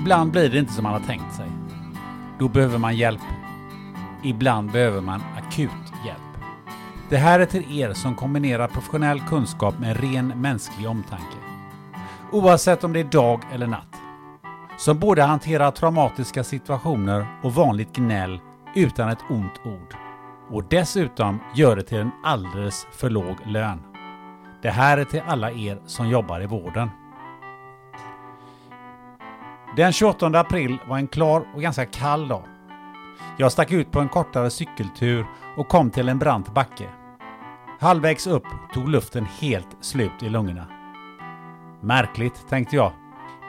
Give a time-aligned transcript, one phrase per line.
[0.00, 1.50] Ibland blir det inte som man har tänkt sig.
[2.38, 3.20] Då behöver man hjälp.
[4.22, 6.42] Ibland behöver man akut hjälp.
[7.08, 11.36] Det här är till er som kombinerar professionell kunskap med ren mänsklig omtanke.
[12.32, 13.96] Oavsett om det är dag eller natt.
[14.78, 18.40] Som både hanterar traumatiska situationer och vanligt gnäll
[18.74, 19.94] utan ett ont ord.
[20.50, 23.82] Och dessutom gör det till en alldeles för låg lön.
[24.62, 26.90] Det här är till alla er som jobbar i vården.
[29.76, 32.42] Den 28 april var en klar och ganska kall dag.
[33.36, 35.26] Jag stack ut på en kortare cykeltur
[35.56, 36.88] och kom till en brant backe.
[37.80, 38.44] Halvvägs upp
[38.74, 40.66] tog luften helt slut i lungorna.
[41.80, 42.92] Märkligt, tänkte jag.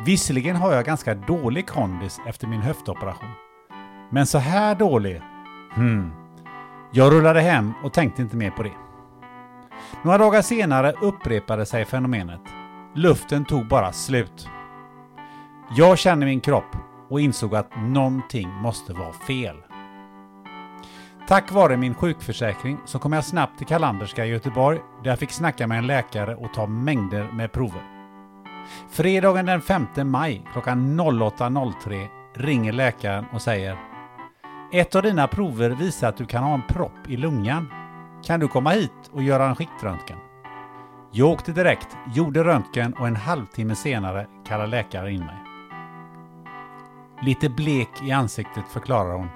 [0.06, 3.30] Visserligen har jag ganska dålig kondis efter min höftoperation.
[4.10, 5.22] Men så här dålig?
[5.74, 6.12] Hmm.
[6.92, 8.74] Jag rullade hem och tänkte inte mer på det.
[10.04, 12.42] Några dagar senare upprepade sig fenomenet.
[12.96, 14.50] Luften tog bara slut.
[15.76, 16.76] Jag kände min kropp
[17.10, 19.56] och insåg att någonting måste vara fel.
[21.28, 25.32] Tack vare min sjukförsäkring så kom jag snabbt till Kalanderska i Göteborg där jag fick
[25.32, 27.82] snacka med en läkare och ta mängder med prover.
[28.90, 33.78] Fredagen den 5 maj klockan 08.03 ringer läkaren och säger
[34.74, 37.74] Ett av dina prover visar att du kan ha en propp i lungan.
[38.24, 40.18] Kan du komma hit och göra en skiktröntgen?
[41.12, 45.41] Jag åkte direkt, gjorde röntgen och en halvtimme senare kallade läkaren in mig.
[47.24, 49.30] Lite blek i ansiktet förklarar hon.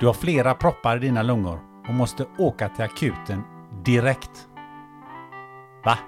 [0.00, 3.42] Du har flera proppar i dina lungor och måste åka till akuten
[3.84, 4.48] direkt.
[5.84, 5.98] Va?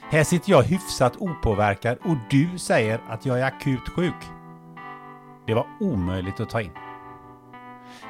[0.00, 4.30] Här sitter jag hyfsat opåverkad och du säger att jag är akut sjuk.
[5.46, 6.72] Det var omöjligt att ta in.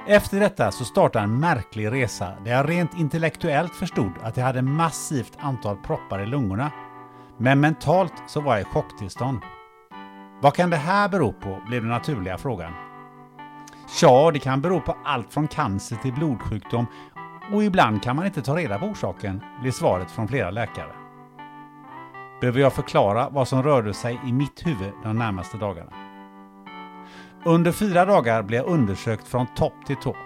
[0.07, 4.63] Efter detta så startade en märklig resa där jag rent intellektuellt förstod att jag hade
[4.63, 6.71] massivt antal proppar i lungorna.
[7.37, 9.39] Men mentalt så var jag i chocktillstånd.
[10.43, 11.63] Vad kan det här bero på?
[11.67, 12.73] blev den naturliga frågan.
[14.03, 16.87] Ja, det kan bero på allt från cancer till blodsjukdom
[17.53, 20.93] och ibland kan man inte ta reda på orsaken, blev svaret från flera läkare.
[22.41, 25.93] Behöver jag förklara vad som rörde sig i mitt huvud de närmaste dagarna?
[27.45, 30.17] Under fyra dagar blev jag undersökt från topp till tå.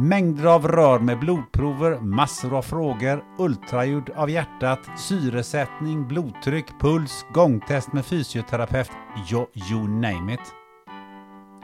[0.00, 7.92] Mängder av rör med blodprover, massor av frågor, ultraljud av hjärtat, syresättning, blodtryck, puls, gångtest
[7.92, 8.90] med fysioterapeut,
[9.30, 10.40] you, you name it.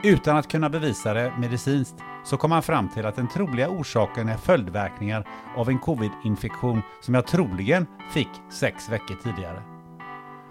[0.03, 4.29] Utan att kunna bevisa det medicinskt så kom man fram till att den troliga orsaken
[4.29, 5.27] är följdverkningar
[5.57, 9.61] av en covid-infektion som jag troligen fick sex veckor tidigare.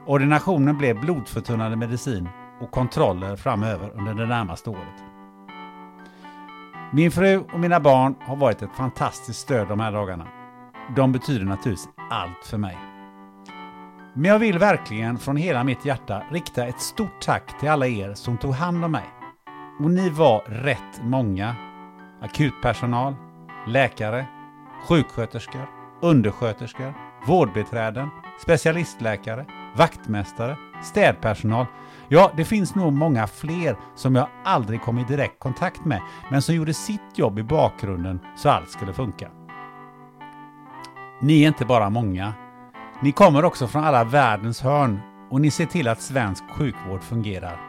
[0.07, 2.29] Ordinationen blev blodförtunnande medicin
[2.61, 5.14] och kontroller framöver under det närmaste året.
[6.97, 10.27] Min fru och mina barn har varit ett fantastiskt stöd de här dagarna.
[10.97, 12.79] De betyder naturligtvis allt för mig.
[14.15, 18.15] Men jag vill verkligen från hela mitt hjärta rikta ett stort tack till alla er
[18.15, 19.05] som tog hand om mig.
[19.81, 21.57] Och ni var rätt många.
[22.23, 23.15] Akutpersonal,
[23.67, 24.27] läkare,
[24.89, 25.67] sjuksköterskor,
[26.01, 26.95] undersköterskor,
[27.27, 28.09] vårdbiträden,
[28.43, 29.47] specialistläkare,
[29.77, 31.67] vaktmästare, städpersonal.
[32.09, 36.43] Ja, det finns nog många fler som jag aldrig kom i direkt kontakt med, men
[36.43, 39.31] som gjorde sitt jobb i bakgrunden så allt skulle funka.
[41.21, 42.33] Ni är inte bara många.
[43.03, 47.61] Ni kommer också från alla världens hörn och ni ser till att svensk sjukvård fungerar.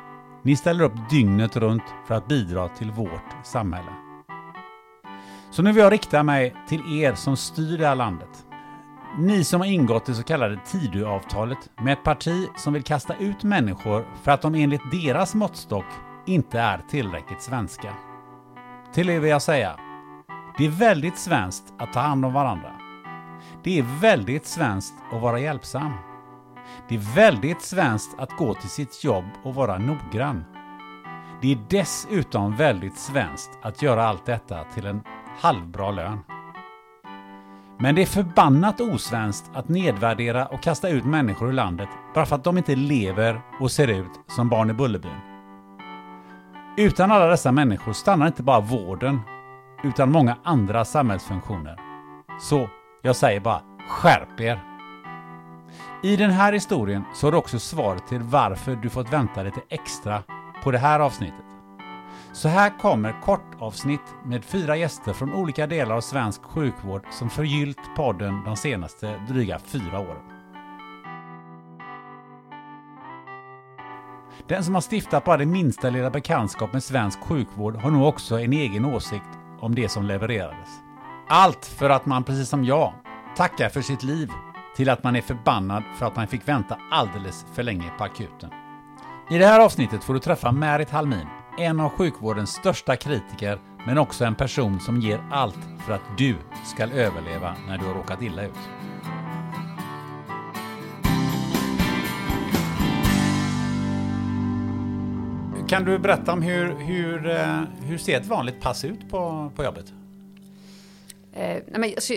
[0.43, 3.91] Ni ställer upp dygnet runt för att bidra till vårt samhälle.
[5.51, 8.44] Så nu vill jag rikta mig till er som styr det här landet.
[9.17, 13.43] Ni som har ingått det så kallade Tidöavtalet med ett parti som vill kasta ut
[13.43, 15.85] människor för att de enligt deras måttstock
[16.25, 17.93] inte är tillräckligt svenska.
[18.93, 19.75] Till er vill jag säga,
[20.57, 22.71] det är väldigt svenskt att ta hand om varandra.
[23.63, 25.93] Det är väldigt svenskt att vara hjälpsam.
[26.89, 30.45] Det är väldigt svenskt att gå till sitt jobb och vara noggrann.
[31.41, 35.01] Det är dessutom väldigt svenskt att göra allt detta till en
[35.41, 36.19] halvbra lön.
[37.79, 42.35] Men det är förbannat osvenskt att nedvärdera och kasta ut människor ur landet bara för
[42.35, 45.19] att de inte lever och ser ut som barn i Bullerbyn.
[46.77, 49.19] Utan alla dessa människor stannar inte bara vården,
[49.83, 51.79] utan många andra samhällsfunktioner.
[52.41, 52.69] Så
[53.01, 54.63] jag säger bara, skärp er!
[56.03, 59.61] I den här historien så har du också svaret till varför du fått vänta lite
[59.69, 60.23] extra
[60.63, 61.54] på det här avsnittet.
[62.35, 67.95] Så här kommer kortavsnitt med fyra gäster från olika delar av svensk sjukvård som förgyllt
[67.95, 70.21] podden de senaste dryga fyra åren.
[74.47, 78.39] Den som har stiftat bara det minsta lilla bekantskap med svensk sjukvård har nog också
[78.39, 79.29] en egen åsikt
[79.59, 80.69] om det som levererades.
[81.27, 82.93] Allt för att man, precis som jag,
[83.37, 84.29] tackar för sitt liv
[84.75, 88.49] till att man är förbannad för att man fick vänta alldeles för länge på akuten.
[89.29, 93.97] I det här avsnittet får du träffa Märit Halmin, en av sjukvårdens största kritiker, men
[93.97, 96.35] också en person som ger allt för att du
[96.65, 98.51] ska överleva när du har råkat illa ut.
[105.69, 109.63] Kan du berätta om hur, hur, eh, hur ser ett vanligt pass ut på, på
[109.63, 109.85] jobbet?
[111.33, 112.13] Eh, nej men, alltså,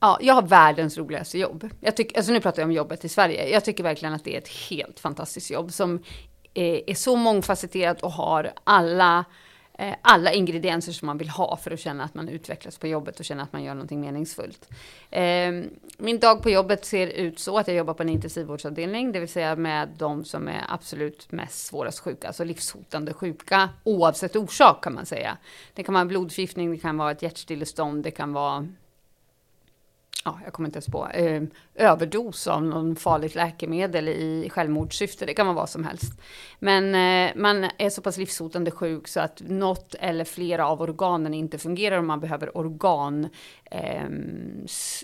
[0.00, 1.70] ja, jag har världens roligaste jobb.
[1.80, 3.48] Jag tycker, alltså nu pratar jag om jobbet i Sverige.
[3.48, 6.02] Jag tycker verkligen att det är ett helt fantastiskt jobb som
[6.54, 9.24] Eh, är, så mångfacetterat och har alla
[9.78, 13.18] eh, alla ingredienser som man vill ha för att känna att man utvecklas på jobbet
[13.18, 14.68] och känna att man gör någonting meningsfullt.
[15.10, 19.20] Ehm, min dag på jobbet ser ut så att jag jobbar på en intensivvårdsavdelning, det
[19.20, 24.84] vill säga med de som är absolut mest svårast sjuka, alltså livshotande sjuka oavsett orsak
[24.84, 25.36] kan man säga.
[25.74, 28.68] Det kan vara blodförgiftning, det kan vara ett hjärtstillestånd, det kan vara
[30.24, 31.42] ja, jag kommer inte ens på, eh,
[31.74, 35.26] överdos av någon farligt läkemedel i självmordssyfte.
[35.26, 36.12] Det kan vara vad som helst.
[36.58, 41.34] Men eh, man är så pass livshotande sjuk så att något eller flera av organen
[41.34, 43.28] inte fungerar och man behöver organ
[43.64, 44.08] eh,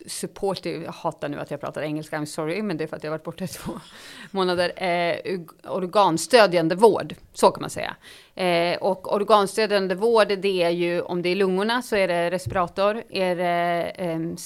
[0.07, 0.67] support.
[0.67, 3.11] Jag hatar nu att jag pratar engelska, I'm sorry, men det är för att jag
[3.11, 3.73] varit borta i två
[4.31, 4.83] månader.
[4.85, 7.97] Eh, organstödjande vård, så kan man säga.
[8.35, 13.03] Eh, och organstödjande vård, det är ju om det är lungorna så är det respirator.
[13.11, 14.37] Är det eh,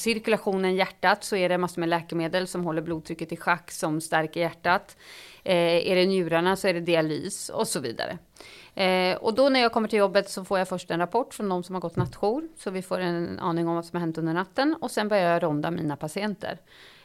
[0.55, 4.41] funktionen hjärtat så är det massor med läkemedel som håller blodtrycket i schack, som stärker
[4.41, 4.97] hjärtat.
[5.45, 8.19] Eh, är det njurarna så är det dialys och så vidare.
[8.75, 11.49] Eh, och då när jag kommer till jobbet så får jag först en rapport från
[11.49, 12.49] de som har gått nattjour.
[12.57, 14.77] Så vi får en aning om vad som har hänt under natten.
[14.81, 16.59] Och sen börjar jag ronda mina patienter.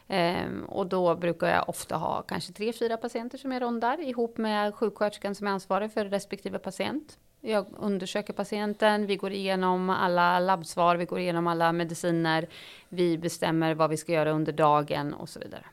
[0.08, 4.38] Eh, och då brukar jag ofta ha kanske tre, fyra patienter som jag rondar ihop
[4.38, 7.18] med sjuksköterskan som är ansvarig för respektive patient.
[7.40, 12.46] Jag undersöker patienten, vi går igenom alla labbsvar, vi går igenom alla mediciner.
[12.88, 15.64] Vi bestämmer vad vi ska göra under dagen och så vidare.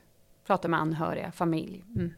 [0.48, 1.84] Pratar med anhöriga, familj.
[1.96, 2.14] Mm.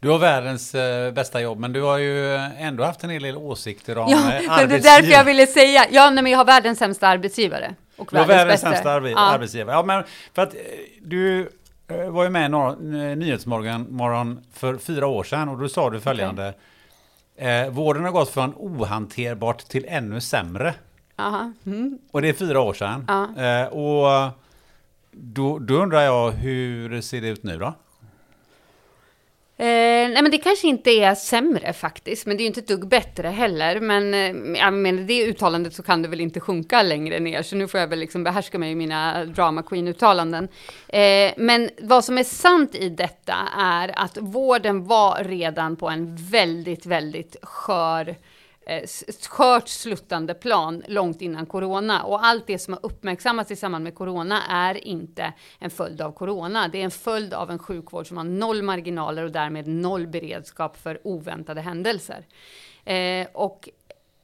[0.00, 3.36] Du har världens eh, bästa jobb, men du har ju ändå haft en hel del
[3.36, 4.66] åsikter om ja, arbetsgivare.
[4.66, 7.74] Det är därför jag ville säga, ja, nej, men jag har världens sämsta arbetsgivare.
[7.96, 9.18] Och du har världens sämsta arbe ja.
[9.18, 9.76] arbetsgivare.
[9.76, 10.04] Ja, men
[10.34, 10.60] för att eh,
[11.02, 11.50] du
[11.88, 16.00] eh, var ju med i Nyhetsmorgon morgon för fyra år sedan och då sa du
[16.00, 16.48] följande.
[16.48, 16.60] Okay.
[17.40, 20.74] Eh, vården har gått från ohanterbart till ännu sämre.
[21.66, 21.98] Mm.
[22.10, 23.06] Och det är fyra år sedan.
[23.38, 24.30] Eh, och
[25.10, 27.74] då, då undrar jag, hur ser det ut nu då?
[29.60, 32.68] Eh, nej men det kanske inte är sämre faktiskt, men det är ju inte ett
[32.68, 33.80] dugg bättre heller.
[33.80, 37.56] Men eh, jag menar, det uttalandet så kan det väl inte sjunka längre ner, så
[37.56, 40.48] nu får jag väl liksom behärska mig i mina drama queen-uttalanden.
[40.88, 46.16] Eh, men vad som är sant i detta är att vården var redan på en
[46.16, 48.16] väldigt, väldigt skör
[48.66, 48.86] eh,
[49.30, 52.02] skört sluttande plan långt innan corona.
[52.02, 56.12] Och allt det som har uppmärksammats i samband med corona är inte en följd av
[56.12, 56.68] corona.
[56.68, 60.76] Det är en följd av en sjukvård som har noll marginaler och därmed noll beredskap
[60.76, 62.26] för oväntade händelser.
[62.84, 63.68] Eh, och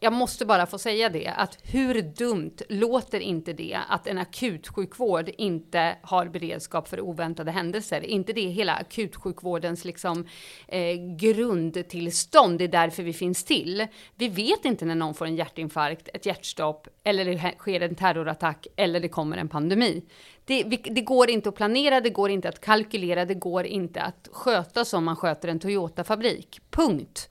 [0.06, 5.30] jag måste bara få säga det, att hur dumt låter inte det att en akutsjukvård
[5.38, 8.00] inte har beredskap för oväntade händelser?
[8.00, 10.26] inte det hela akutsjukvårdens liksom,
[10.68, 12.58] eh, grundtillstånd?
[12.58, 13.86] Det är därför vi finns till.
[14.14, 18.66] Vi vet inte när någon får en hjärtinfarkt, ett hjärtstopp, eller det sker en terrorattack,
[18.76, 20.02] eller det kommer en pandemi.
[20.44, 24.28] Det, det, går inte att planera, det går inte att kalkylera, det går inte att
[24.32, 26.60] sköta som man sköter en Toyota-fabrik.
[26.70, 27.28] Punkt.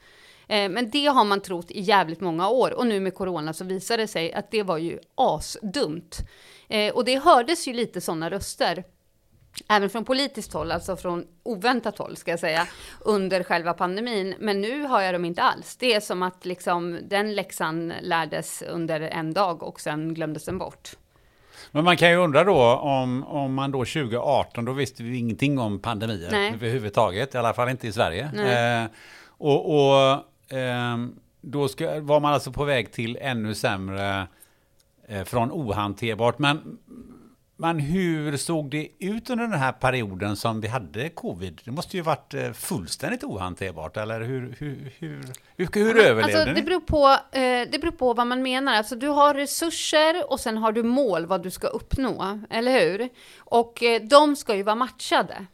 [0.48, 3.64] Eh, men det har man trott i jävligt många år och nu med corona så
[3.64, 6.18] visar det sig att det var ju asdumt.
[6.68, 8.84] Eh, och det hördes ju lite sådana röster
[9.70, 12.68] även från politiskt håll, alltså från oväntat håll ska jag säga,
[13.00, 14.36] under själva pandemin.
[14.40, 15.78] Men nu har jag dem inte alls.
[15.78, 20.58] Det är som att liksom den läxan lärdes under en dag och sen glömdes den
[20.58, 20.92] bort.
[21.72, 25.60] Men man kan ju undra då om, om man då 2018, då visste vi ingenting
[25.60, 26.54] om pandemier Nej.
[26.54, 28.24] överhuvudtaget, i alla fall inte i Sverige.
[28.24, 28.90] Eh,
[29.28, 30.24] och, och
[31.42, 34.28] då ska, var man alltså på väg till ännu sämre
[35.08, 36.40] eh, från ohanterbart.
[36.40, 36.78] Men
[37.58, 41.62] men hur såg det ut under den här perioden som vi hade covid?
[41.66, 46.54] Det måste ju varit eh, fullständigt ohanterbart, eller hur, hur, hur, hur, hur överlevde alltså,
[46.54, 48.74] det beror, på, eh, det beror på vad man menar.
[48.74, 53.10] Alltså, du har resurser och sen har du mål vad du ska uppnå, eller hur?
[53.40, 55.46] Och de ska ju vara matchade.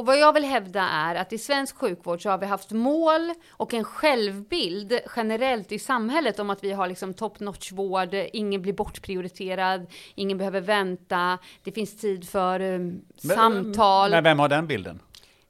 [0.00, 3.32] Och vad jag vill hävda är att i svensk sjukvård så har vi haft mål
[3.50, 8.62] och en självbild generellt i samhället om att vi har liksom top notch vård, ingen
[8.62, 14.10] blir bortprioriterad, ingen behöver vänta, det finns tid för um, men, samtal.
[14.10, 15.00] Men vem har den bilden?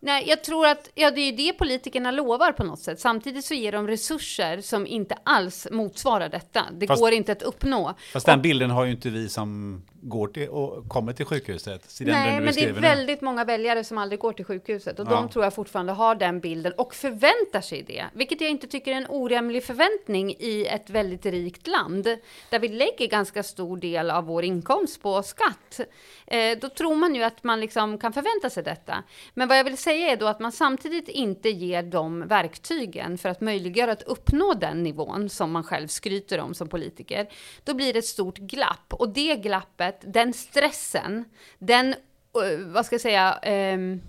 [0.00, 3.00] Nej, jag tror att ja, det är det politikerna lovar på något sätt.
[3.00, 6.64] Samtidigt så ger de resurser som inte alls motsvarar detta.
[6.73, 7.95] Det fast, går inte att uppnå.
[8.12, 11.97] Fast den bilden har ju inte vi som går till och kommer till sjukhuset.
[12.00, 15.11] Nej, men det är väldigt många väljare som aldrig går till sjukhuset och ja.
[15.11, 18.92] de tror jag fortfarande har den bilden och förväntar sig det, vilket jag inte tycker
[18.92, 22.04] är en orimlig förväntning i ett väldigt rikt land
[22.50, 25.80] där vi lägger ganska stor del av vår inkomst på skatt.
[26.26, 29.02] Eh, då tror man ju att man liksom kan förvänta sig detta.
[29.35, 33.28] Men vad jag vill säga är då att man samtidigt inte ger dem verktygen för
[33.28, 37.28] att möjliggöra att uppnå den nivån som man själv skryter om som politiker.
[37.64, 41.25] Då blir det ett stort glapp och det glappet livet, den stressen,
[41.59, 43.40] den, eh, vad ska jag säga,
[43.75, 44.00] um,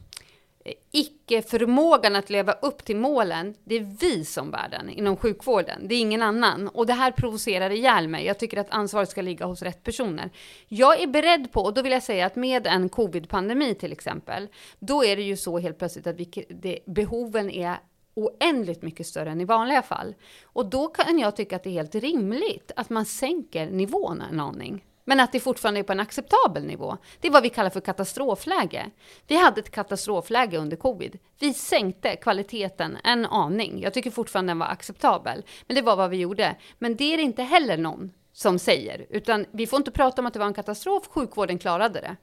[0.92, 5.88] icke-förmågan att leva upp till målen, det är vi som bär den inom sjukvården.
[5.88, 6.68] Det är ingen annan.
[6.68, 8.26] Och det här provocerar ihjäl mig.
[8.26, 10.30] Jag tycker att ansvaret ska ligga hos rätt personer.
[10.68, 14.48] Jag är beredd på, och då vill jag säga att med en covid-pandemi till exempel,
[14.80, 17.78] då är det ju så helt plötsligt att vi, det, behoven är
[18.14, 20.16] oändligt mycket större än i vanliga fall.
[20.44, 24.40] Och då kan jag tycka att det är helt rimligt att man sänker nivån en
[24.40, 24.86] aning.
[25.12, 26.98] Men att det fortfarande är på en acceptabel nivå.
[27.20, 28.91] Det är vad vi kallar för katastrofläge.
[29.27, 31.20] Vi hade ett katastrofläge under covid.
[31.39, 33.82] Vi sänkte kvaliteten en aning.
[33.82, 35.44] Jag tycker fortfarande den var acceptabel.
[35.68, 36.56] Men det var vad vi gjorde.
[36.80, 39.06] Men det är det inte heller någon som säger.
[39.10, 41.08] Utan vi får inte prata om att det var en katastrof.
[41.08, 42.15] Sjukvården klarade det.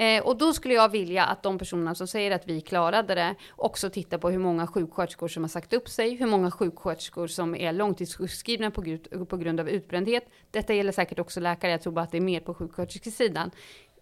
[0.00, 3.34] Eh, och då skulle jag vilja att de personerna som säger att vi klarade det
[3.56, 7.54] också tittar på hur många sjuksköterskor som har sagt upp sig, hur många sjuksköterskor som
[7.54, 10.24] är långtidssjukskrivna på, på grund av utbrändhet.
[10.50, 13.50] Detta gäller säkert också läkare, jag tror bara att det är mer på sjuksköterskesidan.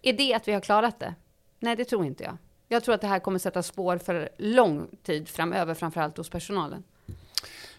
[0.01, 1.15] Är det att vi har klarat det?
[1.59, 2.37] Nej, det tror inte jag.
[2.67, 6.83] Jag tror att det här kommer sätta spår för lång tid framöver, framförallt hos personalen.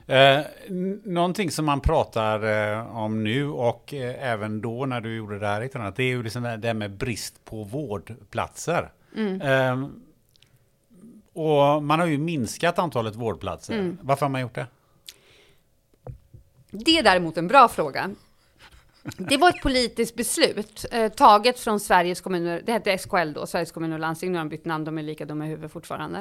[0.06, 0.40] Eh,
[1.04, 2.42] någonting som man pratar
[2.72, 6.22] eh, om nu och eh, även då när du gjorde det här, det är ju
[6.22, 8.92] liksom det här med brist på vårdplatser.
[9.16, 9.40] Mm.
[9.40, 9.88] Eh,
[11.32, 13.74] och man har ju minskat antalet vårdplatser.
[13.74, 13.98] Mm.
[14.02, 14.66] Varför har man gjort det?
[16.70, 18.10] Det är däremot en bra fråga.
[19.16, 23.72] Det var ett politiskt beslut eh, taget från Sveriges kommuner, det hette SKL då, Sveriges
[23.72, 26.18] kommuner och landsting, nu har de bytt namn, de är lika dumma i huvudet fortfarande.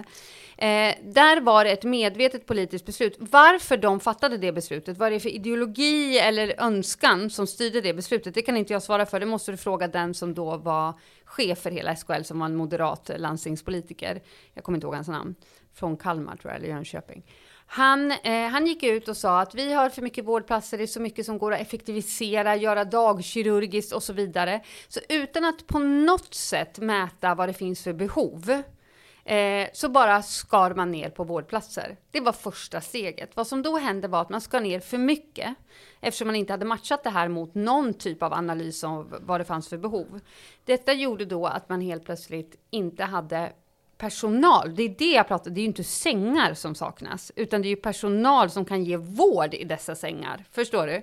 [0.58, 3.16] Eh, där var det ett medvetet politiskt beslut.
[3.20, 7.94] Varför de fattade det beslutet, vad är det för ideologi eller önskan som styrde det
[7.94, 10.94] beslutet, det kan inte jag svara för, det måste du fråga den som då var
[11.26, 14.22] chef för hela SKL, som var en moderat eh, landstingspolitiker.
[14.54, 15.36] Jag kommer inte ihåg hans namn,
[15.74, 17.24] från Kalmar tror jag, eller Jönköping.
[17.72, 20.88] Han, eh, han gick ut och sa att vi har för mycket vårdplatser, det är
[20.88, 24.62] så mycket som går att effektivisera, göra dagkirurgiskt och så vidare.
[24.88, 28.62] Så utan att på något sätt mäta vad det finns för behov,
[29.26, 31.98] eh, så bara skar man ner på vårdplatser.
[32.12, 33.36] Det var första steget.
[33.36, 35.56] Vad som då hände var att man skar ner för mycket,
[36.02, 39.46] eftersom man inte hade matchat det här mot någon typ av analys av vad det
[39.46, 40.20] fanns för behov.
[40.66, 43.52] Detta gjorde då att man helt plötsligt inte hade
[44.00, 44.76] personal.
[44.76, 47.70] Det är det jag pratar Det är ju inte sängar som saknas, utan det är
[47.70, 50.46] ju personal som kan ge vård i dessa sängar.
[50.52, 51.02] Förstår du?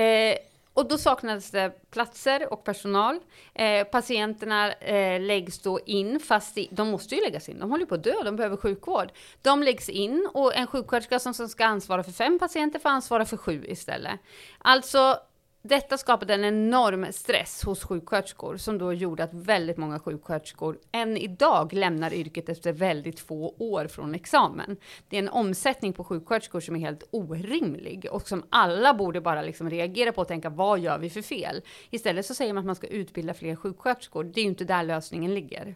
[0.00, 0.36] Eh,
[0.74, 3.20] och då saknades det platser och personal.
[3.54, 7.58] Eh, patienterna eh, läggs då in, fast i, de måste ju läggas in.
[7.58, 9.12] De håller på att dö, de behöver sjukvård.
[9.42, 13.24] De läggs in och en sjuksköterska som, som ska ansvara för fem patienter får ansvara
[13.24, 14.20] för sju istället.
[14.58, 15.18] Alltså
[15.62, 21.16] detta skapade en enorm stress hos sjuksköterskor som då gjorde att väldigt många sjuksköterskor än
[21.16, 24.76] idag lämnar yrket efter väldigt få år från examen.
[25.08, 29.42] Det är en omsättning på sjuksköterskor som är helt orimlig och som alla borde bara
[29.42, 31.62] liksom reagera på och tänka vad gör vi för fel?
[31.90, 34.24] Istället så säger man att man ska utbilda fler sjuksköterskor.
[34.24, 35.74] Det är ju inte där lösningen ligger.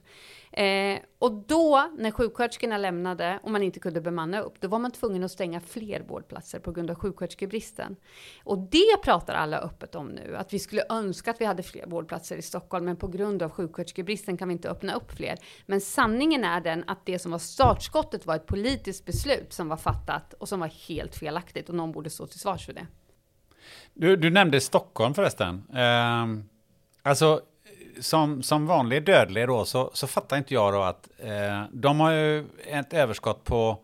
[0.57, 4.91] Eh, och då, när sjuksköterskorna lämnade och man inte kunde bemanna upp, då var man
[4.91, 7.97] tvungen att stänga fler vårdplatser på grund av sjuksköterskebristen.
[8.45, 11.87] Och det pratar alla öppet om nu, att vi skulle önska att vi hade fler
[11.87, 15.39] vårdplatser i Stockholm, men på grund av sjuksköterskebristen kan vi inte öppna upp fler.
[15.67, 19.77] Men sanningen är den att det som var startskottet var ett politiskt beslut som var
[19.77, 22.87] fattat och som var helt felaktigt och någon borde stå till svars för det.
[23.95, 25.63] Du, du nämnde Stockholm förresten.
[25.75, 26.27] Eh,
[27.03, 27.41] alltså,
[28.01, 32.11] som, som vanlig dödlig då så, så fattar inte jag då att eh, de har
[32.11, 33.79] ju ett överskott på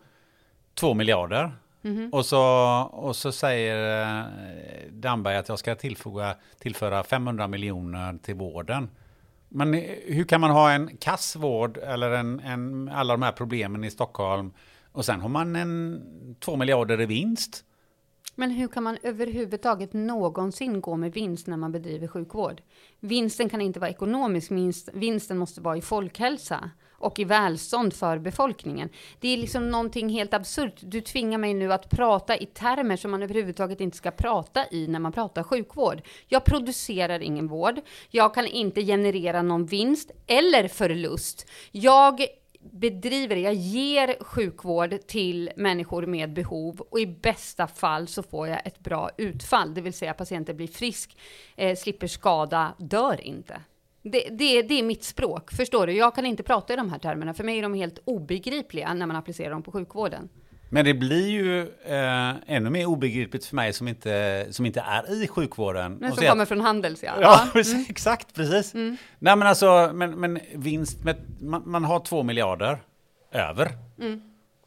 [0.74, 1.52] två miljarder.
[1.82, 2.12] Mm -hmm.
[2.12, 2.42] och, så,
[2.92, 4.24] och så säger eh,
[4.90, 8.90] Damberg att jag ska tillfoga, tillföra 500 miljoner till vården.
[9.48, 9.74] Men
[10.06, 14.52] hur kan man ha en kassvård eller en, en, alla de här problemen i Stockholm
[14.92, 16.02] och sen har man en
[16.40, 17.64] två miljarder i vinst?
[18.40, 22.62] Men hur kan man överhuvudtaget någonsin gå med vinst när man bedriver sjukvård?
[23.00, 24.50] Vinsten kan inte vara ekonomisk,
[24.92, 28.88] vinsten måste vara i folkhälsa och i välstånd för befolkningen.
[29.20, 30.74] Det är liksom någonting helt absurt.
[30.80, 34.86] Du tvingar mig nu att prata i termer som man överhuvudtaget inte ska prata i
[34.86, 36.02] när man pratar sjukvård.
[36.28, 37.80] Jag producerar ingen vård.
[38.10, 41.46] Jag kan inte generera någon vinst eller förlust.
[41.72, 42.20] Jag
[42.60, 48.66] bedriver, jag ger sjukvård till människor med behov och i bästa fall så får jag
[48.66, 51.18] ett bra utfall, det vill säga patienten blir frisk,
[51.56, 53.60] eh, slipper skada, dör inte.
[54.02, 55.92] Det, det, det, är mitt språk, förstår du?
[55.92, 59.06] Jag kan inte prata i de här termerna, för mig är de helt obegripliga när
[59.06, 60.28] man applicerar dem på sjukvården.
[60.72, 65.22] Men det blir ju eh, ännu mer obegripligt för mig som inte, som inte är
[65.22, 65.94] i sjukvården.
[65.94, 67.12] Men som kommer från Handels, ja.
[67.20, 67.84] Ja, mm.
[67.88, 68.74] exakt, precis.
[68.74, 68.96] Mm.
[69.18, 72.78] Nej, men alltså, men, men vinst med, man, man har två miljarder
[73.32, 73.72] över.
[73.98, 74.22] Mm.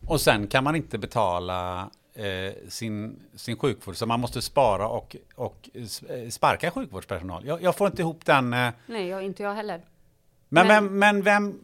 [0.07, 5.15] Och sen kan man inte betala eh, sin, sin sjukvård, så man måste spara och,
[5.35, 7.45] och eh, sparka sjukvårdspersonal.
[7.45, 8.53] Jag, jag får inte ihop den...
[8.53, 9.81] Eh, Nej, jag, inte jag heller.
[10.49, 11.59] Men, men, men, men vem,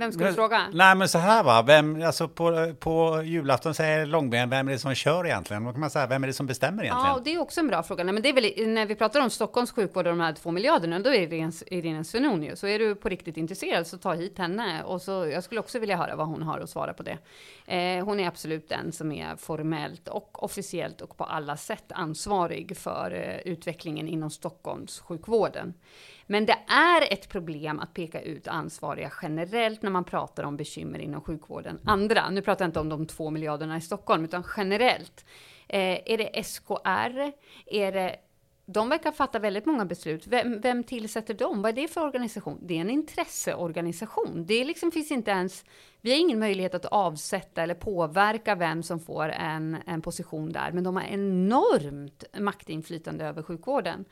[0.00, 0.66] vem ska du fråga?
[0.72, 4.78] Nej, men så här va, vem, alltså på, på julafton säger Långben, vem är det
[4.78, 5.64] som kör egentligen?
[5.64, 7.14] Då kan man säga, vem är det som bestämmer egentligen?
[7.14, 8.04] Ja, det är också en bra fråga.
[8.04, 10.50] Nej, men det är väl, när vi pratar om Stockholms sjukvård och de här två
[10.50, 12.60] miljarderna, då är det Irene Svenonius.
[12.60, 14.82] Så är du på riktigt intresserad så ta hit henne.
[14.82, 17.18] Och så, jag skulle också vilja höra vad hon har att svara på det.
[17.66, 22.76] Eh, hon är absolut den som är formellt och officiellt och på alla sätt ansvarig
[22.76, 25.74] för eh, utvecklingen inom Stockholms sjukvården.
[26.30, 30.98] Men det är ett problem att peka ut ansvariga generellt när man pratar om bekymmer
[30.98, 31.80] inom sjukvården.
[31.84, 35.24] Andra, nu pratar jag inte om de två miljarderna i Stockholm, utan generellt.
[35.68, 37.32] Eh, är det SKR?
[37.66, 38.16] Är det
[38.66, 40.26] de verkar fatta väldigt många beslut.
[40.26, 41.62] Vem, vem, tillsätter dem?
[41.62, 42.58] Vad är det för organisation?
[42.62, 44.44] Det är en intresseorganisation.
[44.46, 45.64] Det liksom finns inte ens,
[46.00, 50.72] vi har ingen möjlighet att avsätta eller påverka vem som får en, en position där,
[50.72, 54.04] men de har enormt maktinflytande över sjukvården.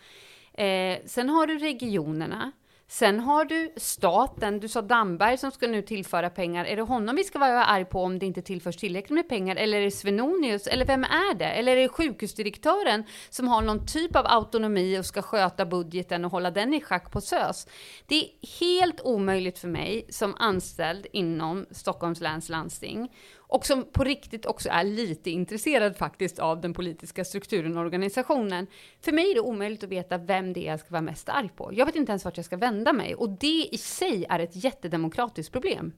[0.58, 2.52] Eh, sen har du regionerna.
[2.90, 6.64] Sen har du staten, du sa Damberg som ska nu tillföra pengar.
[6.64, 9.56] Är det honom vi ska vara arg på om det inte tillförs tillräckligt med pengar?
[9.56, 10.66] Eller är det Svenonius?
[10.66, 11.44] Eller vem är det?
[11.44, 16.30] Eller är det sjukhusdirektören som har någon typ av autonomi och ska sköta budgeten och
[16.30, 17.66] hålla den i schack på SÖS?
[18.06, 23.08] Det är helt omöjligt för mig som anställd inom Stockholms läns landsting
[23.48, 28.66] och som på riktigt också är lite intresserad faktiskt av den politiska strukturen och organisationen.
[29.00, 31.50] För mig är det omöjligt att veta vem det är jag ska vara mest arg
[31.56, 31.70] på.
[31.72, 34.64] Jag vet inte ens vart jag ska vända mig och det i sig är ett
[34.64, 35.92] jättedemokratiskt problem.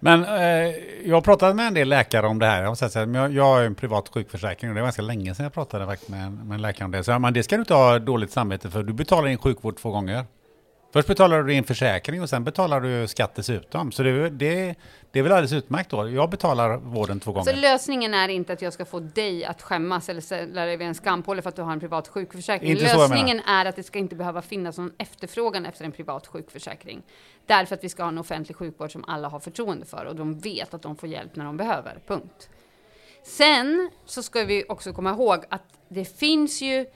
[0.00, 2.62] Men eh, jag har pratat med en del läkare om det här.
[2.62, 5.52] Jag, har jag, jag har en privat sjukförsäkring och det var ganska länge sedan jag
[5.52, 7.04] pratade med, med en läkare om det.
[7.04, 8.82] Så men det ska du inte ha dåligt samvete för.
[8.82, 10.24] Du betalar din sjukvård två gånger.
[10.94, 13.92] Först betalar du din försäkring och sen betalar du skatt dessutom.
[13.92, 14.74] Så det, det,
[15.10, 16.10] det är väl alldeles utmärkt då.
[16.10, 17.52] Jag betalar vården två gånger.
[17.52, 20.86] Så lösningen är inte att jag ska få dig att skämmas eller ställa dig vid
[20.86, 22.70] en skampåle för att du har en privat sjukförsäkring.
[22.70, 27.02] Inte lösningen är att det ska inte behöva finnas någon efterfrågan efter en privat sjukförsäkring.
[27.46, 30.38] Därför att vi ska ha en offentlig sjukvård som alla har förtroende för och de
[30.38, 31.98] vet att de får hjälp när de behöver.
[32.06, 32.48] Punkt.
[33.22, 36.86] Sen så ska vi också komma ihåg att det finns ju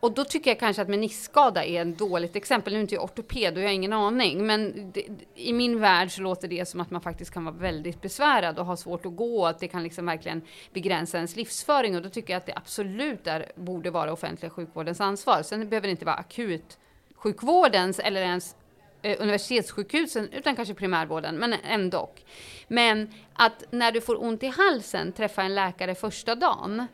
[0.00, 2.72] och då tycker jag kanske att meniskskada är ett dåligt exempel.
[2.72, 6.10] Nu är inte jag ortoped och jag har ingen aning, men det, i min värld
[6.10, 9.16] så låter det som att man faktiskt kan vara väldigt besvärad och ha svårt att
[9.16, 12.56] gå, att det kan liksom verkligen begränsa ens livsföring och då tycker jag att det
[12.56, 15.42] absolut är, borde vara offentliga sjukvårdens ansvar.
[15.42, 16.78] Sen behöver det inte vara akut
[17.22, 18.56] sjukvårdens eller ens
[19.02, 22.10] eh, universitetssjukhusen, utan kanske primärvården, men ändå.
[22.68, 26.86] Men att när du får ont i halsen träffa en läkare första dagen,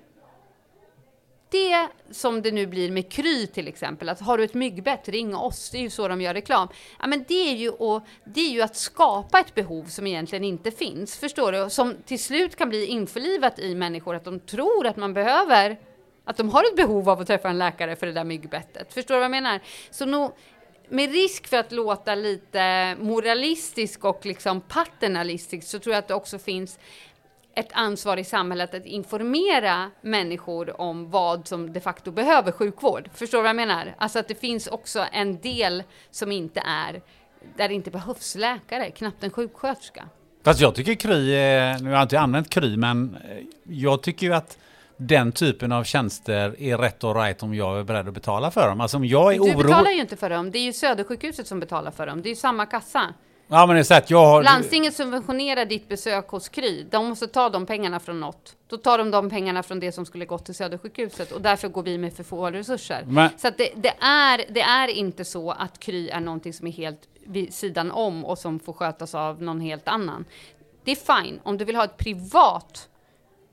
[1.51, 5.37] det som det nu blir med Kry till exempel, att har du ett myggbett, ring
[5.37, 6.69] oss, det är ju så de gör reklam.
[7.01, 10.45] Ja, men det är ju, att, det är ju att skapa ett behov som egentligen
[10.45, 11.71] inte finns, förstår du?
[11.71, 15.79] Som till slut kan bli införlivat i människor, att de tror att man behöver,
[16.25, 18.95] att de har ett behov av att träffa en läkare för det där myggbettet.
[18.95, 19.61] Förstår du vad jag menar?
[19.91, 20.33] Så nog,
[20.89, 26.15] med risk för att låta lite moralistisk och liksom paternalistisk så tror jag att det
[26.15, 26.79] också finns
[27.57, 33.09] ett ansvar i samhället att informera människor om vad som de facto behöver sjukvård.
[33.15, 33.95] Förstår du vad jag menar?
[33.99, 37.03] Alltså att det finns också en del som inte är,
[37.57, 40.09] där det inte behövs läkare, knappt en sjuksköterska.
[40.45, 41.31] Fast jag tycker Kry,
[41.81, 44.59] nu har jag inte använt Kry, men eh, jag tycker ju att
[44.97, 48.69] den typen av tjänster är rätt och right om jag är beredd att betala för
[48.69, 48.81] dem.
[48.81, 49.63] Alltså om jag är du oro...
[49.63, 52.31] betalar ju inte för dem, det är ju Södersjukhuset som betalar för dem, det är
[52.31, 53.15] ju samma kassa.
[53.49, 54.43] Ja men att jag har...
[54.43, 56.87] Landstinget subventionerar ditt besök hos Kry.
[56.91, 58.57] De måste ta de pengarna från något.
[58.69, 61.83] Då tar de de pengarna från det som skulle gått till Södersjukhuset och därför går
[61.83, 63.05] vi med för få resurser.
[63.07, 66.73] Men- Så det, det, är, det är inte så att Kry är någonting som är
[66.73, 70.25] helt vid sidan om och som får skötas av någon helt annan.
[70.85, 72.89] Det är fine om du vill ha ett privat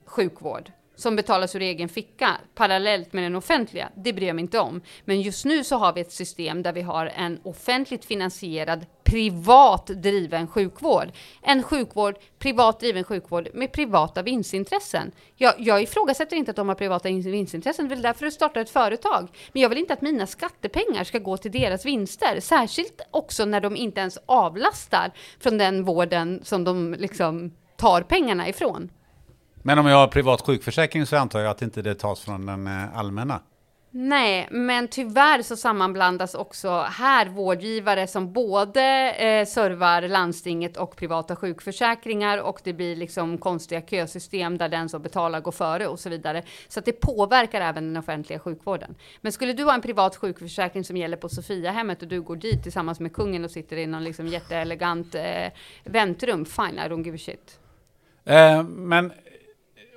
[0.06, 3.89] sjukvård som betalas ur egen ficka parallellt med den offentliga.
[3.95, 4.82] Det bryr jag mig inte om.
[5.06, 9.88] Men just nu så har vi ett system där vi har en offentligt finansierad privat
[9.88, 11.12] driven sjukvård.
[11.41, 15.12] En sjukvård, privat driven sjukvård med privata vinstintressen.
[15.36, 18.62] Jag, jag ifrågasätter inte att de har privata vinstintressen, det är väl därför du startar
[18.62, 19.27] ett företag.
[19.51, 23.62] Men jag vill inte att mina skattepengar ska gå till deras vinster, särskilt också när
[23.62, 28.89] de inte ens avlastar från den vården som de liksom tar pengarna ifrån.
[29.65, 32.67] Men om jag har privat sjukförsäkring så antar jag att inte det tas från den
[32.67, 33.41] eh, allmänna.
[33.95, 41.36] Nej, men tyvärr så sammanblandas också här vårdgivare som både eh, servar landstinget och privata
[41.36, 46.10] sjukförsäkringar och det blir liksom konstiga kösystem där den som betalar går före och så
[46.10, 46.43] vidare.
[46.67, 48.95] Så att det påverkar även den offentliga sjukvården.
[49.21, 52.63] Men skulle du ha en privat sjukförsäkring som gäller på Sofiahemmet och du går dit
[52.63, 55.52] tillsammans med kungen och sitter i någon liksom jätteelegant eh,
[55.84, 57.60] väntrum, fine, I don't give a shit.
[58.26, 59.12] Eh, men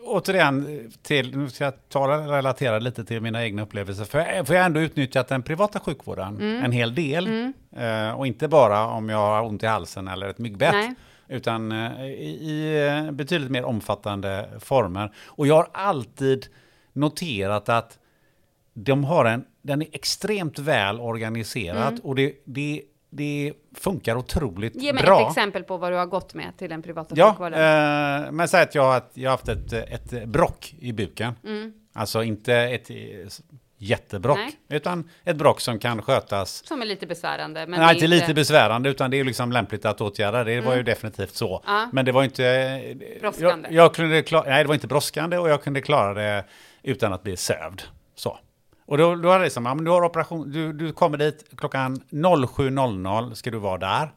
[0.06, 4.04] återigen, till, nu ska jag ta relatera lite till mina egna upplevelser.
[4.04, 6.64] För jag, för jag har ändå utnyttjat den privata sjukvården Mm.
[6.64, 7.52] en hel del.
[7.76, 10.72] Eh, och inte bara om jag har ont i halsen eller ett myggbett.
[10.72, 10.94] Nej.
[11.28, 15.12] Utan eh, i, i eh, betydligt mer omfattande former.
[15.26, 16.46] Och jag har alltid
[16.92, 17.98] noterat att
[18.74, 21.88] de har en, den är extremt väl organiserad.
[21.88, 22.00] Mm.
[22.02, 22.82] Och det, det,
[23.16, 25.22] det funkar otroligt Ge mig bra.
[25.22, 27.52] ett exempel på vad du har gått med till den privata Ja, sjukvården.
[28.26, 31.34] eh, men säg att jag, har- att jag har haft ett, ett brock i buken.
[31.44, 31.72] Mm.
[31.94, 32.90] Alltså inte ett
[33.78, 34.52] jättebrock, Nej.
[34.68, 36.66] utan ett brock som kan skötas.
[36.66, 37.66] Som är lite besvärande.
[37.66, 40.44] Men är inte lite besvärande, utan det är liksom lämpligt att åtgärda.
[40.44, 41.46] Det var ju definitivt så.
[41.66, 41.74] Mm.
[41.80, 41.88] Ja.
[41.92, 42.94] Men det var inte...
[43.20, 43.68] Brådskande.
[43.70, 46.44] Jag, jag kunde klara, nej, det var inte brådskande och jag kunde klara det
[46.82, 47.82] utan att bli sövd.
[48.14, 48.38] Så.
[48.86, 51.44] Och då, då är det liksom, ja, men du har operation, du, du kommer dit
[51.56, 54.12] klockan 07.00 ska du vara där.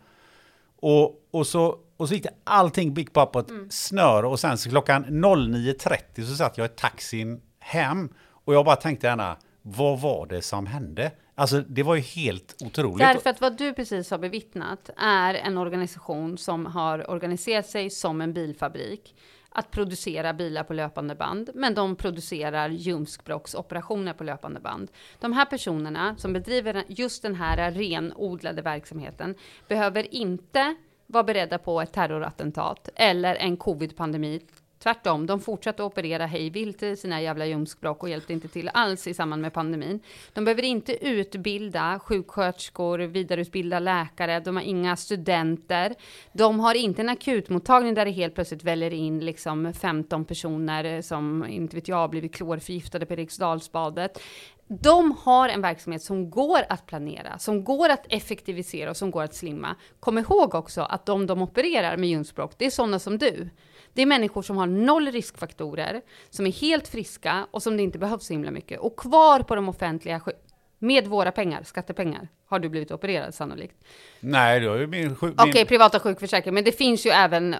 [0.81, 3.69] Och, och, så, och så gick det allting gick bara på ett Mm.
[3.69, 8.09] snöre och sen så klockan 09.30 så satt jag i taxin hem
[8.45, 11.11] och jag bara tänkte gärna, vad var det som hände?
[11.35, 12.99] Alltså det var ju helt otroligt.
[12.99, 18.21] Därför att vad du precis har bevittnat är en organisation som har organiserat sig som
[18.21, 19.15] en bilfabrik
[19.59, 24.91] att producera bilar på löpande band, men de producerar ljumskbråcksoperationer på löpande band.
[25.19, 29.35] De här personerna som bedriver just den här renodlade verksamheten
[29.67, 30.75] behöver inte
[31.07, 34.41] vara beredda på ett terrorattentat eller en covid-pandemi.
[34.83, 39.07] Tvärtom, de fortsatte operera hej vilt i sina jävla ljumskbråck och hjälpte inte till alls
[39.07, 39.99] i samband med pandemin.
[40.33, 45.95] De behöver inte utbilda sjuksköterskor, vidareutbilda läkare, de har inga studenter.
[46.33, 51.45] De har inte en akutmottagning där det helt plötsligt väller in liksom 15 personer som,
[51.47, 54.21] inte vet jag, blivit klorförgiftade på Eriksdalsbadet.
[54.67, 59.23] De har en verksamhet som går att planera, som går att effektivisera och som går
[59.23, 59.75] att slimma.
[59.99, 63.49] Kom ihåg också att de de opererar med ljumskbråck, det är sådana som du.
[63.93, 67.97] Det är människor som har noll riskfaktorer, som är helt friska och som det inte
[67.99, 68.79] behövs så himla mycket.
[68.79, 70.35] Och kvar på de offentliga, sjuk-
[70.81, 73.75] med våra pengar, skattepengar, har du blivit opererad sannolikt.
[74.19, 75.15] Nej, det var ju min...
[75.15, 77.59] sju- Okej, min privata sjukförsäkringar, men det finns ju även eh,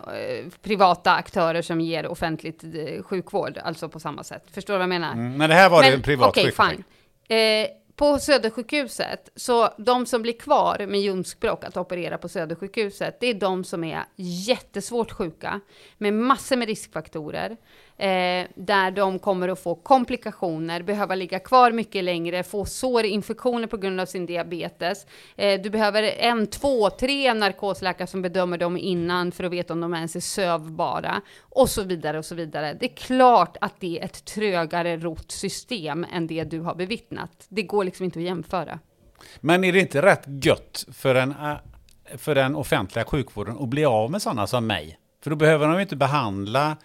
[0.62, 4.44] privata aktörer som ger offentligt eh, sjukvård, alltså på samma sätt.
[4.52, 5.14] Förstår du vad jag menar?
[5.14, 6.84] Mm, men det här var det en privat okej, sjukförsäkring.
[7.28, 7.38] fine.
[7.38, 7.68] Eh,
[8.00, 13.34] på Södersjukhuset, så de som blir kvar med ljumskbråck att operera på Södersjukhuset, det är
[13.34, 15.60] de som är jättesvårt sjuka
[15.98, 17.58] med massor med riskfaktorer
[18.00, 23.78] eh, där de kommer att få komplikationer, behöva ligga kvar mycket längre, få sårinfektioner på
[23.78, 25.06] grund av sin diabetes.
[25.36, 29.82] Eh, du behöver en, två, tre narkosläkare som bedömer dem innan för att veta om
[29.82, 32.78] de ens är sövbara och så vidare och så vidare.
[32.80, 37.46] Det är klart att det är ett trögare rott system än det du har bevittnat.
[37.50, 38.80] Det går liksom inte att jämföra.
[39.40, 41.54] Men är det inte rätt gött för den, eh,
[42.18, 45.00] för den offentliga sjukvården att bli av med sådana som mig?
[45.24, 46.78] För då behöver de ju inte behandla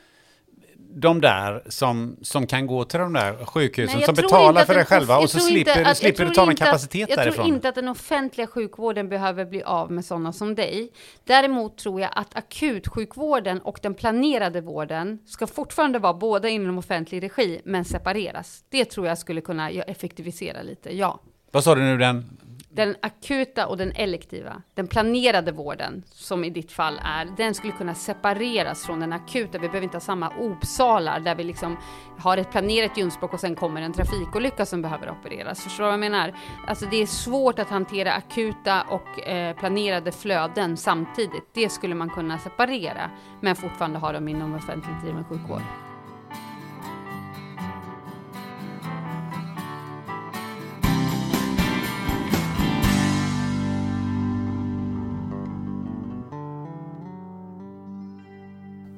[0.97, 5.19] de där som, som kan gå till de där sjukhusen, som betalar för det själva
[5.19, 7.27] och så slipper, att, slipper du ta en kapacitet jag därifrån.
[7.27, 10.93] Jag tror inte att den offentliga sjukvården behöver bli av med sådana som dig.
[11.25, 17.23] Däremot tror jag att akutsjukvården och den planerade vården ska fortfarande vara båda inom offentlig
[17.23, 18.65] regi, men separeras.
[18.69, 21.21] Det tror jag skulle kunna effektivisera lite, ja.
[21.51, 22.39] Vad sa du nu den
[22.75, 27.73] den akuta och den elektiva, den planerade vården, som i ditt fall är, den skulle
[27.73, 29.59] kunna separeras från den akuta.
[29.59, 31.77] Vi behöver inte ha samma opsalar där vi liksom
[32.19, 35.63] har ett planerat ljumskbråck och sen kommer en trafikolycka som behöver opereras.
[35.63, 36.35] Förstår du vad jag menar?
[36.67, 41.45] Alltså det är svårt att hantera akuta och eh, planerade flöden samtidigt.
[41.53, 43.11] Det skulle man kunna separera,
[43.41, 45.94] men fortfarande ha dem inom offentligt driven sjukvård.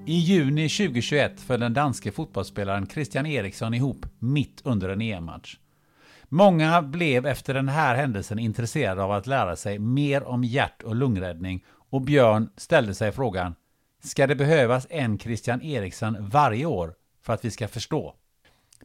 [0.08, 5.58] I juni 2021 föll den danske fotbollsspelaren Christian Eriksson ihop mitt under en EM-match.
[6.28, 10.96] Många blev efter den här händelsen intresserade av att lära sig mer om hjärt och
[10.96, 13.54] lungräddning och Björn ställde sig frågan
[14.02, 18.14] Ska det behövas en Christian Eriksson varje år för att vi ska förstå?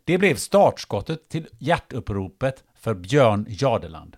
[0.04, 4.18] Det blev startskottet till hjärtuppropet för Björn Jadeland.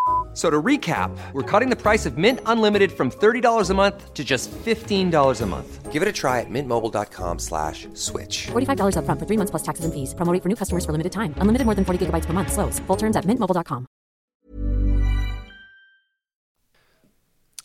[0.33, 4.23] So to recap, we're cutting the price of Mint Unlimited from $30 a month to
[4.23, 5.91] just $15 a month.
[5.91, 8.47] Give it a try at mintmobile.com slash switch.
[8.47, 10.15] $45 up front for three months plus taxes and fees.
[10.15, 11.33] Promo for new customers for limited time.
[11.37, 12.53] Unlimited more than 40 gigabytes per month.
[12.53, 12.79] Slows.
[12.87, 13.85] Full terms at mintmobile.com.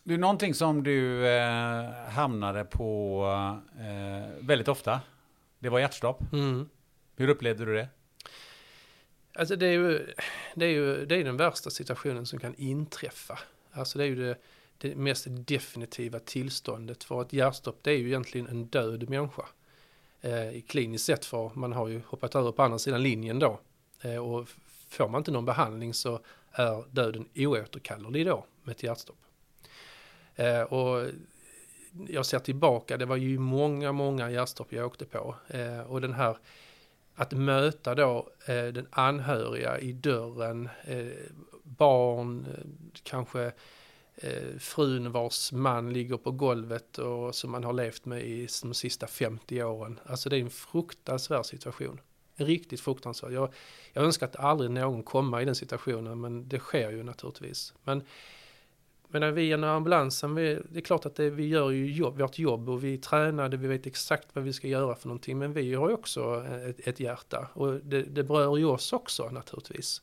[0.05, 3.22] Det är någonting som du eh, hamnade på
[3.79, 5.00] eh, väldigt ofta.
[5.59, 6.33] Det var hjärtstopp.
[6.33, 6.68] Mm.
[7.16, 7.88] Hur upplevde du det?
[9.38, 10.07] Alltså det är ju,
[10.55, 13.38] det är ju det är den värsta situationen som kan inträffa.
[13.72, 14.37] Alltså det är ju det,
[14.79, 17.79] det mest definitiva tillståndet för ett hjärtstopp.
[17.83, 19.46] Det är ju egentligen en död människa.
[20.20, 23.61] Eh, kliniskt sett för man har ju hoppat över på andra sidan linjen då.
[24.01, 24.49] Eh, och
[24.88, 26.20] får man inte någon behandling så
[26.53, 29.18] är döden oåterkallelig då med ett hjärtstopp.
[30.35, 31.09] Eh, och
[32.09, 35.37] jag ser tillbaka, det var ju många, många hjärtstopp jag åkte på.
[35.49, 36.37] Eh, och den här
[37.16, 41.07] att möta då eh, den anhöriga i dörren, eh,
[41.62, 42.64] barn, eh,
[43.02, 43.52] kanske
[44.14, 48.74] eh, frun vars man ligger på golvet och som man har levt med i de
[48.74, 50.00] sista 50 åren.
[50.07, 52.00] Alltså det är en fruktansvärd situation.
[52.37, 53.33] En riktigt fruktansvärd.
[53.33, 53.52] Jag,
[53.92, 57.74] jag önskar att aldrig någon kommer i den situationen men det sker ju naturligtvis.
[57.85, 58.02] Men
[59.20, 62.38] men vi inom ambulansen, vi, det är klart att det, vi gör ju jobb, vårt
[62.38, 65.38] jobb och vi tränade, vi vet exakt vad vi ska göra för någonting.
[65.38, 68.92] Men vi har ju också eh, ett, ett hjärta och det, det berör ju oss
[68.92, 70.02] också naturligtvis.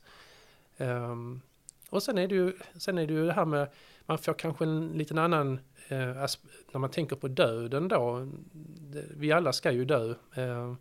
[0.76, 1.40] Um,
[1.90, 3.68] och sen är, det ju, sen är det ju det här med,
[4.06, 5.98] man får kanske en liten annan, eh,
[6.72, 8.28] när man tänker på döden då,
[8.92, 10.14] det, vi alla ska ju dö.
[10.34, 10.74] Eh,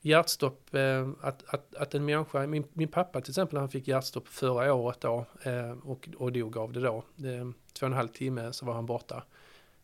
[0.00, 4.28] hjärtstopp, eh, att, att, att en människa, min, min pappa till exempel, han fick hjärtstopp
[4.28, 7.04] förra året då eh, och, och dog av det då.
[7.16, 9.22] Det, två och en halv timme så var han borta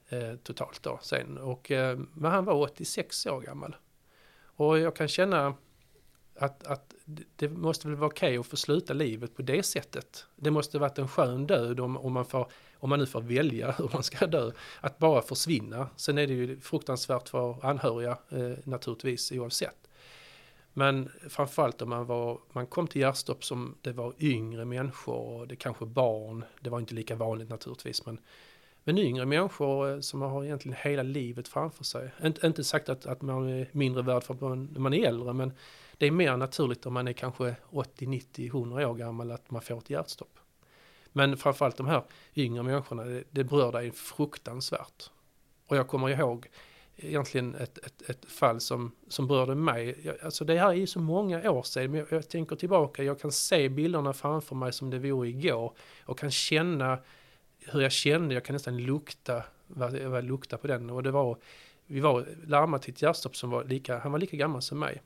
[0.08, 1.38] eh, totalt då sen.
[1.38, 3.76] Och, eh, men han var 86 år gammal.
[4.56, 5.54] Och jag kan känna
[6.36, 6.94] att, att
[7.36, 10.26] det måste väl vara okej okay att få sluta livet på det sättet.
[10.36, 13.70] Det måste varit en skön död om, om, man får, om man nu får välja
[13.78, 14.50] hur man ska dö.
[14.80, 15.88] Att bara försvinna.
[15.96, 19.83] Sen är det ju fruktansvärt för anhöriga eh, naturligtvis oavsett.
[20.76, 25.48] Men framförallt om man, var, man kom till hjärtstopp som det var yngre människor och
[25.48, 26.44] det kanske barn.
[26.60, 28.20] Det var inte lika vanligt naturligtvis men,
[28.84, 32.10] men yngre människor eh, som har egentligen hela livet framför sig.
[32.22, 35.32] Inte, inte sagt att, att man är mindre värd för att man, man är äldre
[35.32, 35.52] men
[35.98, 39.62] det är mer naturligt om man är kanske 80, 90, 100 år gammal att man
[39.62, 40.38] får ett hjärtstopp.
[41.12, 42.02] Men framförallt de här
[42.34, 45.10] yngre människorna, det, det berör dig fruktansvärt.
[45.66, 46.48] Och jag kommer ihåg
[46.96, 50.16] egentligen ett, ett, ett fall som, som berörde mig.
[50.22, 53.20] Alltså det här är ju så många år sedan, men jag, jag, tänker tillbaka, jag
[53.20, 56.98] kan se bilderna framför mig som det vore igår och kan känna
[57.58, 61.10] hur jag kände, jag kan nästan lukta vad, vad jag luktade på den och det
[61.10, 61.38] var,
[61.86, 65.02] vi var larmade till ett hjärtstopp som var lika, han var lika gammal som mig.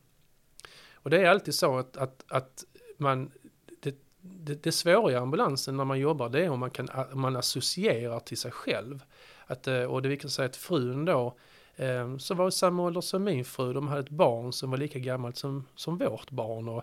[0.93, 2.65] Och det är alltid så att, att, att
[2.97, 3.33] man,
[3.81, 7.37] det, det, det svåra i ambulansen när man jobbar det är om man, kan, man
[7.37, 9.05] associerar till sig själv.
[9.47, 11.39] Att, eh, och det visar sig att frun då
[11.79, 13.73] Ehm, som var i samma ålder som min fru.
[13.73, 16.69] De hade ett barn som var lika gammalt som, som vårt barn.
[16.69, 16.83] Och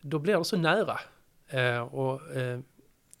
[0.00, 1.00] då blev det så nära.
[1.48, 2.64] Ehm, och ehm,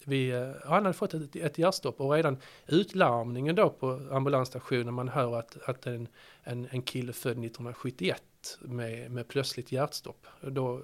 [0.04, 5.08] vi, eh, han hade fått ett, ett hjärtstopp och redan utlarmningen då på ambulansstationen man
[5.08, 6.08] hör att, att en,
[6.42, 8.22] en, en kille född 1971
[8.60, 10.26] med, med plötsligt hjärtstopp.
[10.40, 10.82] Då,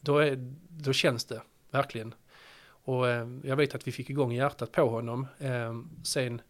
[0.00, 2.14] då, är, då känns det verkligen.
[2.84, 5.26] Och eh, jag vet att vi fick igång hjärtat på honom.
[5.38, 6.40] Eh, sen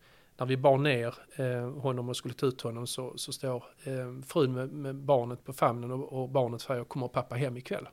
[0.42, 4.20] när vi bar ner eh, honom och skulle ta ut honom så, så står eh,
[4.26, 7.88] frun med, med, barnet på famnen och, och barnet säger kommer pappa hem ikväll.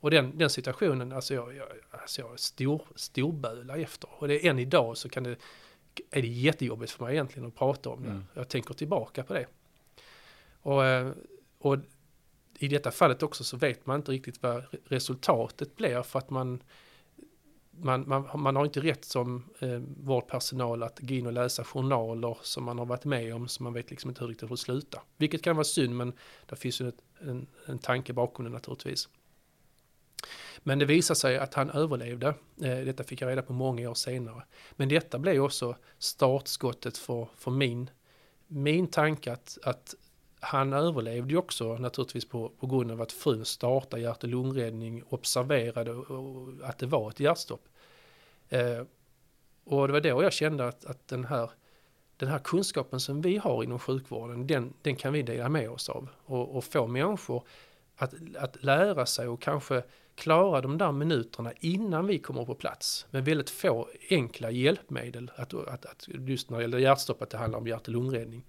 [0.00, 4.08] Och den, den situationen, alltså jag, jag, alltså jag stor, storböla efter.
[4.12, 5.36] Och det är än idag så kan det,
[6.10, 8.10] är det jättejobbigt för mig egentligen att prata om det.
[8.10, 8.24] Mm.
[8.34, 9.46] Jag tänker tillbaka på det.
[10.62, 11.12] Och, eh,
[11.58, 11.76] och
[12.58, 16.62] i detta fallet också så vet man inte riktigt vad resultatet blir för att man
[17.78, 22.38] man, man, man har inte rätt som eh, vårdpersonal att gå in och läsa journaler
[22.42, 25.02] som man har varit med om så man vet liksom inte hur det slutar.
[25.16, 26.12] Vilket kan vara synd men
[26.46, 29.08] det finns ju ett, en, en tanke bakom det naturligtvis.
[30.58, 32.26] Men det visar sig att han överlevde.
[32.62, 34.42] Eh, detta fick jag reda på många år senare.
[34.72, 37.90] Men detta blev också startskottet för, för min,
[38.46, 39.94] min tanke att, att
[40.40, 45.02] han överlevde ju också naturligtvis på, på grund av att frun startade hjärt och lungräddning,
[45.08, 45.94] observerade
[46.62, 47.68] att det var ett hjärtstopp.
[48.48, 48.82] Eh,
[49.64, 51.50] och det var då jag kände att, att den, här,
[52.16, 55.88] den här kunskapen som vi har inom sjukvården, den, den kan vi dela med oss
[55.88, 56.08] av.
[56.24, 57.42] Och, och få människor
[57.96, 59.82] att, att lära sig och kanske
[60.14, 65.30] klara de där minuterna innan vi kommer på plats med väldigt få enkla hjälpmedel.
[65.36, 68.44] Att, att, att just när det gäller hjärtstopp att det handlar om hjärt-lungräddning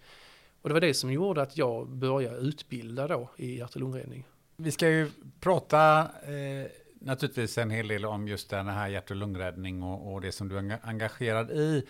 [0.62, 4.24] och det var det som gjorde att jag började utbilda då i hjärt och lungräddning.
[4.58, 6.68] Vi ska ju prata eh,
[7.02, 10.50] naturligtvis en hel del om just den här hjärt och lungräddning och, och det som
[10.50, 11.86] du är engagerad i.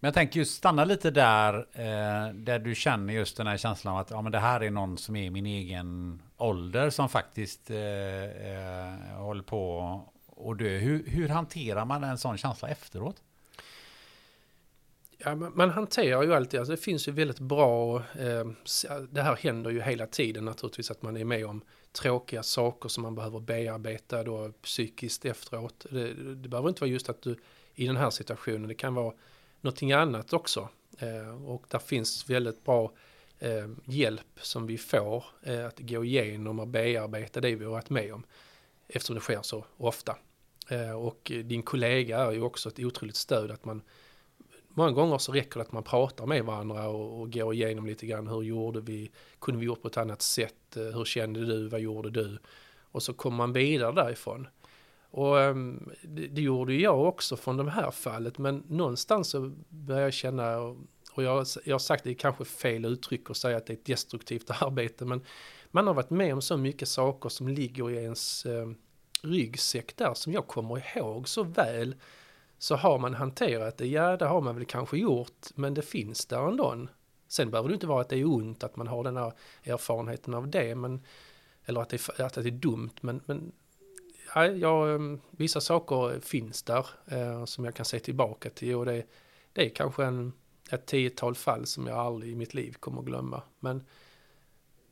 [0.00, 3.94] Men jag tänker just stanna lite där, eh, där du känner just den här känslan
[3.94, 7.70] av att ja, men det här är någon som är min egen ålder som faktiskt
[7.70, 10.00] eh, eh, håller på
[10.50, 10.78] att dö.
[10.78, 13.22] Hur, hur hanterar man en sån känsla efteråt?
[15.26, 18.46] Ja, man hanterar ju alltid, alltså det finns ju väldigt bra, eh,
[19.10, 21.62] det här händer ju hela tiden naturligtvis att man är med om
[21.92, 25.86] tråkiga saker som man behöver bearbeta då psykiskt efteråt.
[25.90, 27.36] Det, det behöver inte vara just att du
[27.74, 29.14] i den här situationen, det kan vara
[29.60, 30.68] någonting annat också.
[30.98, 32.92] Eh, och där finns väldigt bra
[33.38, 37.90] eh, hjälp som vi får eh, att gå igenom och bearbeta det vi har varit
[37.90, 38.24] med om.
[38.88, 40.16] Eftersom det sker så ofta.
[40.68, 43.82] Eh, och din kollega är ju också ett otroligt stöd att man
[44.76, 48.06] många gånger så räcker det att man pratar med varandra och, och går igenom lite
[48.06, 49.10] grann hur gjorde vi,
[49.40, 52.38] kunde vi gjort på ett annat sätt, eh, hur kände du, vad gjorde du?
[52.80, 54.48] Och så kommer man vidare därifrån.
[55.10, 60.04] Och ehm, det, det, gjorde jag också från det här fallet, men någonstans så började
[60.06, 60.76] jag känna, och,
[61.12, 63.76] och jag, jag har sagt det är kanske fel uttryck att säga att det är
[63.76, 65.24] ett destruktivt arbete, men
[65.70, 68.70] man har varit med om så mycket saker som ligger i ens eh,
[69.22, 71.94] ryggsäck där som jag kommer ihåg så väl.
[72.58, 76.26] Så har man hanterat det, ja det har man väl kanske gjort, men det finns
[76.26, 76.86] där ändå.
[77.28, 79.32] Sen behöver det inte vara att det är ont att man har den här
[79.64, 81.02] erfarenheten av det, men,
[81.64, 83.52] eller att det, att det är dumt, men, men
[84.34, 88.86] ja, ja, ehm, vissa saker finns där eh, som jag kan se tillbaka till och
[88.86, 89.06] det,
[89.52, 90.32] det är kanske en,
[90.70, 93.42] ett tiotal fall som jag aldrig i mitt liv kommer att glömma.
[93.60, 93.84] Men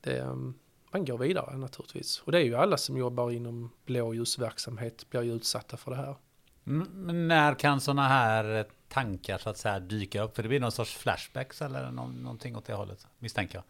[0.00, 0.54] det, ehm,
[0.92, 2.22] man går vidare naturligtvis.
[2.24, 6.16] Och det är ju alla som jobbar inom blåljusverksamhet blir ju utsatta för det här.
[6.64, 10.36] Men när kan sådana här eh, tankar så att säga dyka upp?
[10.36, 13.64] För det blir någon sorts flashbacks eller någonting åt det hållet, misstänker jag.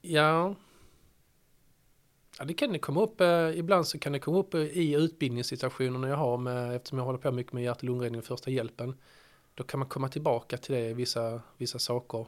[0.00, 0.54] Ja,
[2.38, 4.94] Ja, det kan det komma upp, eh, ibland så kan det komma upp eh, i
[4.94, 8.50] utbildningssituationerna jag har med, eftersom jag håller på mycket med hjärt och lungräddning och första
[8.50, 8.94] hjälpen.
[9.54, 12.26] Då kan man komma tillbaka till det, vissa, vissa saker.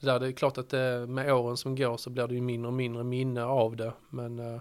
[0.00, 2.68] Där det är klart att det, med åren som går så blir det ju mindre
[2.68, 3.92] och mindre minne av det.
[4.10, 4.60] Men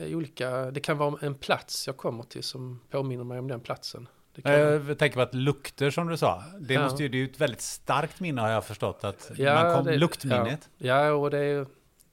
[0.00, 4.08] olika, det kan vara en plats jag kommer till som påminner mig om den platsen.
[4.42, 4.52] Kan...
[4.52, 6.82] Jag tänker på att lukter som du sa, det ja.
[6.82, 9.74] måste ju, det är ju ett väldigt starkt minne har jag förstått att ja, man
[9.74, 10.70] kom, det, luktminnet.
[10.78, 11.66] Ja, ja och det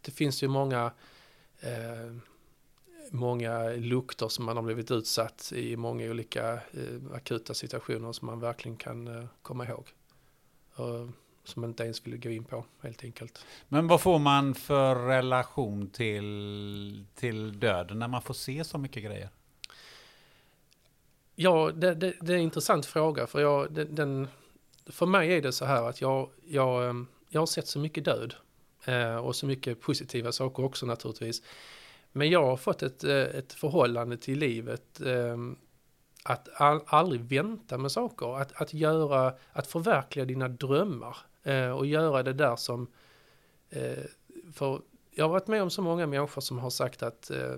[0.05, 0.91] det finns ju många,
[1.59, 2.15] eh,
[3.11, 8.39] många lukter som man har blivit utsatt i många olika eh, akuta situationer som man
[8.39, 9.93] verkligen kan eh, komma ihåg.
[10.75, 11.09] Och,
[11.43, 13.45] som man inte ens vill gå in på helt enkelt.
[13.69, 19.03] Men vad får man för relation till, till döden när man får se så mycket
[19.03, 19.29] grejer?
[21.35, 24.27] Ja, det, det, det är en intressant fråga för jag, den,
[24.85, 26.93] för mig är det så här att jag, jag, eh,
[27.29, 28.35] jag har sett så mycket död
[28.85, 31.41] Eh, och så mycket positiva saker också naturligtvis.
[32.11, 35.55] Men jag har fått ett, eh, ett förhållande till livet ehm,
[36.23, 41.85] att all, aldrig vänta med saker, att, att göra, att förverkliga dina drömmar eh, och
[41.85, 42.87] göra det där som,
[43.69, 44.03] eh,
[44.53, 44.81] för
[45.15, 47.53] jag har varit med om så många människor som har sagt att eh,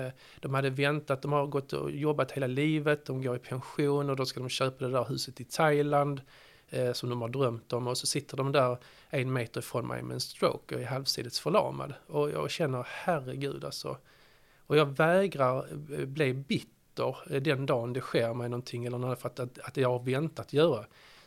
[0.00, 4.10] eh, de hade väntat, de har gått och jobbat hela livet, de går i pension
[4.10, 6.20] och då ska de köpa det där huset i Thailand
[6.68, 8.78] eh, som de har drömt om och så sitter de där
[9.10, 11.94] en meter ifrån mig med en stroke och är halvsidigt förlamad.
[12.06, 13.96] Och jag känner herregud alltså.
[14.66, 15.66] Och jag vägrar
[15.98, 19.76] eh, bli bitter den dagen det sker mig någonting eller något för att, att, att
[19.76, 20.84] jag har väntat göra.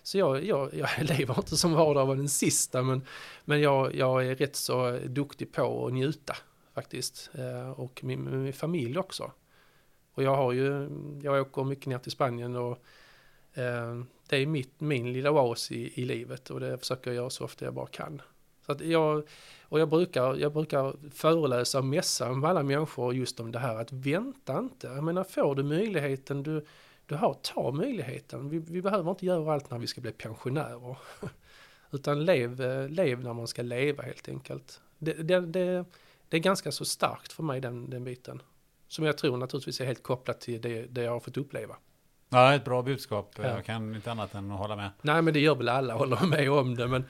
[0.08, 3.02] Så jag, jag, jag lever inte som var där var den sista men,
[3.46, 6.36] men jag, jag är rätt så duktig på att njuta
[6.74, 7.30] faktiskt.
[7.34, 9.32] Eh, och min, min familj också.
[10.14, 10.90] Och jag har ju,
[11.24, 12.72] jag åker mycket ner till Spanien och
[13.54, 17.30] eh, det är mitt, min lilla oas i, i livet och det försöker jag göra
[17.30, 18.22] så ofta jag bara kan.
[18.66, 19.28] Så att jag,
[19.62, 23.76] och jag brukar, jag brukar föreläsa och mässa med alla människor just om det här
[23.76, 24.88] att vänta inte.
[24.88, 26.66] Jag menar får du möjligheten du,
[27.08, 28.50] du har, ta möjligheten.
[28.50, 30.98] Vi, vi behöver inte göra allt när vi ska bli pensionärer.
[31.92, 34.82] Utan lev, lev när man ska leva helt enkelt.
[34.98, 35.86] Det, det, det,
[36.30, 38.42] det är ganska så starkt för mig den, den biten.
[38.88, 41.76] Som jag tror naturligtvis är helt kopplat till det, det jag har fått uppleva.
[42.30, 43.36] Ja, ett bra budskap.
[43.38, 43.48] Ja.
[43.48, 44.90] Jag kan inte annat än att hålla med.
[45.02, 46.88] Nej, men det gör väl alla, håller med om det.
[46.88, 47.06] Men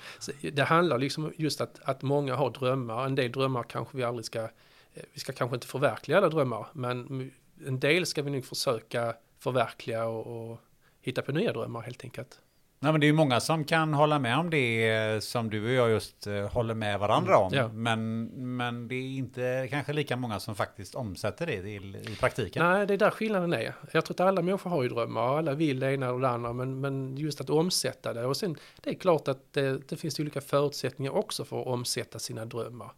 [0.52, 3.06] det handlar liksom just att, att många har drömmar.
[3.06, 6.68] En del drömmar kanske vi aldrig ska, eh, vi ska kanske inte förverkliga alla drömmar,
[6.74, 7.32] men
[7.66, 10.60] en del ska vi nog försöka förverkliga och, och
[11.02, 12.42] hitta på nya drömmar helt enkelt.
[12.80, 15.66] Nej, men det är ju många som kan hålla med om det eh, som du
[15.66, 17.54] och jag just eh, håller med varandra om.
[17.54, 17.68] Ja.
[17.68, 18.26] Men,
[18.58, 21.76] men det är inte kanske lika många som faktiskt omsätter det i,
[22.12, 22.66] i praktiken.
[22.66, 23.74] Nej, det är där skillnaden är.
[23.92, 26.30] Jag tror att alla människor har ju drömmar och alla vill det ena och det
[26.30, 26.54] andra.
[26.54, 28.26] Men, men just att omsätta det.
[28.26, 32.20] Och sen, det är klart att det, det finns olika förutsättningar också för att omsätta
[32.20, 32.92] sina drömmar.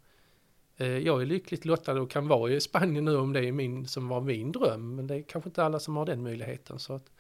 [0.80, 3.88] Eh, jag är lyckligt lottad och kan vara i Spanien nu om det är min,
[3.88, 4.96] som var min dröm.
[4.96, 6.80] Men det är kanske inte alla som har den möjligheten.
[6.80, 7.12] Så att,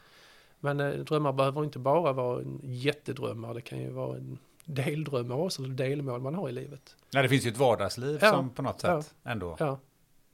[0.59, 5.35] men eh, drömmar behöver inte bara vara en jättedrömmar, det kan ju vara en deldrömmar
[5.35, 6.95] också, eller delmål man har i livet.
[7.13, 9.55] Nej, det finns ju ett vardagsliv ja, som på något sätt ja, ändå.
[9.59, 9.79] Ja,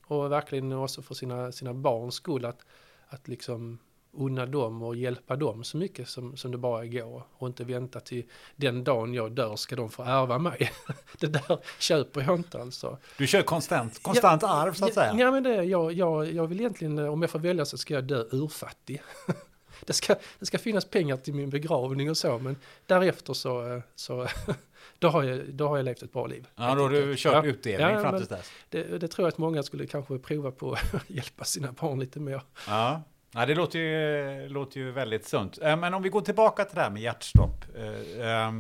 [0.08, 2.66] och verkligen också för sina, sina barns skull att,
[3.08, 3.80] att liksom
[4.18, 7.24] unna dem och hjälpa dem så mycket som, som det bara går.
[7.38, 8.24] Och inte vänta till
[8.56, 10.72] den dagen jag dör ska de få ärva mig.
[11.20, 12.98] det där köper jag inte alltså.
[13.18, 15.16] Du kör konstant, konstant ja, arv så att säga?
[15.18, 18.04] Ja, men det, jag, jag, jag vill egentligen, om jag får välja så ska jag
[18.04, 19.02] dö urfattig.
[19.86, 22.56] det, ska, det ska finnas pengar till min begravning och så, men
[22.86, 24.28] därefter så, så
[25.00, 26.48] då, har jag, då har jag levt ett bra liv.
[26.56, 27.46] Ja, då har du kört ja.
[27.46, 28.52] utdelning ja, fram till dess.
[28.70, 32.20] Det, det, tror jag att många skulle kanske prova på att hjälpa sina barn lite
[32.20, 32.42] mer.
[32.68, 33.02] Ja.
[33.38, 35.60] Ja, det låter ju, låter ju väldigt sunt.
[35.62, 37.66] Eh, men om vi går tillbaka till det här med hjärtstopp.
[37.76, 38.52] Eh, eh,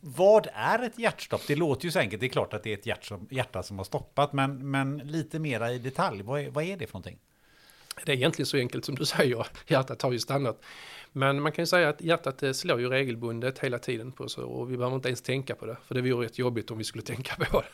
[0.00, 1.42] vad är ett hjärtstopp?
[1.46, 2.20] Det låter ju så enkelt.
[2.20, 5.72] Det är klart att det är ett hjärta som har stoppat, men, men lite mera
[5.72, 6.22] i detalj.
[6.22, 7.18] Vad är, vad är det för någonting?
[8.06, 10.64] Det är egentligen så enkelt som du säger, hjärtat har ju stannat.
[11.12, 14.72] Men man kan ju säga att hjärtat slår ju regelbundet hela tiden på så och
[14.72, 17.04] vi behöver inte ens tänka på det, för det vore rätt jobbigt om vi skulle
[17.04, 17.66] tänka på det.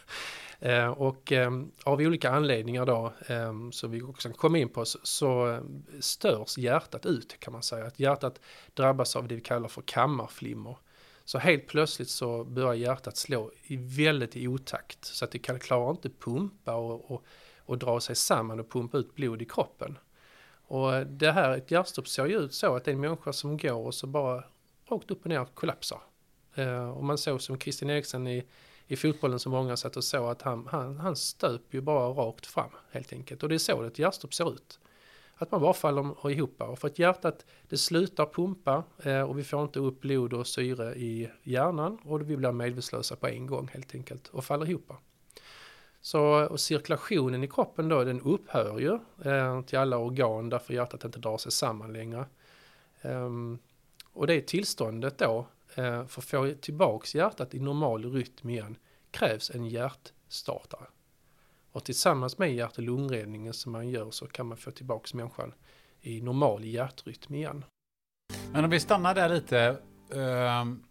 [0.65, 1.51] Eh, och eh,
[1.85, 5.83] av olika anledningar då, eh, som vi också kan komma in på, så, så ehm,
[6.01, 7.87] störs hjärtat ut kan man säga.
[7.87, 8.41] Att hjärtat
[8.75, 10.77] drabbas av det vi kallar för kammarflimmer.
[11.25, 15.59] Så helt plötsligt så börjar hjärtat slå i väldigt i otakt så att det kan,
[15.59, 17.25] klarar inte pumpa och, och,
[17.59, 19.99] och dra sig samman och pumpa ut blod i kroppen.
[20.67, 23.57] Och det här, ett hjärtstopp ser ju ut så att det är en människa som
[23.57, 24.45] går och så bara
[24.89, 26.01] rakt upp och ner kollapsar.
[26.55, 28.45] Eh, och man såg som Christian Eriksen i,
[28.87, 32.47] i fotbollen som många satt och såg att han, han, han stöp ju bara rakt
[32.47, 33.43] fram helt enkelt.
[33.43, 34.79] Och det är så ett hjärtstopp ser ut.
[35.37, 36.63] Att man bara faller ihop.
[36.63, 40.47] Och för att hjärtat det slutar pumpa eh, och vi får inte upp blod och
[40.47, 44.93] syre i hjärnan och vi blir medvetslösa på en gång helt enkelt och faller ihop.
[46.01, 48.99] Så och cirkulationen i kroppen då den upphör ju
[49.31, 52.27] eh, till alla organ därför hjärtat inte drar sig samman längre.
[53.03, 53.59] Um,
[54.13, 55.47] och det tillståndet då
[55.77, 58.77] Eh, för att få tillbaks hjärtat i normal rytm igen
[59.11, 60.87] krävs en hjärtstartare.
[61.73, 65.55] Och tillsammans med hjärt och lungräddningen som man gör så kan man få tillbaks människan
[66.01, 67.65] i normal hjärtrytm igen.
[68.53, 69.77] Men om vi stannar där lite.
[70.09, 70.85] Um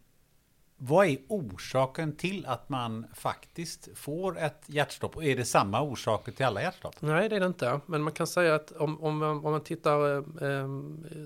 [0.86, 5.16] vad är orsaken till att man faktiskt får ett hjärtstopp?
[5.16, 7.02] Och är det samma orsaker till alla hjärtstopp?
[7.02, 7.80] Nej, det är det inte.
[7.86, 10.68] Men man kan säga att om, om, om man tittar eh, eh,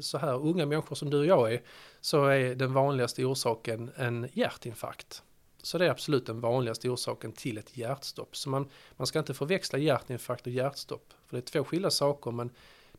[0.01, 1.61] så här, unga människor som du och jag är,
[2.01, 5.23] så är den vanligaste orsaken en hjärtinfarkt.
[5.61, 8.37] Så det är absolut den vanligaste orsaken till ett hjärtstopp.
[8.37, 11.13] Så man, man ska inte förväxla hjärtinfarkt och hjärtstopp.
[11.25, 12.49] För det är två skilda saker, men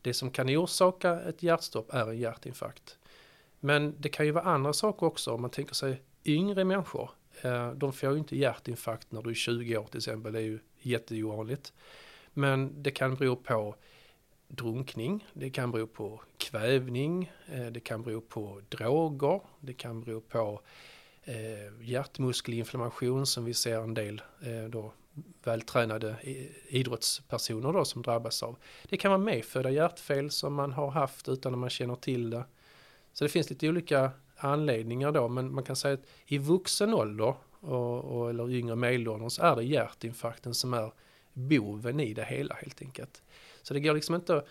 [0.01, 2.97] det som kan orsaka ett hjärtstopp är en hjärtinfarkt.
[3.59, 7.09] Men det kan ju vara andra saker också om man tänker sig yngre människor,
[7.41, 10.43] eh, de får ju inte hjärtinfarkt när du är 20 år till exempel, det är
[10.43, 11.73] ju jätteovanligt.
[12.33, 13.75] Men det kan bero på
[14.47, 20.21] drunkning, det kan bero på kvävning, eh, det kan bero på droger, det kan bero
[20.21, 20.61] på
[21.23, 24.93] eh, hjärtmuskelinflammation som vi ser en del eh, då
[25.43, 26.15] vältränade
[26.67, 28.55] idrottspersoner då som drabbas av.
[28.89, 32.43] Det kan vara medfödda hjärtfel som man har haft utan att man känner till det.
[33.13, 37.35] Så det finns lite olika anledningar då, men man kan säga att i vuxen ålder
[37.59, 40.91] och, och, eller yngre medelåldern så är det hjärtinfarkten som är
[41.33, 43.21] boven i det hela helt enkelt.
[43.61, 44.43] Så det går liksom inte,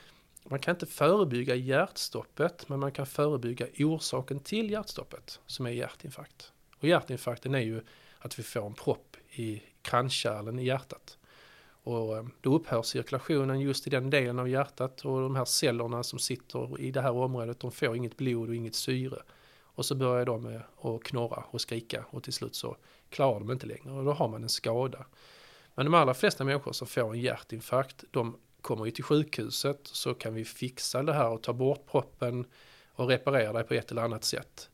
[0.44, 6.52] man kan inte förebygga hjärtstoppet, men man kan förebygga orsaken till hjärtstoppet som är hjärtinfarkt.
[6.78, 7.80] Och hjärtinfarkten är ju
[8.18, 11.18] att vi får en propp i kranskärlen i hjärtat.
[11.82, 16.02] Och eh, då upphör cirkulationen just i den delen av hjärtat och de här cellerna
[16.02, 19.22] som sitter i det här området, de får inget blod och inget syre.
[19.78, 22.76] Och så börjar de med att knorra och skrika och till slut så
[23.10, 25.06] klarar de inte längre och då har man en skada.
[25.74, 30.14] Men de allra flesta människor som får en hjärtinfarkt, de kommer ju till sjukhuset så
[30.14, 32.46] kan vi fixa det här och ta bort proppen
[32.92, 34.70] och reparera det på ett eller annat sätt.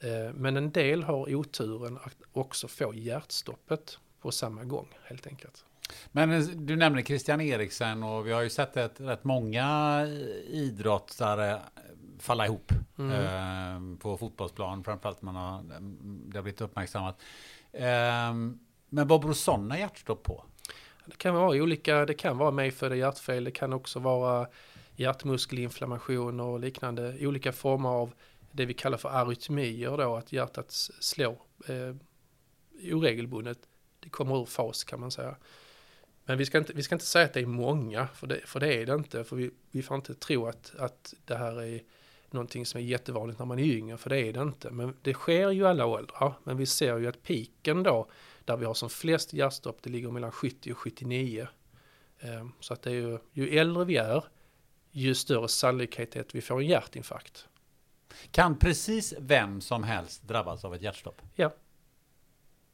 [0.00, 5.64] Eh, men en del har oturen att också få hjärtstoppet på samma gång helt enkelt.
[6.12, 10.06] Men eh, du nämnde Christian Eriksen och vi har ju sett att rätt många
[10.48, 11.60] idrottare
[12.20, 13.12] falla ihop mm.
[13.12, 14.84] eh, på fotbollsplan.
[14.84, 15.62] Framförallt man har,
[16.30, 17.20] det har blivit uppmärksammat.
[17.72, 18.34] Eh,
[18.88, 20.44] men vad beror sådana hjärtstopp på?
[21.06, 24.48] Det kan vara olika, det kan vara medfödda hjärtfel, det kan också vara
[24.96, 28.12] hjärtmuskelinflammation och liknande, olika former av
[28.50, 31.94] det vi kallar för arytmier då, att hjärtat slår eh,
[32.94, 33.58] oregelbundet.
[34.00, 35.36] Det kommer ur fas kan man säga.
[36.24, 38.60] Men vi ska inte, vi ska inte säga att det är många, för det, för
[38.60, 39.24] det är det inte.
[39.24, 41.82] För vi, vi får inte tro att, att det här är
[42.32, 44.70] någonting som är jättevanligt när man är yngre, för det är det inte.
[44.70, 46.34] Men det sker ju alla åldrar.
[46.44, 48.10] Men vi ser ju att piken då,
[48.44, 51.48] där vi har som flest hjärtstopp, det ligger mellan 70 och 79.
[52.20, 54.24] Ehm, så att det är ju, ju äldre vi är,
[54.90, 57.48] ju större sannolikhet är att vi får en hjärtinfarkt.
[58.30, 61.22] Kan precis vem som helst drabbas av ett hjärtstopp?
[61.34, 61.54] Ja.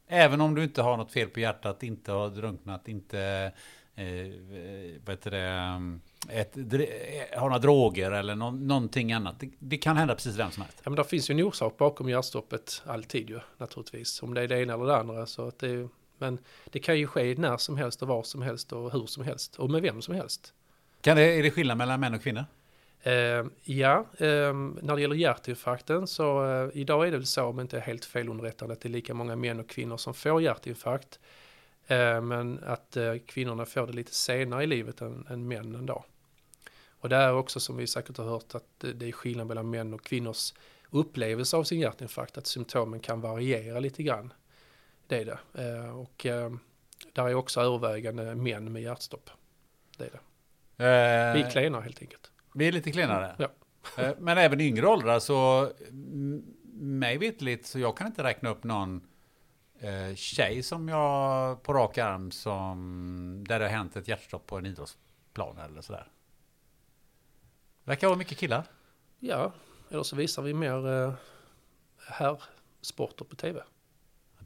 [0.07, 3.53] Även om du inte har något fel på hjärtat, inte har drunknat, inte
[3.95, 4.05] eh,
[5.05, 6.01] vad heter det, mm,
[6.31, 9.41] ett, eh, har några droger eller no, någonting annat.
[9.41, 10.81] Det, det, kan hända precis vem som helst.
[10.85, 14.23] Ja, men det finns ju en orsak bakom hjärtstoppet alltid ju naturligtvis.
[14.23, 15.27] Om det är det ena eller det andra.
[15.27, 18.73] Så att det, men det kan ju ske när som helst och var som helst
[18.73, 20.53] och hur som helst och med vem som helst.
[21.01, 22.45] Kan det, är det skillnad mellan män och kvinnor?
[23.07, 27.61] Uh, ja, uh, när det gäller hjärtinfarkten så uh, idag är det väl så om
[27.61, 31.19] inte är helt felunderrättad att det är lika många män och kvinnor som får hjärtinfarkt.
[31.87, 36.05] Eh, men att eh, kvinnorna får det lite senare i livet än, än männen då.
[37.01, 39.95] Och det är också som vi säkert har hört att det är skillnad mellan män
[39.95, 40.55] och kvinnors
[40.91, 44.33] upplevelse av sin hjärtinfarkt, att symptomen kan variera lite grann.
[45.07, 45.39] Det är det.
[45.69, 46.51] Eh, och eh,
[47.13, 49.31] där är också övervägande män med hjärtstopp.
[49.99, 50.19] Det är det.
[50.85, 52.31] Eh, Vi är klenare helt enkelt.
[52.55, 53.37] Vi är lite klenare.
[53.39, 53.49] Ja.
[54.03, 55.71] Eh, Men även yngre åldrar så,
[56.73, 59.01] mig vetligt, så jag kan inte räkna upp någon
[59.79, 64.59] eh, tjej som jag på rak arm som, där det har hänt ett hjärtstopp på
[64.59, 66.09] en idrottsplan eller sådär.
[67.87, 68.65] Verkar vara mycket killar.
[69.19, 69.53] Ja,
[69.91, 71.13] eller så visar vi mer eh,
[71.99, 73.63] herrsporter på tv.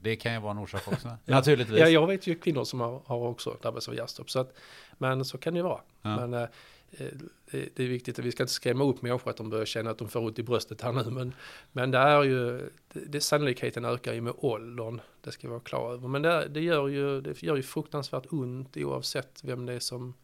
[0.02, 1.08] Det kan ju vara en orsak också.
[1.24, 1.78] Naturligtvis.
[1.78, 4.30] Ja, jag vet ju kvinnor som har, har också drabbats av hjärtstopp.
[4.30, 4.54] Så att,
[4.98, 5.80] men så kan det ju vara.
[6.02, 6.16] Ja.
[6.16, 6.42] Men eh,
[6.90, 7.06] eh,
[7.50, 9.90] det, det är viktigt att vi ska inte skrämma upp människor att de börjar känna
[9.90, 11.10] att de får ont i bröstet här nu.
[11.10, 11.34] Men,
[11.72, 15.00] men det är ju, det, det, sannolikheten ökar ju med åldern.
[15.20, 16.08] Det ska vi vara klara över.
[16.08, 20.14] Men det, det, gör ju, det gör ju fruktansvärt ont oavsett vem det är som,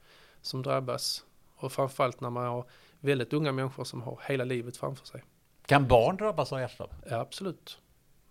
[0.41, 1.25] som drabbas.
[1.57, 2.65] Och framförallt när man har
[3.01, 5.25] väldigt unga människor som har hela livet framför sig.
[5.67, 6.95] Kan barn drabbas av hjärtstopp?
[7.11, 7.79] Ja, absolut.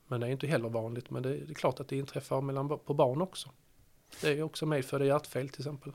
[0.07, 1.09] Men det är inte heller vanligt.
[1.09, 3.49] Men det, det är klart att det inträffar mellan, på barn också.
[4.22, 5.93] Det är också medfödda hjärtfel till exempel.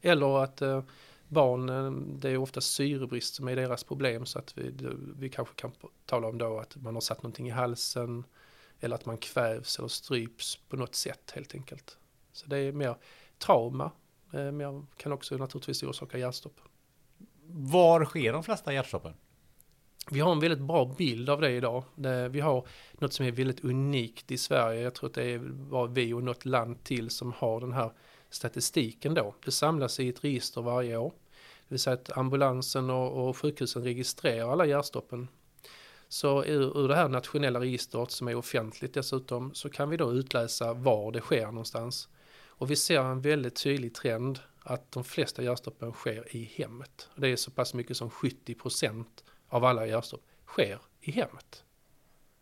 [0.00, 0.82] Eller att eh,
[1.28, 4.26] barn, eh, det är ofta syrebrist som är deras problem.
[4.26, 4.74] Så att vi,
[5.16, 5.72] vi kanske kan
[6.06, 8.24] tala om då att man har satt någonting i halsen.
[8.80, 11.98] Eller att man kvävs eller stryps på något sätt helt enkelt.
[12.32, 12.96] Så det är mer
[13.38, 13.90] trauma.
[14.32, 16.60] Eh, mer, kan också naturligtvis orsaka hjärtstopp.
[17.48, 19.14] Var sker de flesta hjärtstoppen?
[20.10, 21.84] Vi har en väldigt bra bild av det idag.
[21.94, 24.80] Det, vi har något som är väldigt unikt i Sverige.
[24.80, 27.92] Jag tror att det är bara vi och något land till som har den här
[28.30, 29.34] statistiken då.
[29.44, 31.12] Det samlas i ett register varje år.
[31.68, 35.28] Det vill säga att ambulansen och, och sjukhusen registrerar alla hjärtstoppen.
[36.08, 40.12] Så ur, ur det här nationella registret som är offentligt dessutom så kan vi då
[40.12, 42.08] utläsa var det sker någonstans.
[42.58, 47.08] Och vi ser en väldigt tydlig trend att de flesta hjärtstoppen sker i hemmet.
[47.16, 51.64] Det är så pass mycket som 70 procent av alla hjärtstopp sker i hemmet.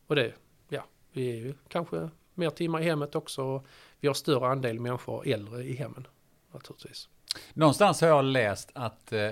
[0.07, 0.33] Och det,
[0.69, 3.43] ja, vi är ju kanske mer timmar i hemmet också.
[3.43, 3.67] och
[4.01, 6.07] Vi har större andel människor äldre i hemmen
[6.53, 7.09] naturligtvis.
[7.53, 9.31] Någonstans har jag läst att eh,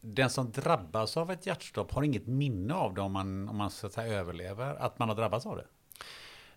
[0.00, 3.70] den som drabbas av ett hjärtstopp har inget minne av det om man, om man
[3.70, 5.66] så att säga överlever, att man har drabbats av det.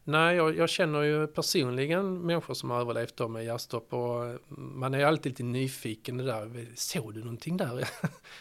[0.03, 4.39] Nej, jag, jag känner ju personligen människor som har överlevt då med hjärtstopp och mm,
[4.49, 6.67] man är alltid lite nyfiken det där.
[6.75, 7.89] Såg du någonting där?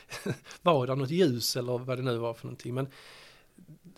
[0.63, 2.75] var det något ljus eller vad det nu var för någonting?
[2.75, 2.89] Men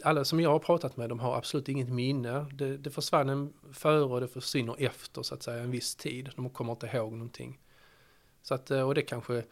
[0.03, 2.47] alla som jag har pratat med, de har absolut inget minne.
[2.53, 6.31] Det, det försvann en före och det försvinner efter så att säga en viss tid.
[6.37, 7.61] De kommer inte ihåg någonting.
[8.43, 9.45] Så att, eh, och det kanske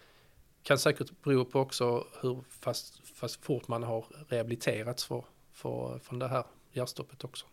[0.63, 6.19] kan säkert bero på också hur fast, fast fort man har rehabiliterats för, för, från
[6.19, 7.47] det här hjärtstoppet också.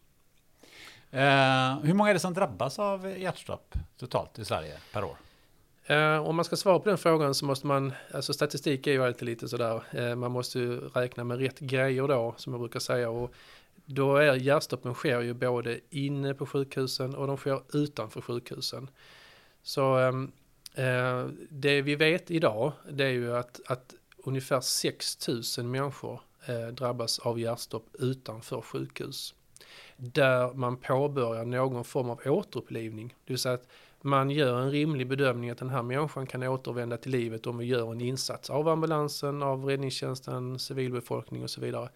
[1.12, 5.18] Eh, hur många är det som drabbas av hjärtstopp totalt i Sverige per år?
[5.86, 9.03] Eh, om man ska svara på den frågan så måste man, alltså statistik är ju
[9.03, 12.80] alltid lite sådär, eh, man måste ju räkna med rätt grejer då, som jag brukar
[12.80, 13.10] säga.
[13.10, 13.34] Och
[13.86, 18.89] då är hjärtstoppen sker ju både inne på sjukhusen och de sker utanför sjukhusen.
[19.64, 20.32] Så ehm,
[20.74, 25.28] eh, det vi vet idag, det är ju att, att ungefär 6
[25.58, 29.34] 000 människor eh, drabbas av hjärtstopp utanför sjukhus.
[29.98, 33.16] Där man påbörjar någon form av återupplivning.
[33.26, 33.68] Det vill säga att
[34.02, 37.66] man gör en rimlig bedömning att den här människan kan återvända till livet om vi
[37.66, 41.89] gör en insats av ambulansen, av räddningstjänsten, civilbefolkning och så vidare.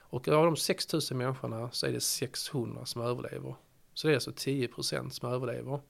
[0.00, 3.54] Och av de 6000 människorna så är det 600 som överlever.
[3.94, 5.80] Så det är alltså 10% som överlever.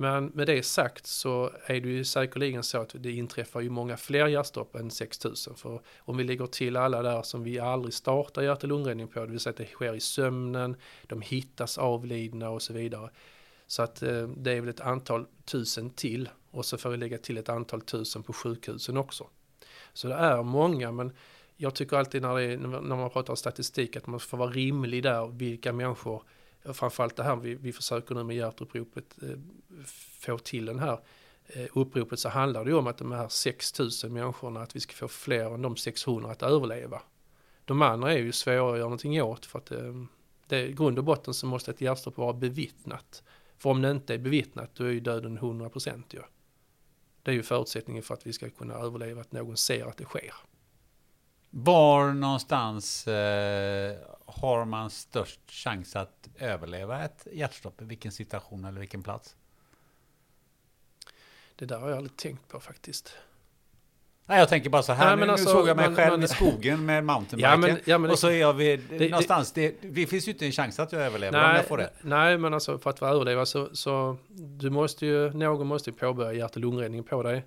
[0.00, 3.96] Men med det sagt så är det ju säkerligen så att det inträffar ju många
[3.96, 5.54] fler hjärtstopp än 6000.
[5.54, 9.20] För om vi lägger till alla där som vi aldrig startar hjärt och lungräddning på,
[9.20, 10.76] det vill säga att det sker i sömnen,
[11.06, 13.10] de hittas avlidna och så vidare.
[13.66, 17.18] Så att eh, det är väl ett antal tusen till och så får vi lägga
[17.18, 19.26] till ett antal tusen på sjukhusen också.
[19.92, 21.12] Så det är många men
[21.56, 25.02] jag tycker alltid när, det är, när man pratar statistik att man får vara rimlig
[25.02, 26.22] där vilka människor
[26.68, 29.38] Eh, framförallt det här vi, vi försöker nu med hjärtuppropet eh,
[30.20, 31.00] få till den här
[31.46, 34.94] eh, uppropet så handlar det ju om att de här 6000 människorna att vi ska
[34.94, 37.02] få fler än de 600 att överleva.
[37.64, 39.94] De andra är ju svåra att göra någonting åt för att eh,
[40.46, 43.22] det, i grund och botten så måste ett hjärtstopp vara bevittnat.
[43.58, 46.22] För om det inte är bevittnat då är ju döden 100% ju.
[47.22, 50.04] Det är ju förutsättningen för att vi ska kunna överleva att någon ser att det
[50.04, 50.34] sker.
[51.50, 53.98] Var någonstans eh,
[54.28, 57.82] har man störst chans att överleva ett hjärtstopp?
[57.82, 59.36] I vilken situation eller vilken plats?
[61.56, 63.12] Det där har jag aldrig tänkt på faktiskt.
[64.26, 66.22] Nej, jag tänker bara så här, Nej, nu, alltså, såg jag mig man- själv man-
[66.22, 67.62] i skogen med mountainbiken.
[67.62, 70.46] Ja, ja, det- och så är jag vid, det- någonstans, det, det finns ju inte
[70.46, 71.90] en chans att jag överlever om jag får det.
[72.02, 76.32] nej, men alltså för att överleva så, så du måste ju, någon måste ju påbörja
[76.32, 77.44] hjärt och lungräddning på dig.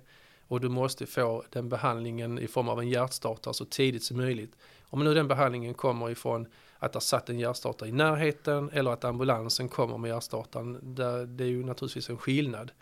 [0.48, 4.56] och du måste få den behandlingen i form av en hjärtstartare så tidigt som möjligt.
[4.82, 6.46] Om nu den behandlingen kommer ifrån
[6.82, 10.94] att det satt en hjärtstartare i närheten eller att ambulansen kommer med hjärtstartaren,
[11.36, 12.72] det är ju naturligtvis en skillnad.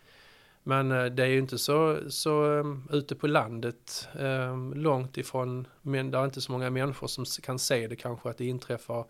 [0.63, 5.67] Men eh, det är ju inte så, så eh, ute på landet, eh, långt ifrån,
[5.83, 9.05] men det är inte så många människor som kan se det kanske att det inträffar,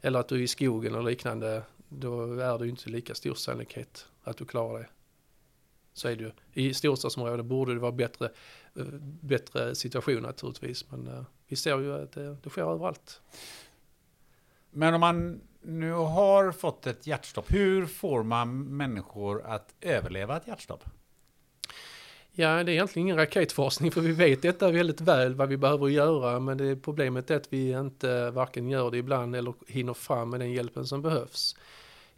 [0.00, 3.34] eller att du är i skogen eller liknande, då är det ju inte lika stor
[3.34, 4.88] sannolikhet att du klarar det.
[5.92, 6.30] Så är det ju.
[6.52, 8.30] I storstadsområden borde det vara bättre,
[9.20, 13.20] bättre situation naturligtvis, men vi ser ju att det, det sker överallt.
[14.70, 20.46] Men om man nu har fått ett hjärtstopp, hur får man människor att överleva ett
[20.46, 20.84] hjärtstopp?
[22.32, 25.88] Ja, det är egentligen ingen raketforskning för vi vet detta väldigt väl vad vi behöver
[25.88, 30.30] göra men det problemet är att vi inte varken gör det ibland eller hinner fram
[30.30, 31.56] med den hjälpen som behövs.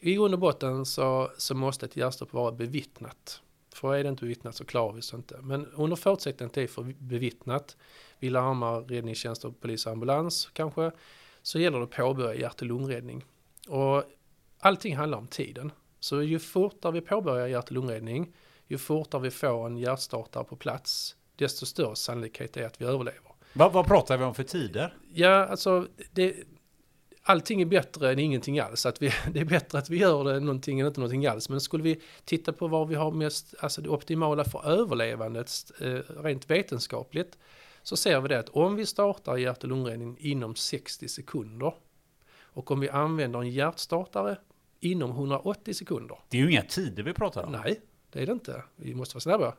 [0.00, 3.40] I grund och botten så, så måste ett hjärtstopp vara bevittnat.
[3.74, 5.38] För är det inte bevittnat så klarar vi oss inte.
[5.42, 7.76] Men under förutsättning att det är för bevittnat,
[8.18, 10.92] vi larmar räddningstjänst och polis och ambulans kanske,
[11.42, 13.24] så gäller det att påbörja hjärt och lungräddning.
[13.68, 14.04] Och
[14.60, 15.72] allting handlar om tiden.
[16.00, 18.34] Så ju fortare vi påbörjar hjärt och lungräddning,
[18.66, 23.32] ju fortare vi får en hjärtstartare på plats, desto större sannolikhet är att vi överlever.
[23.52, 24.96] Vad, vad pratar vi om för tider?
[25.12, 26.34] Ja, alltså det,
[27.22, 28.86] allting är bättre än ingenting alls.
[28.86, 31.48] Att vi, det är bättre att vi gör det än någonting än inte någonting alls.
[31.48, 35.98] Men skulle vi titta på var vi har mest, alltså det optimala för överlevandet eh,
[36.22, 37.38] rent vetenskapligt,
[37.82, 41.74] så ser vi det att om vi startar hjärt och lungräddning inom 60 sekunder
[42.42, 44.36] och om vi använder en hjärtstartare
[44.80, 46.18] inom 180 sekunder.
[46.28, 47.52] Det är ju inga tider vi pratar om.
[47.52, 47.80] Nej,
[48.10, 48.62] det är det inte.
[48.76, 49.54] Vi måste vara snabba.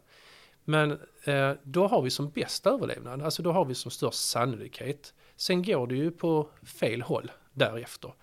[0.64, 0.92] Men
[1.24, 5.14] eh, då har vi som bäst överlevnad, alltså då har vi som störst sannolikhet.
[5.36, 8.14] Sen går det ju på fel håll därefter.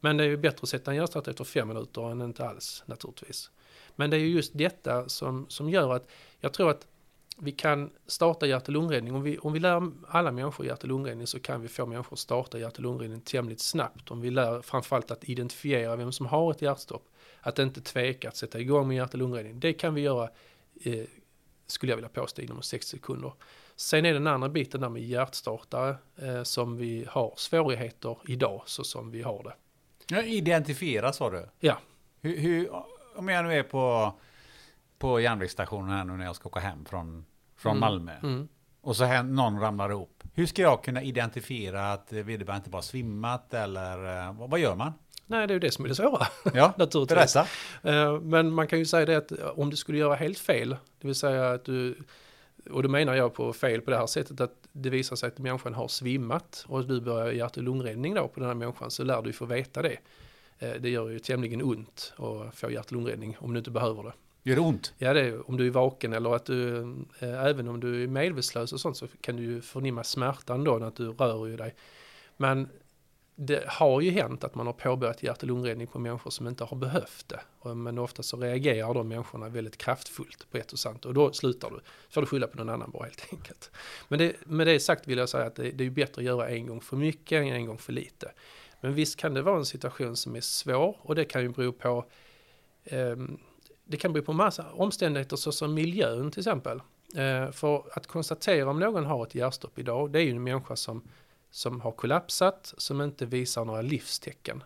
[0.00, 2.82] Men det är ju bättre att sätta en hjärtstartare efter fem minuter än inte alls
[2.86, 3.50] naturligtvis.
[3.96, 6.08] Men det är ju just detta som, som gör att
[6.40, 6.86] jag tror att
[7.42, 9.14] vi kan starta hjärt och lungräddning.
[9.14, 12.12] Om vi, om vi lär alla människor hjärt och lungräddning så kan vi få människor
[12.12, 14.10] att starta hjärt och lungräddning tämligen snabbt.
[14.10, 17.08] Om vi lär framförallt att identifiera vem som har ett hjärtstopp.
[17.40, 19.60] Att inte tveka att sätta igång med hjärt och lungräddning.
[19.60, 20.28] Det kan vi göra,
[20.84, 21.04] eh,
[21.66, 23.32] skulle jag vilja påstå, inom 60 sekunder.
[23.76, 28.84] Sen är den andra biten där med hjärtstartare eh, som vi har svårigheter idag så
[28.84, 29.54] som vi har det.
[30.14, 31.48] Ja, identifiera sa du?
[31.60, 31.78] Ja.
[32.20, 32.70] Hur, hur,
[33.14, 34.14] om jag nu är på,
[34.98, 37.24] på järnvägsstationen här nu när jag ska åka hem från
[37.60, 37.80] från mm.
[37.80, 38.12] Malmö.
[38.22, 38.48] Mm.
[38.80, 40.22] Och så här, någon ramlar ihop.
[40.34, 44.74] Hur ska jag kunna identifiera att vederbörande inte bara svimmat eller eh, vad, vad gör
[44.74, 44.92] man?
[45.26, 46.26] Nej, det är ju det som är det svåra.
[46.54, 47.34] Ja, naturligtvis.
[47.34, 48.10] Berätta.
[48.14, 51.06] Eh, men man kan ju säga det att om du skulle göra helt fel, det
[51.06, 51.96] vill säga att du,
[52.70, 55.38] och då menar jag på fel på det här sättet att det visar sig att
[55.38, 59.04] människan har svimmat och du börjar hjärt och lungräddning då på den här människan så
[59.04, 59.96] lär du få veta det.
[60.58, 64.02] Eh, det gör ju tämligen ont att få hjärt och lungräddning om du inte behöver
[64.02, 64.12] det.
[64.42, 64.94] Gör det ont?
[64.98, 66.78] Ja, det är om du är vaken eller att du,
[67.18, 70.78] eh, även om du är medvetslös och sånt så kan du ju förnimma smärtan då
[70.78, 71.74] när du rör ju dig.
[72.36, 72.68] Men
[73.42, 76.64] det har ju hänt att man har påbörjat hjärt och lungräddning på människor som inte
[76.64, 77.40] har behövt det.
[77.74, 81.70] Men ofta så reagerar de människorna väldigt kraftfullt på ett och sant och då slutar
[81.70, 81.80] du.
[82.10, 83.70] får du skylla på någon annan bara helt enkelt.
[84.08, 86.48] Men det, med det sagt vill jag säga att det, det är bättre att göra
[86.48, 88.32] en gång för mycket än en gång för lite.
[88.80, 91.72] Men visst kan det vara en situation som är svår och det kan ju bero
[91.72, 92.04] på
[92.90, 93.38] um,
[93.90, 96.82] det kan bero på massa omständigheter såsom miljön till exempel.
[97.16, 100.76] Eh, för att konstatera om någon har ett hjärtstopp idag, det är ju en människa
[100.76, 101.02] som,
[101.50, 104.62] som har kollapsat, som inte visar några livstecken.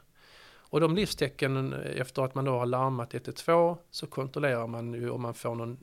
[0.46, 5.10] Och de livstecknen eh, efter att man då har larmat 112 så kontrollerar man ju
[5.10, 5.78] om man får någon,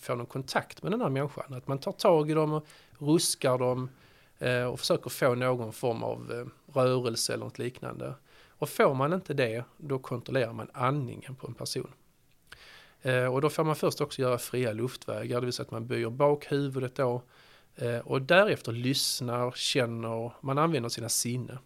[0.00, 1.54] får någon kontakt med den här människan.
[1.54, 2.66] Att man tar tag i dem och
[2.98, 3.90] ruskar dem
[4.38, 8.14] eh, och försöker få någon form av eh, rörelse eller något liknande.
[8.58, 11.92] Och får man inte det, då kontrollerar man andningen på en person.
[13.02, 15.86] Eh, och då får man först också göra fria luftvägar, det vill säga att man
[15.86, 17.22] böjer bak huvudet då.
[17.76, 21.58] Eh, och därefter lyssnar, känner, man använder sina sinne.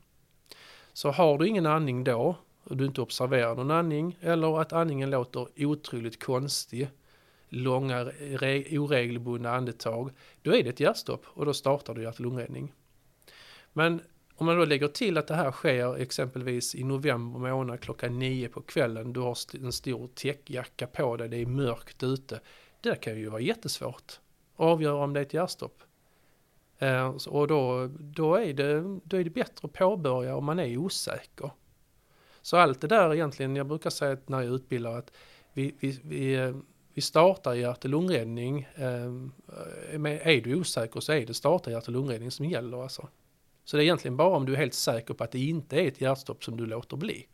[0.92, 5.10] Så har du ingen andning då, och du inte observerar någon andning, eller att andningen
[5.10, 6.88] låter otroligt konstig,
[7.48, 8.02] långa
[8.70, 10.10] oregelbundna andetag,
[10.42, 12.72] då är det ett hjärtstopp och då startar du hjärt-lungräddning.
[13.72, 14.02] Men
[14.40, 18.48] om man då lägger till att det här sker exempelvis i november månad klockan nio
[18.48, 22.40] på kvällen, du har en stor täckjacka på dig, det är mörkt ute.
[22.80, 24.20] Det kan ju vara jättesvårt
[24.56, 25.82] att avgöra om det är ett hjärtstopp.
[26.78, 30.76] Eh, och då, då, är det, då är det bättre att påbörja om man är
[30.76, 31.50] osäker.
[32.42, 35.12] Så allt det där egentligen, jag brukar säga när jag utbildar att
[35.52, 36.56] vi, vi, vi, eh,
[36.94, 38.68] vi startar hjärt och lungräddning.
[38.74, 39.12] Eh,
[40.02, 43.08] är du osäker så är det starta hjärt och lungräddning som gäller alltså.
[43.70, 45.88] Så det är egentligen bara om du är helt säker på att det inte är
[45.88, 47.26] ett hjärtstopp som du låter bli.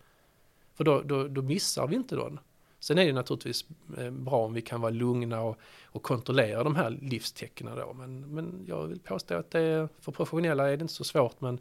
[0.74, 2.38] För då, då, då missar vi inte den.
[2.80, 3.64] Sen är det naturligtvis
[3.98, 7.92] eh, bra om vi kan vara lugna och, och kontrollera de här livstecknen då.
[7.92, 11.40] Men, men jag vill påstå att det är, för professionella är det inte så svårt
[11.40, 11.60] men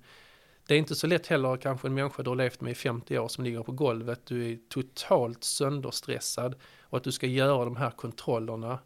[0.68, 3.20] det är inte så lätt heller kanske en människa du har levt med i 50
[3.20, 4.26] år som ligger på golvet.
[4.26, 8.80] Du är totalt sönderstressad och att du ska göra de här kontrollerna,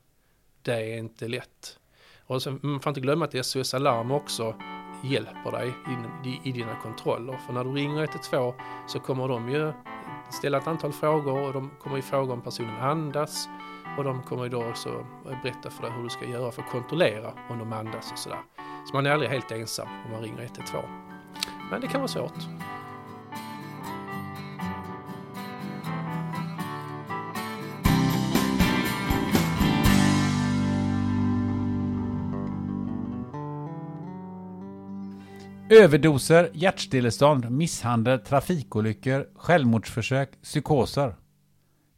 [0.61, 1.79] det är inte lätt.
[2.19, 4.55] Och sen, man får inte glömma att det är SOS Alarm också
[5.01, 5.73] hjälper dig
[6.23, 7.39] i, i dina kontroller.
[7.45, 8.53] För när du ringer 112
[8.87, 9.73] så kommer de ju
[10.29, 13.49] ställa ett antal frågor och de kommer ju fråga om personen andas
[13.97, 15.05] och de kommer ju då också
[15.43, 18.39] berätta för dig hur du ska göra för att kontrollera om de andas och sådär.
[18.85, 20.83] Så man är aldrig helt ensam om man ringer 112.
[21.71, 22.47] Men det kan vara svårt.
[35.71, 41.15] Överdoser, hjärtstillestånd, misshandel, trafikolyckor, självmordsförsök, psykoser.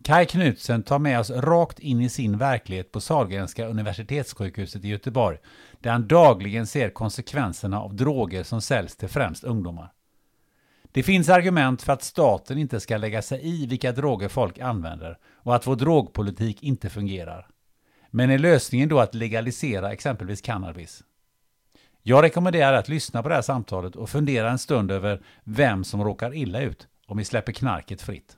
[0.03, 5.37] Kai Knutsen tar med oss rakt in i sin verklighet på Sahlgrenska universitetssjukhuset i Göteborg,
[5.79, 9.91] där han dagligen ser konsekvenserna av droger som säljs till främst ungdomar.
[10.91, 15.17] Det finns argument för att staten inte ska lägga sig i vilka droger folk använder
[15.35, 17.47] och att vår drogpolitik inte fungerar.
[18.09, 21.03] Men är lösningen då att legalisera exempelvis cannabis?
[22.03, 26.03] Jag rekommenderar att lyssna på det här samtalet och fundera en stund över vem som
[26.03, 28.37] råkar illa ut om vi släpper knarket fritt.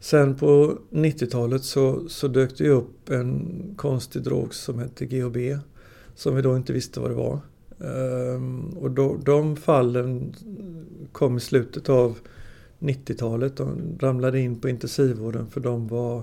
[0.00, 5.36] Sen på 90-talet så, så dök det upp en konstig drog som hette GHB.
[6.14, 7.40] Som vi då inte visste vad det var.
[7.80, 10.34] Ehm, och då, de fallen
[11.12, 12.18] kom i slutet av
[12.78, 13.56] 90-talet.
[13.56, 16.22] De ramlade in på intensivvården för de var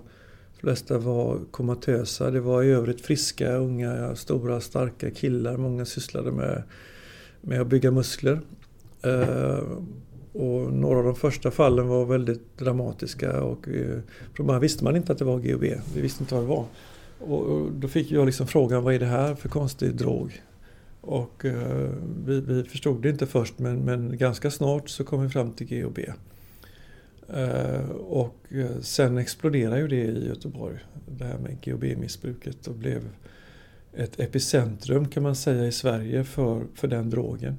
[0.61, 2.31] flesta var komatösa.
[2.31, 5.57] Det var i övrigt friska, unga, stora, starka killar.
[5.57, 6.63] Många sysslade med,
[7.41, 8.41] med att bygga muskler.
[9.01, 9.59] Eh,
[10.33, 13.99] och några av de första fallen var väldigt dramatiska och eh,
[14.33, 15.63] från början visste man inte att det var GHB.
[15.95, 16.65] Vi visste inte vad det var.
[17.19, 20.41] Och, då fick jag liksom frågan, vad är det här för konstig drog?
[21.01, 21.89] Och eh,
[22.25, 25.67] vi, vi, förstod det inte först men, men, ganska snart så kom vi fram till
[25.67, 25.99] GHB.
[27.33, 33.01] Eh, och eh, sen exploderade ju det i Göteborg, det här med GHB-missbruket och blev
[33.93, 37.57] ett epicentrum kan man säga i Sverige för, för den drogen.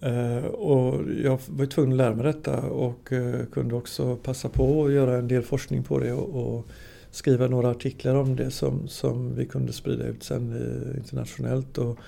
[0.00, 3.12] Eh, och jag var tvungen att lära mig detta och
[3.52, 6.66] kunde också passa på att göra en del forskning på det och, och
[7.10, 11.78] skriva några artiklar om det som, som vi kunde sprida ut sen internationellt.
[11.78, 11.98] Och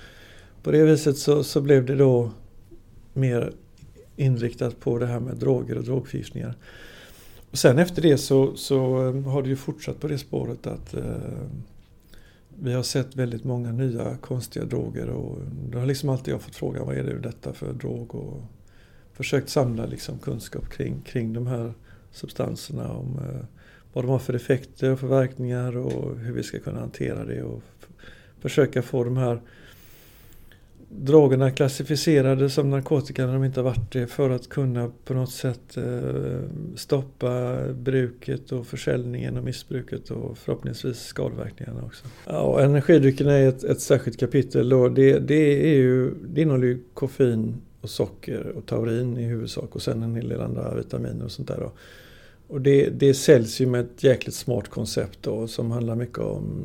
[0.63, 2.31] på det viset så, så blev det då
[3.13, 3.53] mer
[4.19, 6.55] inriktat på det här med droger och drogförgiftningar.
[7.51, 10.93] Och sen efter det så, så eh, har det ju fortsatt på det spåret att
[10.93, 11.03] eh,
[12.49, 15.37] vi har sett väldigt många nya konstiga droger och
[15.69, 18.41] då har liksom alltid jag fått frågan vad är det detta för drog och
[19.13, 21.73] försökt samla liksom kunskap kring, kring de här
[22.11, 22.91] substanserna.
[22.91, 23.45] Om, eh,
[23.93, 27.63] vad de har för effekter och förverkningar och hur vi ska kunna hantera det och
[28.39, 29.41] försöka få de här
[30.91, 35.31] drogerna klassificerade som narkotika när de inte har varit det för att kunna på något
[35.31, 36.39] sätt eh,
[36.75, 42.05] stoppa bruket och försäljningen och missbruket och förhoppningsvis skadeverkningarna också.
[42.25, 46.67] Ja, och energidryckerna är ett, ett särskilt kapitel och Det, det, är ju, det innehåller
[46.67, 51.25] ju koffein och socker och taurin i huvudsak och sen en hel del andra vitaminer
[51.25, 51.57] och sånt där.
[51.57, 51.71] Då.
[52.47, 56.63] Och det, det säljs ju med ett jäkligt smart koncept då som handlar mycket om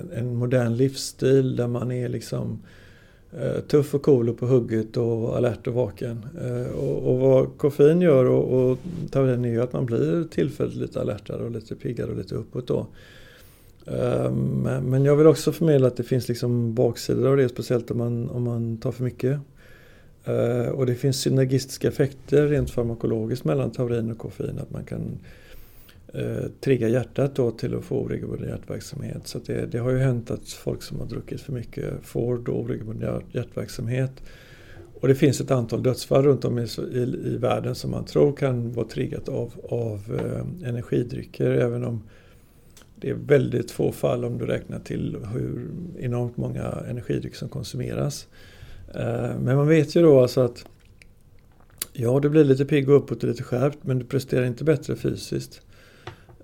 [0.00, 2.81] en, en modern livsstil där man är liksom eh,
[3.40, 6.26] Eh, tuff och cool och på hugget och alert och vaken.
[6.40, 8.78] Eh, och, och, vad koffein gör och, och
[9.10, 12.66] taurin är ju att man blir tillfälligt lite alertare och lite piggare och lite uppåt
[12.66, 12.86] då.
[13.86, 17.90] Eh, men, men jag vill också förmedla att det finns liksom baksidor av det, speciellt
[17.90, 19.38] om man, om man tar för mycket.
[20.72, 24.58] Och det finns synergistiska effekter rent farmakologiskt mellan taurin och koffein.
[24.58, 25.18] Att man kan
[26.14, 29.26] Eh, triggar hjärtat då till att få oregelbunden hjärtverksamhet.
[29.26, 32.52] Så det, det, har ju hänt att folk som har druckit för mycket får då
[32.52, 34.22] oregelbunden hjärtverksamhet.
[35.00, 38.36] Och det finns ett antal dödsfall runt om i, i, i världen som man tror
[38.36, 41.50] kan vara triggat av, av eh, energidrycker.
[41.50, 42.02] Även om
[42.96, 48.26] det är väldigt få fall om du räknar till hur enormt många energidrycker som konsumeras.
[48.94, 50.64] Eh, men man vet ju då alltså att
[51.92, 54.96] Ja, du blir lite pigg och uppåt och lite skärpt men du presterar inte bättre
[54.96, 55.60] fysiskt.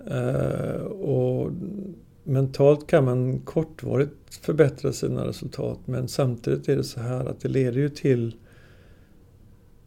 [0.07, 1.53] Eh, och
[2.25, 7.49] mentalt kan man kortvarigt förbättra sina resultat men samtidigt är det så här att det
[7.49, 8.37] leder ju till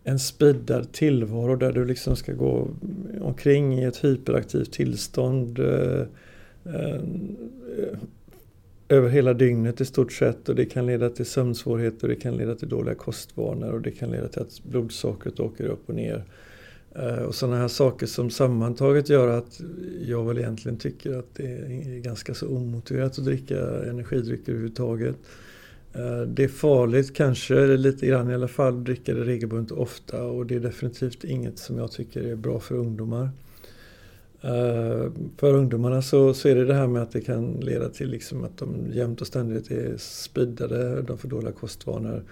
[0.03, 2.67] en speedad tillvaro där du liksom ska gå
[3.21, 6.05] omkring i ett hyperaktivt tillstånd eh,
[6.65, 7.01] eh
[8.91, 12.55] över hela dygnet i stort sett och det kan leda till sömnsvårigheter, det kan leda
[12.55, 16.25] till dåliga kostvanor och det kan leda till att blodsockret åker upp och ner.
[16.95, 19.61] Eh, och sådana här saker som sammantaget gör att
[20.01, 25.15] jag väl egentligen tycker att det är ganska så omotiverat att dricka energidrycker överhuvudtaget.
[25.93, 30.23] Eh, det är farligt kanske lite grann i alla fall att dricka det regelbundet ofta
[30.23, 33.29] och det är definitivt inget som jag tycker är bra för ungdomar.
[34.41, 38.09] Eh, för ungdomarna så, så är det det här med att det kan leda till
[38.09, 42.23] liksom att de jämt och ständigt är speedade, de får dåliga kostvanor,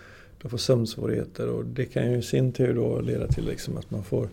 [0.42, 3.92] de får sömnsvårigheter och det kan ju i sin tur då leda till liksom att
[3.92, 4.30] man får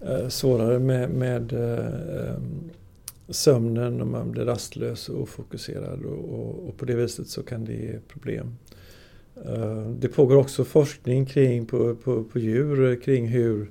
[0.00, 1.86] eh, svårare med, med eh,
[2.16, 2.38] eh
[3.28, 7.64] sömnen och man blir rastlös och ofokuserad och, och, och, på det viset så kan
[7.64, 8.56] det ge problem.
[9.44, 13.70] Eh, det pågår också forskning kring på, på, på djur kring hur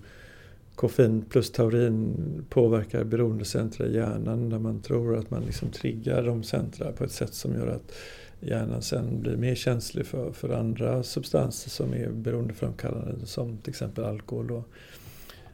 [0.76, 2.16] koffein plus taurin
[2.50, 7.12] påverkar beroendecentra i hjärnan där man tror att man liksom triggar de centra på ett
[7.12, 7.91] sätt som gör att
[8.40, 14.04] hjärnan sen blir mer känslig för, för andra substanser som är beroendeframkallande som till exempel
[14.04, 14.48] alkohol.
[14.48, 14.64] Då.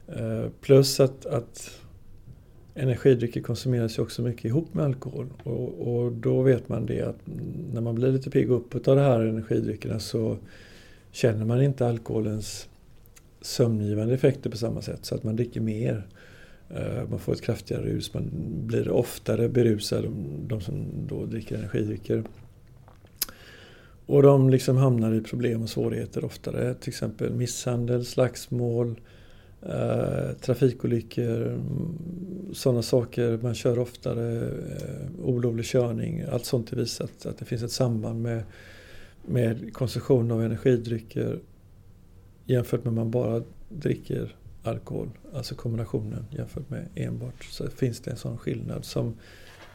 [0.08, 1.82] Eh, plus att, att
[2.76, 7.20] energidrycker konsumeras ju också mycket ihop med alkohol och, och, då vet man det att
[7.74, 10.38] när man blir lite pigg uppåt av de här energidryckerna så
[11.12, 12.70] känner man inte alkoholens
[13.42, 16.08] sömngivande effekter på samma sätt så att man dricker mer.
[16.70, 18.30] Eh, man får ett kraftigare rus, man
[18.66, 20.06] blir oftare berusad,
[20.48, 22.24] de som då dricker energidrycker.
[24.12, 29.00] Och de liksom hamnar i problem och svårigheter oftare, till exempel misshandel, slagsmål,
[29.62, 31.98] eh, trafikolyckor, mm,
[32.54, 33.40] sådana saker.
[33.42, 36.24] Man kör oftare, eh, olovlig körning.
[36.32, 37.26] Allt sånt är visat.
[37.26, 38.44] att det finns ett samband med,
[39.26, 41.40] med konsumtion av energidrycker
[42.46, 48.12] jämfört med om man bara dricker alkohol, alltså kombinationen jämfört med enbart, så finns det
[48.12, 49.14] en sån skillnad som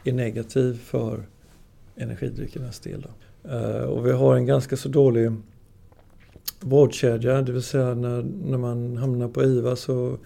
[0.03, 1.23] är negativ för
[1.95, 3.01] energidryckernas del.
[3.01, 3.09] Då.
[3.51, 5.31] Eh, och vi har en ganska så dålig
[6.59, 10.17] vårdkedja, det vill säga när, när man hamnar på IVA så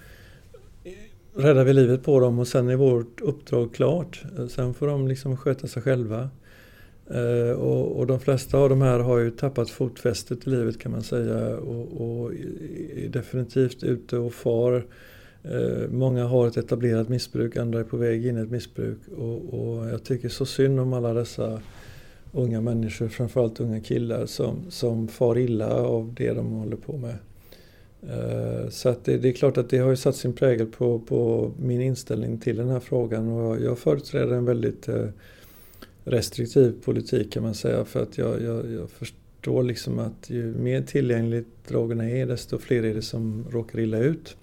[1.35, 4.23] räddar vi livet på dem och sen är vårt uppdrag klart.
[4.37, 6.29] Eh, sen får de liksom sköta sig själva.
[7.09, 10.91] Eh, och, och, de flesta av de här har ju tappat fotfästet i livet kan
[10.91, 12.33] man säga och, och
[12.95, 14.85] är definitivt ute och far.
[15.89, 19.89] Många har ett etablerat missbruk, andra är på väg in i ett missbruk och, och,
[19.89, 21.61] jag tycker så synd om alla dessa
[22.31, 27.15] unga människor, framförallt unga killar som, som far illa av det de håller på med.
[28.09, 30.99] Eh, så att det, det, är klart att det har ju satt sin prägel på,
[30.99, 35.07] på min inställning till den här frågan och jag, jag företräder en väldigt eh,
[36.03, 37.85] restriktiv politik kan man säga.
[37.85, 42.83] För att jag, jag, jag förstår liksom att ju mer tillgängligt drogerna är desto fler
[42.83, 44.35] är det som råkar illa ut.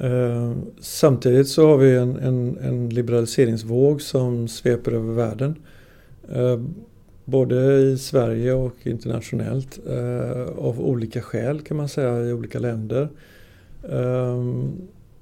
[0.00, 5.54] Eh, samtidigt så har vi en, en, en, liberaliseringsvåg som sveper över världen.
[6.34, 6.60] Eh,
[7.24, 9.80] både i Sverige och internationellt.
[9.88, 13.08] Eh, av olika skäl kan man säga i olika länder.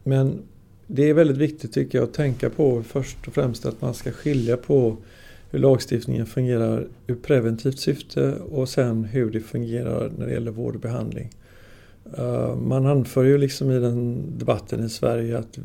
[0.05, 0.43] men
[0.87, 4.13] det är väldigt viktigt tycker jag att tänka på först och främst att man ska
[4.13, 4.97] skilja på
[5.51, 10.75] hur lagstiftningen fungerar ur preventivt syfte och sen hur det fungerar när det gäller vård
[10.75, 11.31] och behandling.
[12.19, 15.59] Eh, man anför ju liksom i den debatten i Sverige att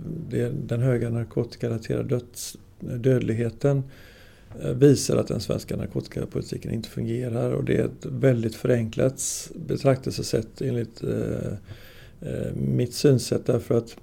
[0.68, 3.84] den höga narkotikarelaterade döds, dödligheten
[4.62, 10.62] eh, visar att den svenska narkotikapolitiken inte fungerar och det är ett väldigt förenklat betraktelsesätt
[10.62, 11.52] enligt eh,
[12.54, 13.98] mitt synsätt därför att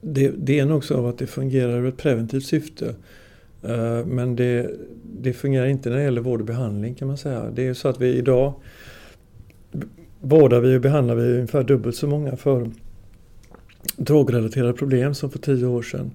[0.00, 2.94] det, det är nog så att det fungerar ur ett preventivt syfte.
[4.06, 4.70] Men det,
[5.20, 7.50] det fungerar inte när det gäller vård och behandling kan man säga.
[7.50, 8.54] Det är så att vi idag
[10.20, 12.70] vårdar vi och behandlar vi ungefär dubbelt så många för
[13.96, 16.10] drogrelaterade problem som för tio år sedan.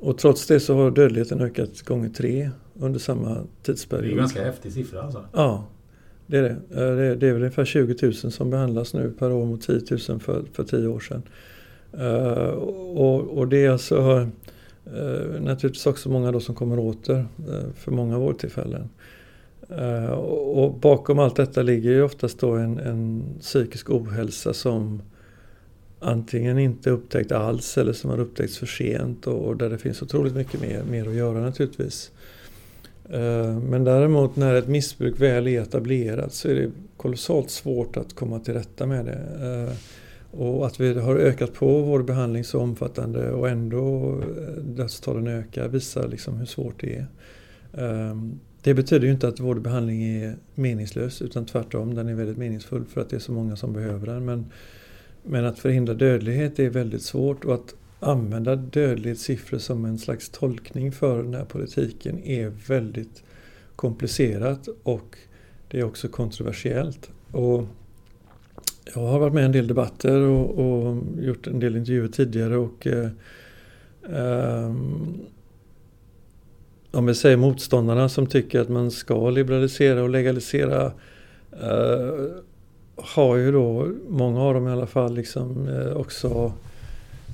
[0.00, 2.50] Och trots det så har dödligheten ökat gånger tre
[2.80, 4.04] under samma tidsperiod.
[4.04, 5.24] Det är en ganska häftig siffra alltså.
[5.32, 5.66] Ja,
[6.26, 6.50] det är det.
[6.50, 10.20] Eh, det är väl ungefär 20 000 som behandlas nu per år mot 10 000
[10.20, 11.22] för, för tio år sedan.
[12.00, 12.48] Uh,
[12.96, 17.90] och, och, det är alltså uh, naturligtvis också många då som kommer åter uh, för
[17.90, 18.88] många vårdtillfällen.
[20.10, 25.02] Och, och, bakom allt detta ligger ju oftast då en, en psykisk ohälsa som
[26.00, 30.02] antingen inte upptäckt alls eller som har upptäckts för sent och, och där det finns
[30.02, 32.10] otroligt mycket mer, mer att göra naturligtvis.
[33.10, 38.14] Eh, men däremot när ett missbruk väl är etablerat så är det kolossalt svårt att
[38.14, 39.20] komma till rätta med det.
[39.42, 39.76] Eh,
[40.40, 44.14] och att vi har ökat på vår behandling så omfattande och ändå
[44.58, 47.06] dödstalen ökar visar liksom hur svårt det är
[48.64, 52.36] det betyder ju inte att vård och behandling är meningslös utan tvärtom, den är väldigt
[52.36, 54.24] meningsfull för att det är så många som behöver den.
[54.24, 54.46] Men,
[55.22, 60.92] men att förhindra dödlighet är väldigt svårt och att använda dödlighetssiffror som en slags tolkning
[60.92, 63.22] för den här politiken är väldigt
[63.76, 65.18] komplicerat och
[65.68, 67.10] det är också kontroversiellt.
[67.30, 67.64] Och
[68.94, 72.56] Jag har varit med i en del debatter och, och gjort en del intervjuer tidigare
[72.56, 73.10] och eh,
[74.10, 74.74] eh,
[76.94, 80.92] om vi säger motståndarna som tycker att man ska liberalisera och legalisera
[81.62, 82.14] eh,
[82.96, 86.52] har ju då, många av dem i alla fall, liksom eh, också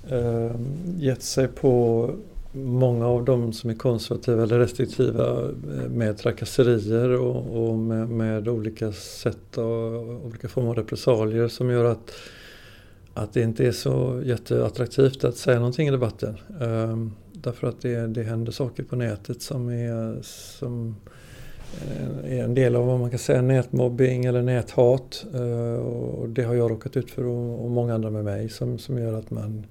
[0.09, 0.51] eh,
[0.99, 2.11] gett sig på
[2.53, 8.49] många av dem som är konservativa eller restriktiva eh, med trakasserier och, och med, med,
[8.49, 12.13] olika sätt och olika former av repressalier som gör att,
[13.15, 16.37] att det inte är så jätteattraktivt att säga någonting i debatten.
[16.61, 17.13] Um,
[17.43, 20.97] därför att det, det händer saker på nätet som är, som
[21.83, 25.25] eh, är en del av vad man kan säga nätmobbing eller näthat.
[25.35, 28.79] Eh, och det har jag råkat ut för och, och många andra med mig som,
[28.79, 29.67] som gör att man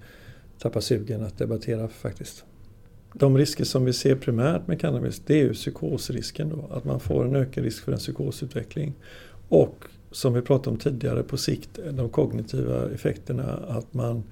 [0.59, 2.45] tappar sugen att debattera faktiskt.
[3.13, 6.76] De risker som vi ser primärt med cannabis det är ju psykosrisken då.
[6.76, 8.93] Att man får en ökad risk för en psykosutveckling.
[9.49, 14.24] Och som vi pratade om tidigare på sikt de kognitiva effekterna att man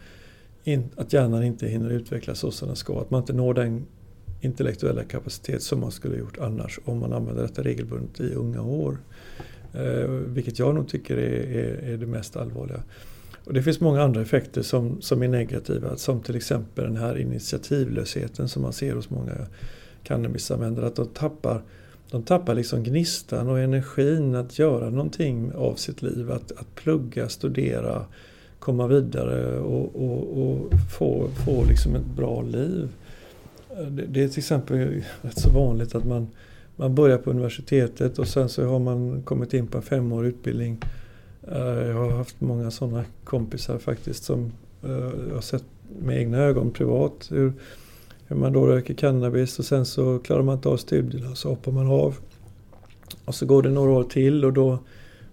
[0.68, 3.01] in, att hjärnan inte hinner utvecklas så som den ska.
[3.01, 3.86] Att man inte når den
[4.41, 8.97] intellektuella kapacitet som man skulle gjort annars om man använder detta regelbundet i unga år.
[9.74, 12.84] Eh, vilket jag nog tycker är, är, är det mest allvarliga.
[13.43, 17.18] Och det finns många andra effekter som, som är negativa, som till exempel den här
[17.18, 19.34] initiativlösheten som man ser hos många
[20.03, 20.88] cannabisanvändare.
[20.88, 21.63] Att de tappar,
[22.11, 26.32] de tappar liksom gnistan och energin att göra någonting av sitt liv.
[26.32, 28.05] Att, att plugga, studera,
[28.60, 32.89] komma vidare och, och, och få, få liksom ett bra liv.
[33.89, 36.28] Det, det, är till exempel rätt så vanligt att man,
[36.76, 40.78] man börjar på universitetet och sen så har man kommit in på en femårig utbildning
[41.47, 44.51] eh, jag har haft många sådana kompisar faktiskt som
[44.84, 45.64] eh, jag har sett
[45.99, 47.53] med egna ögon privat hur,
[48.28, 51.72] hur man då röker cannabis och sen så klarar man inte av studierna så hoppar
[51.72, 52.18] man av.
[53.26, 54.80] Och så går det några år till och då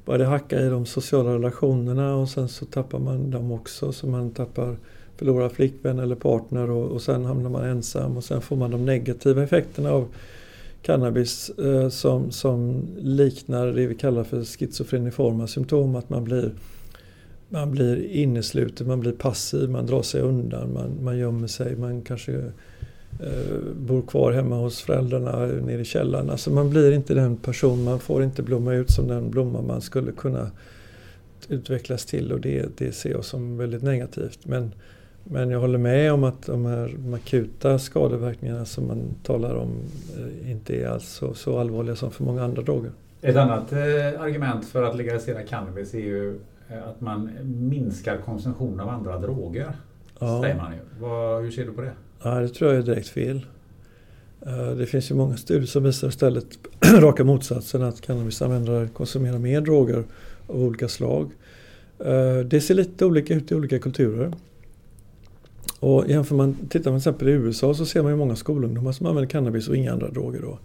[0.05, 4.07] börjar det hacka i de sociala relationerna och sen så tappar man dem också så
[4.07, 4.77] man tappar
[5.17, 8.85] förlorar flickvän eller partner och, och sen hamnar man ensam och sen får man de
[8.85, 10.09] negativa effekterna av
[10.83, 15.97] cannabis eh, som, som liknar det vi kallar för schizofreniforma symptom.
[15.97, 16.51] Att man blir,
[17.49, 22.03] man blir innesluten, man blir passiv, man drar sig undan, man, man gömmer sig, man
[22.03, 22.53] kanske
[23.77, 26.31] bor kvar hemma hos föräldrarna nere i källaren.
[26.31, 29.81] Alltså man blir inte den person, man får inte blomma ut som den blomma man
[29.81, 30.51] skulle kunna
[31.49, 34.39] utvecklas till och det, det ser jag som väldigt negativt.
[34.43, 34.71] Men
[35.25, 39.71] men jag håller med om att de här de akuta skadeverkningarna som man talar om
[40.19, 42.91] eh, inte är alls så, så allvarliga som för många andra droger.
[43.23, 43.79] Ett annat eh,
[44.21, 49.73] argument för att legalisera cannabis är ju eh, att man minskar konsumtion av andra droger.
[50.19, 50.43] Ja.
[50.43, 50.79] Säger man ju.
[51.01, 51.93] Vad, hur ser du på det?
[52.25, 53.47] Ja, det tror jag är direkt fel.
[54.47, 56.47] Eh, det finns ju många studier som visar istället
[56.95, 60.05] raka motsatsen att cannabisanvändare konsumerar mer droger
[60.47, 61.31] av olika slag.
[61.99, 64.33] Eh, det ser lite olika ut i olika kulturer.
[65.81, 68.93] Och jämför man, tittar man till exempel i USA så ser man ju många skolungdomar
[68.93, 70.41] som använder cannabis och inga andra droger.
[70.41, 70.59] Då.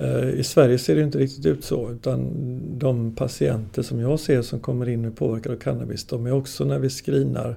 [0.00, 2.30] Eh, I Sverige ser det inte riktigt ut så utan
[2.78, 6.32] de patienter som jag ser som kommer in och är påverkade av cannabis de är
[6.32, 7.56] också när vi screenar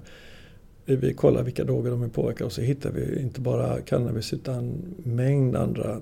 [0.85, 4.73] vi kollar vilka droger de är påverkade och så hittar vi inte bara cannabis utan
[4.97, 5.97] mängd andra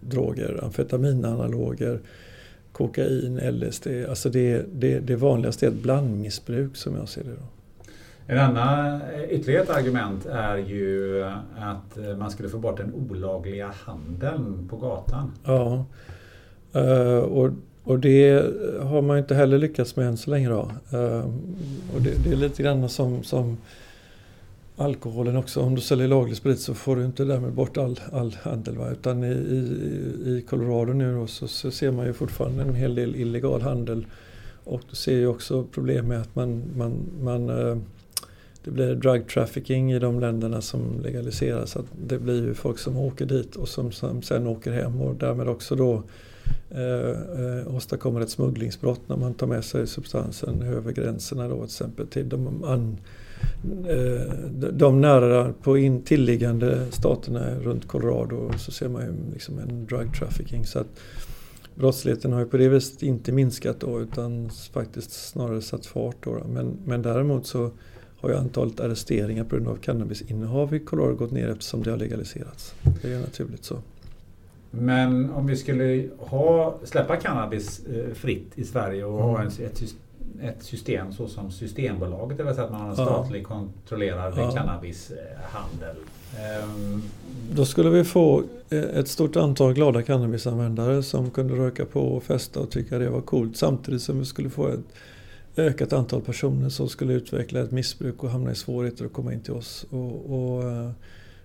[0.00, 2.00] droger, amfetaminanaloger,
[2.72, 3.86] kokain, LSD.
[4.08, 7.30] Alltså det, det, det vanligaste är ett blandmissbruk som jag ser det.
[7.30, 7.46] Då.
[8.26, 11.24] En annan, ytterligare ett argument är ju
[11.58, 15.32] att man skulle få bort den olagliga handeln på gatan.
[15.44, 15.84] Ja,
[17.22, 17.50] och,
[17.84, 18.44] och det
[18.80, 20.48] har man inte heller lyckats med än så länge.
[20.48, 20.70] Då.
[21.94, 23.56] Och det, det, är lite grann som, som
[24.76, 25.60] alkoholen också.
[25.60, 28.76] Om du säljer laglig sprit så får du inte därmed bort all, all handel.
[28.76, 28.90] Va?
[28.90, 29.58] Utan i, i,
[30.30, 34.06] i Colorado nu då, så, så, ser man ju fortfarande en hel del illegal handel.
[34.64, 37.76] Och du ser ju också problem med att man, man, man eh,
[38.66, 41.76] det blir drug trafficking i de länderna som legaliseras.
[41.76, 45.14] Att det blir ju folk som åker dit och som, som sen åker hem och
[45.14, 46.02] därmed också då
[46.70, 51.64] eh, eh, åstadkommer ett smugglingsbrott när man tar med sig substansen över gränserna då till
[51.64, 52.96] exempel till de, an, eh,
[54.72, 60.14] de nära på in, tillliggande staterna runt Colorado så ser man ju liksom en drug
[60.14, 60.64] trafficking.
[60.64, 61.00] Så att
[61.74, 66.16] brottsligheten har ju på det viset inte minskat då utan faktiskt snarare satt fart.
[66.20, 66.42] Då.
[66.48, 67.70] Men, men däremot så
[68.20, 71.98] har ju antalet arresteringar på grund av cannabisinnehav i Colorado gått ner eftersom det har
[71.98, 72.74] legaliserats.
[73.02, 73.76] Det är naturligt så.
[74.70, 79.30] Men om vi skulle ha, släppa cannabis eh, fritt i Sverige och mm.
[79.30, 79.94] ha ett,
[80.42, 84.50] ett system så som Systembolaget, det vill säga att man har en statlig kontrollerad ja.
[84.50, 85.96] cannabishandel.
[86.62, 87.02] Um,
[87.52, 92.22] Då skulle vi få eh, ett stort antal glada cannabisanvändare som kunde röka på och
[92.22, 94.84] festa och tycka det var coolt samtidigt som vi skulle få ett
[95.56, 99.40] ökat antal personer som skulle utveckla ett missbruk och hamna i svårigheter och komma in
[99.40, 99.86] till oss.
[99.90, 100.90] Och, och eh,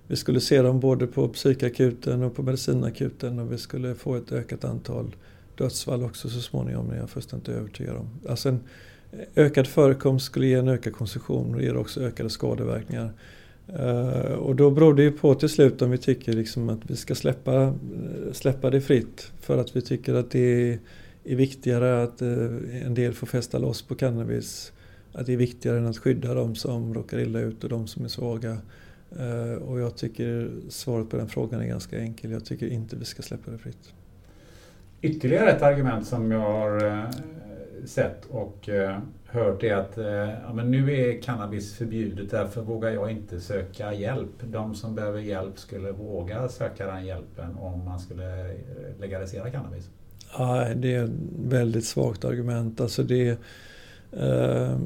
[0.08, 4.32] vi skulle se dem både på psykakuten och på medicinakuten och vi skulle få ett
[4.32, 5.16] ökat antal
[5.62, 8.10] dödsfall också så småningom, är jag fullständigt övertygad om.
[8.30, 8.60] Alltså en
[9.36, 13.14] ökad förekomst skulle ge en ökad konsumtion och ger också ökade skadeverkningar.
[13.80, 16.96] Uh, och då beror det ju på till slut om vi tycker liksom att vi
[16.96, 17.74] ska släppa, eh,
[18.34, 20.80] släppa det fritt för att vi tycker att det är,
[21.24, 24.72] är viktigare att uh, en del får fästa loss på cannabis.
[25.14, 28.06] Att det är viktigare än att skydda de som råkar illa ut och de som
[28.06, 28.58] är svaga.
[29.20, 32.32] Uh, och jag tycker svaret på den frågan är ganska enkel.
[32.32, 33.94] Jag tycker inte vi ska släppa det fritt.
[35.04, 37.04] Ytterligare ett argument som jag har eh,
[37.86, 40.06] sett och eh, hört är att eh,
[40.46, 44.30] ja, men nu är cannabis förbjudet därför vågar jag inte söka hjälp.
[44.44, 48.54] De som behöver hjälp skulle våga söka den hjälpen om man skulle
[49.00, 49.90] legalisera cannabis.
[50.38, 51.12] Ja, det är ett
[51.46, 52.82] väldigt svagt argument.
[52.82, 53.30] Alltså det,
[54.12, 54.78] eh,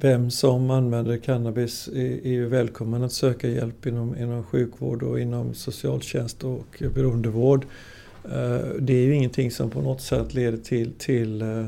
[0.00, 5.20] vem som använder cannabis är, är ju välkommen att söka hjälp inom, inom sjukvård och
[5.20, 7.64] inom socialtjänst och beroendevård.
[7.64, 7.97] Eh,
[8.32, 11.66] Eh, det är ju ingenting som på något sätt leder till, till eh,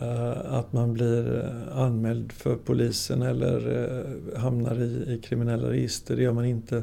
[0.00, 4.04] eh, att man blir anmäld för polisen eller
[4.36, 6.16] hamnar i, i kriminella register.
[6.16, 6.82] Det gör man inte.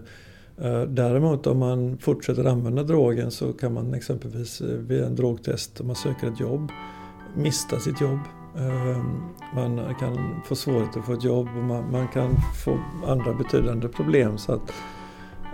[0.87, 5.95] Däremot om man fortsätter använda drogen så kan man exempelvis vid en drogtest om man
[5.95, 6.71] söker ett jobb
[7.35, 8.19] mista sitt jobb.
[9.55, 13.87] Man kan få svårigheter att få ett jobb och man, man kan få andra betydande
[13.87, 14.37] problem.
[14.37, 14.73] Så att,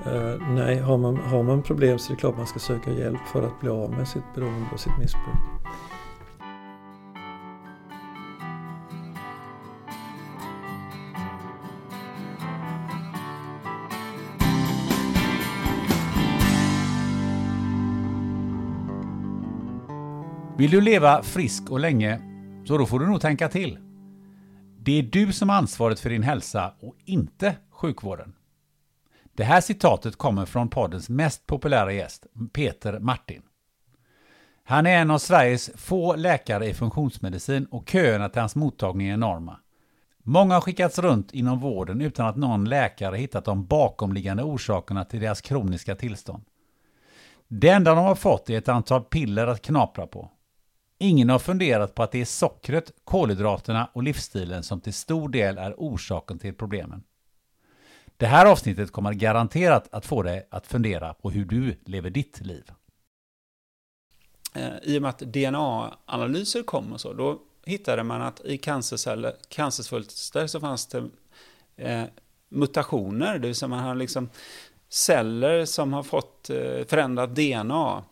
[0.05, 3.21] Eh, nej, har man, har man problem så är det klart man ska söka hjälp
[3.31, 5.35] för att bli av med sitt beroende och sitt missbruk.
[20.57, 22.21] Vill du leva frisk och länge,
[22.65, 23.77] så då får du nog tänka till.
[24.79, 28.33] Det är du som har ansvaret för din hälsa och inte sjukvården.
[29.35, 33.41] Det här citatet kommer från poddens mest populära gäst, Peter Martin.
[34.63, 39.13] Han är en av Sveriges få läkare i funktionsmedicin och köerna till hans mottagning är
[39.13, 39.59] enorma.
[40.23, 45.19] Många har skickats runt inom vården utan att någon läkare hittat de bakomliggande orsakerna till
[45.19, 46.43] deras kroniska tillstånd.
[47.47, 50.31] Det enda de har fått är ett antal piller att knapra på.
[50.97, 55.57] Ingen har funderat på att det är sockret, kolhydraterna och livsstilen som till stor del
[55.57, 57.03] är orsaken till problemen.
[58.17, 62.41] Det här avsnittet kommer garanterat att få dig att fundera på hur du lever ditt
[62.41, 62.71] liv.
[64.53, 69.35] Eh, I och med att DNA-analyser kom och så, då hittade man att i cancerceller,
[69.49, 71.09] cancersvulster så fanns det
[71.75, 72.03] eh,
[72.49, 74.29] mutationer, det vill säga man har liksom
[74.89, 78.03] celler som har fått eh, förändrat DNA.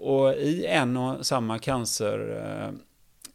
[0.00, 2.78] Och i en och samma cancer eh,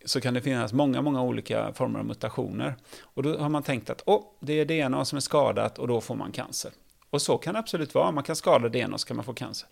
[0.05, 2.75] så kan det finnas många, många olika former av mutationer.
[3.01, 6.01] Och då har man tänkt att oh, det är DNA som är skadat och då
[6.01, 6.71] får man cancer.
[7.09, 9.33] Och så kan det absolut vara, man kan skada DNA och så kan man få
[9.33, 9.69] cancer.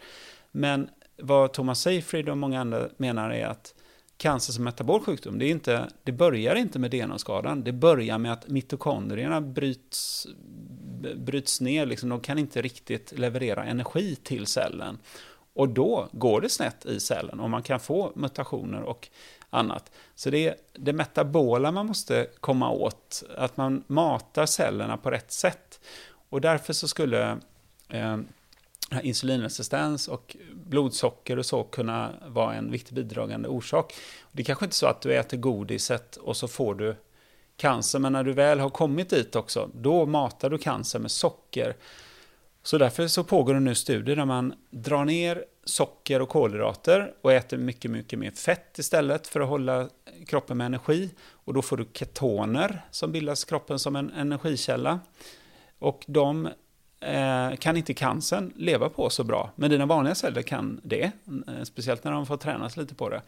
[0.52, 3.74] Men vad Thomas Seyfried och många andra menar är att
[4.18, 8.34] cancer som metabol sjukdom, det, är inte, det börjar inte med DNA-skadan, det börjar med
[8.34, 10.28] att mitokondrierna bryts,
[11.16, 14.98] bryts ner, liksom, de kan inte riktigt leverera energi till cellen.
[15.54, 19.10] Och då går det snett i cellen och man kan få mutationer och
[19.52, 19.92] annat.
[20.16, 25.32] Så det är det metabola man måste komma åt, att man matar cellerna på rätt
[25.32, 25.80] sätt.
[26.30, 27.38] Och därför så skulle
[27.90, 28.18] eh,
[29.02, 33.94] insulinresistens och blodsocker och så kunna vara en viktig bidragande orsak.
[34.32, 36.96] Det är kanske inte så att du äter godiset och så får du
[37.58, 41.76] cancer, men när du väl har kommit dit också, då matar du cancer med socker
[42.64, 47.34] så därför så pågår det nu studier där man drar ner socker och kolhydrater och
[47.34, 49.90] äter mycket, mycket mer fett istället för att hålla
[50.28, 51.10] kroppen med energi.
[51.22, 55.00] Och då får du ketoner som bildas i kroppen som en energikälla.
[55.80, 56.50] Och de
[57.00, 61.12] eh, kan inte cancern leva på så bra, men dina vanliga celler kan det,
[61.48, 63.22] eh, speciellt när de får tränas lite på det.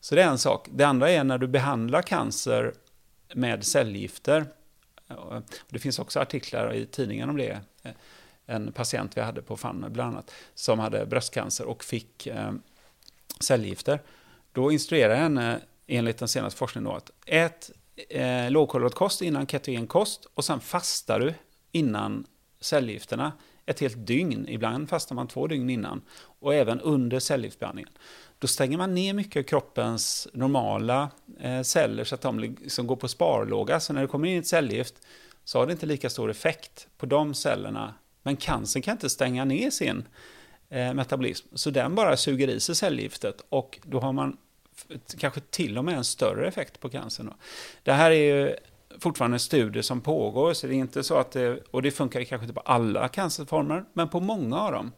[0.00, 0.68] Så det är en sak.
[0.72, 2.74] Det andra är när du behandlar cancer
[3.34, 4.46] med cellgifter.
[5.08, 5.38] Eh,
[5.68, 7.90] det finns också artiklar i tidningen om det eh,
[8.46, 12.52] en patient vi hade på Fanne bland annat, som hade bröstcancer och fick eh,
[13.40, 14.02] cellgifter.
[14.52, 17.70] Då instruerade jag henne enligt den senaste forskningen då, att ät
[18.08, 21.34] eh, lågkolhydratkost innan ketogenkost och sen fastar du
[21.72, 22.26] innan
[22.60, 23.32] cellgifterna
[23.66, 24.48] ett helt dygn.
[24.48, 26.02] Ibland fastar man två dygn innan
[26.40, 27.92] och även under cellgiftsbehandlingen.
[28.38, 31.10] Då stänger man ner mycket av kroppens normala
[31.40, 33.80] eh, celler så att de liksom går på sparlåga.
[33.80, 34.94] Så när det kommer in ett cellgift
[35.44, 37.94] så har det inte lika stor effekt på de cellerna
[38.26, 40.08] men cancern kan inte stänga ner sin
[40.68, 44.36] eh, metabolism, så den bara suger i sig cellgiftet och då har man
[45.18, 47.26] kanske till och med en större effekt på cancern.
[47.26, 47.32] Då.
[47.82, 48.56] Det här är ju
[48.98, 52.24] fortfarande en studie som pågår, så det är inte så att det, och det funkar
[52.24, 54.92] kanske inte på alla cancerformer, men på många av dem.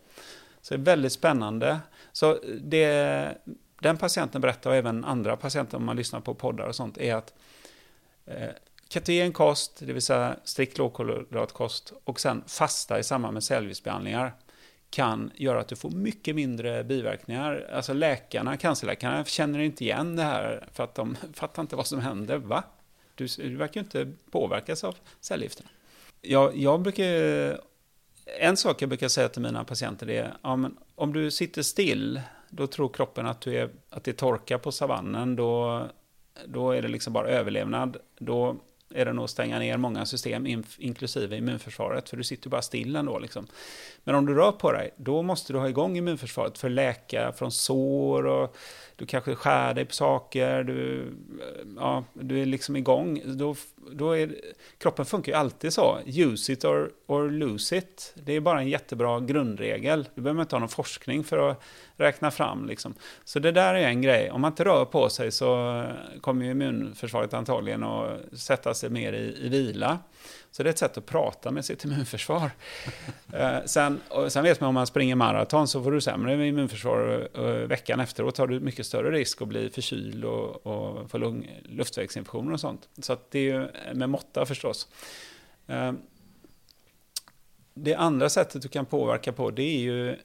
[0.62, 1.78] Så det är väldigt spännande.
[2.12, 3.38] Så det,
[3.80, 7.14] den patienten berättar, och även andra patienter om man lyssnar på poddar och sånt, är
[7.14, 7.34] att
[8.26, 8.48] eh,
[8.88, 14.34] ketogen kost, det vill säga strikt lågkolhydratkost, och sen fasta i samband med cellgiftsbehandlingar
[14.90, 17.70] kan göra att du får mycket mindre biverkningar.
[17.72, 22.00] Alltså läkarna, cancerläkarna känner inte igen det här för att de fattar inte vad som
[22.00, 22.36] händer.
[22.36, 22.64] Va?
[23.14, 25.68] Du, du verkar ju inte påverkas av cellgifterna.
[26.20, 27.04] Jag, jag brukar,
[28.40, 32.20] en sak jag brukar säga till mina patienter är, ja, men om du sitter still,
[32.48, 35.82] då tror kroppen att, du är, att det torkar på savannen, då,
[36.46, 37.96] då är det liksom bara överlevnad.
[38.18, 38.56] Då
[38.94, 42.96] är det nog att stänga ner många system, inklusive immunförsvaret, för du sitter bara still
[42.96, 43.18] ändå.
[43.18, 43.46] Liksom.
[44.04, 47.32] Men om du rör på dig, då måste du ha igång immunförsvaret för att läka
[47.32, 48.56] från sår och
[48.98, 53.22] du kanske skär dig på saker, du, eh, ja, du är liksom igång.
[53.24, 53.54] Då,
[53.92, 54.34] då är,
[54.78, 58.12] kroppen funkar ju alltid så, use it or, or lose it.
[58.14, 60.08] Det är bara en jättebra grundregel.
[60.14, 61.62] Du behöver inte ha någon forskning för att
[61.96, 62.66] räkna fram.
[62.66, 62.94] Liksom.
[63.24, 64.30] Så det där är en grej.
[64.30, 65.84] Om man inte rör på sig så
[66.20, 69.98] kommer ju immunförsvaret antagligen att sätta sig mer i, i vila.
[70.50, 72.50] Så det är ett sätt att prata med sitt immunförsvar.
[73.32, 77.28] eh, sen, sen vet man om man springer maraton så får du sämre immunförsvar.
[77.34, 81.18] Eh, eh veckan efteråt har du mycket större risk att bli förkyld och, och få
[81.18, 82.88] lung, luftvägsinfektioner och sånt.
[83.02, 84.88] Så det är ju med måtta förstås.
[85.66, 85.92] Eh,
[87.74, 90.16] det andra sättet du kan påverka på det är ju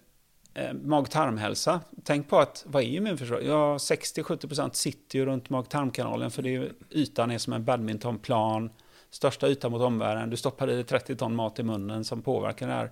[0.53, 1.79] eh, mag-tarmhälsa.
[2.03, 3.41] Tänk på att, vad är immunförsvar?
[3.41, 8.69] Ja, 60-70% sitter ju runt mag-tarmkanalen för det är, ytan är som en badmintonplan
[9.14, 10.30] största ytan mot omvärlden.
[10.30, 12.91] Du stoppar i dig 30 ton mat i munnen som påverkar det här.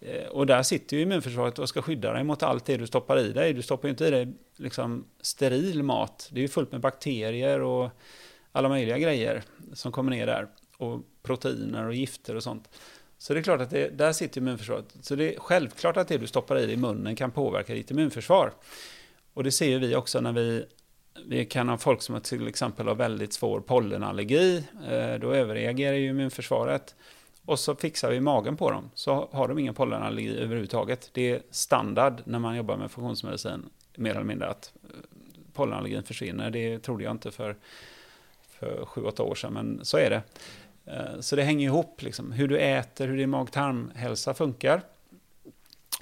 [0.00, 3.18] Eh, och där sitter ju immunförsvaret och ska skydda dig mot allt det du stoppar
[3.18, 3.52] i dig.
[3.52, 6.28] Du stoppar ju inte i dig liksom steril mat.
[6.32, 7.90] Det är ju fullt med bakterier och
[8.52, 10.46] alla möjliga grejer som kommer ner där.
[10.76, 12.68] Och proteiner och gifter och sånt.
[13.18, 14.96] Så det är klart att det, där sitter immunförsvaret.
[15.00, 17.90] Så det är självklart att det du stoppar i dig i munnen kan påverka ditt
[17.90, 18.52] immunförsvar.
[19.34, 20.64] Och det ser ju vi också när vi
[21.26, 24.64] vi kan ha folk som till exempel har väldigt svår pollenallergi.
[24.88, 26.94] Eh, då överreagerar ju immunförsvaret.
[27.44, 31.10] Och så fixar vi magen på dem, så har de ingen pollenallergi överhuvudtaget.
[31.12, 34.90] Det är standard när man jobbar med funktionsmedicin, mer eller mindre, att eh,
[35.52, 36.50] pollenallergin försvinner.
[36.50, 37.56] Det trodde jag inte för,
[38.48, 40.22] för sju, åtta år sedan, men så är det.
[40.86, 44.82] Eh, så det hänger ihop, liksom, hur du äter, hur din mag-tarmhälsa funkar.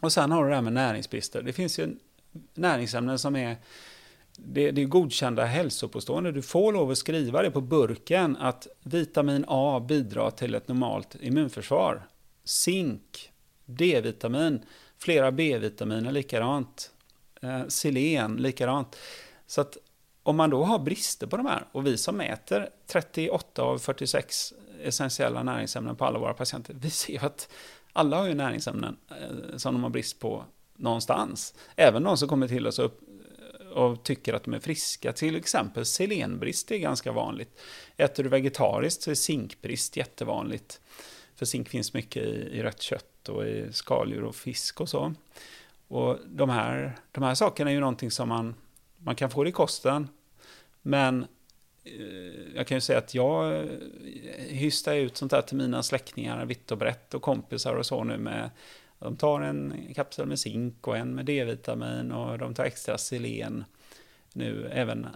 [0.01, 1.43] Och sen har du det här med näringsbrister.
[1.43, 1.97] Det finns ju
[2.55, 3.56] näringsämnen som är
[4.38, 6.34] det, det är godkända hälsopåståenden.
[6.34, 11.16] Du får lov att skriva det på burken att vitamin A bidrar till ett normalt
[11.20, 12.06] immunförsvar.
[12.44, 13.32] Zink,
[13.64, 14.60] D-vitamin,
[14.98, 16.90] flera B-vitaminer likadant.
[17.42, 18.96] Eh, selen likadant.
[19.46, 19.76] Så att
[20.22, 24.52] om man då har brister på de här och vi som mäter 38 av 46
[24.82, 27.48] essentiella näringsämnen på alla våra patienter, vi ser att
[27.92, 30.44] alla har ju näringsämnen eh, som de har brist på
[30.76, 31.54] någonstans.
[31.76, 33.00] Även de som kommer till oss upp,
[33.77, 35.12] och tycker att de är friska.
[35.12, 37.61] Till exempel selenbrist är ganska vanligt.
[37.97, 40.81] Äter du vegetariskt så är zinkbrist jättevanligt.
[41.35, 45.15] För zink finns mycket i, i rött kött och i skaldjur och fisk och så.
[45.89, 48.55] Och de här, de här sakerna är ju någonting som man,
[48.98, 50.09] man kan få i kosten.
[50.82, 51.27] Men
[51.85, 53.66] eh, jag kan ju säga att jag eh,
[54.48, 58.19] hystar ut sånt här till mina släktingar vitt och brett och kompisar och så nu
[58.19, 58.51] med
[58.98, 63.64] de tar en kapsel med zink och en med D-vitamin och de tar extra selen
[64.32, 65.06] nu, även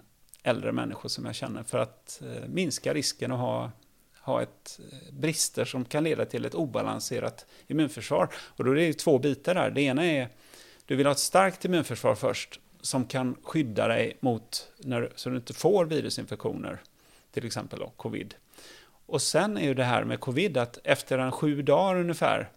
[0.43, 3.71] äldre människor som jag känner, för att eh, minska risken att ha,
[4.21, 8.29] ha ett eh, brister som kan leda till ett obalanserat immunförsvar.
[8.33, 9.71] Och då är det två bitar där.
[9.71, 10.29] Det ena är,
[10.85, 15.35] du vill ha ett starkt immunförsvar först, som kan skydda dig mot, när, så du
[15.35, 16.81] inte får virusinfektioner,
[17.31, 18.35] till exempel då, covid.
[19.05, 22.49] Och sen är ju det här med covid att efter en sju dagar ungefär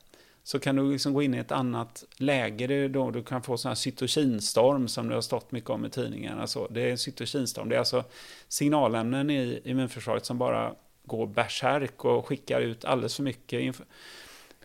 [0.46, 2.66] så kan du liksom gå in i ett annat läge.
[2.66, 5.90] Det då du kan få sån här cytokinstorm som det har stått mycket om i
[5.90, 6.46] tidningarna.
[6.46, 7.68] Så det är en cytokinstorm.
[7.68, 8.04] Det är alltså
[8.48, 13.80] signalämnen i immunförsvaret som bara går bärsärk och skickar ut alldeles för mycket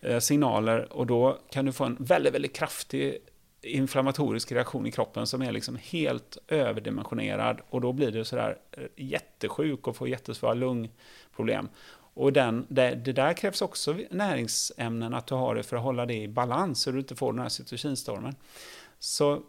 [0.01, 0.93] eh, signaler.
[0.93, 3.17] Och då kan du få en väldigt, väldigt kraftig
[3.61, 7.61] inflammatorisk reaktion i kroppen som är liksom helt överdimensionerad.
[7.69, 11.69] Och då blir du sådär eh, jättesjuk och får jättesvåra lungproblem.
[12.19, 16.05] Och den, det, det, där krävs också näringsämnen, att du har det för att hålla
[16.05, 18.35] det i balans så du inte får den här cytokinstormen.
[18.99, 19.41] Så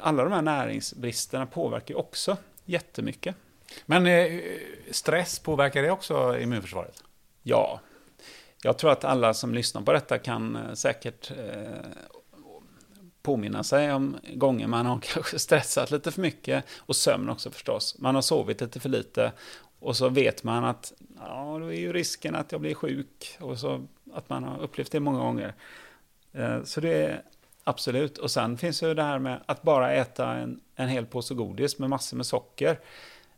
[0.00, 3.36] alla de här näringsbristerna påverkar också jättemycket.
[3.86, 4.40] Men eh,
[4.90, 7.02] stress, påverkar det också immunförsvaret?
[7.42, 7.80] Ja,
[8.62, 11.86] jag tror att alla som lyssnar på detta kan eh, säkert eh,
[13.22, 17.96] påminna sig om gånger man har kanske stressat lite för mycket och sömn också förstås.
[17.98, 19.32] Man har sovit lite för lite
[19.82, 23.58] och så vet man att ja, då är ju risken att jag blir sjuk och
[23.58, 25.54] så att man har upplevt det många gånger.
[26.32, 27.22] Eh, så det är
[27.64, 28.18] absolut.
[28.18, 31.78] Och sen finns ju det här med att bara äta en, en hel påse godis
[31.78, 32.80] med massor med socker.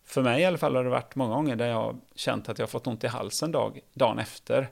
[0.04, 2.58] För mig i alla fall har det varit många gånger där jag har känt att
[2.58, 4.68] jag har fått ont i halsen dag, dagen efter.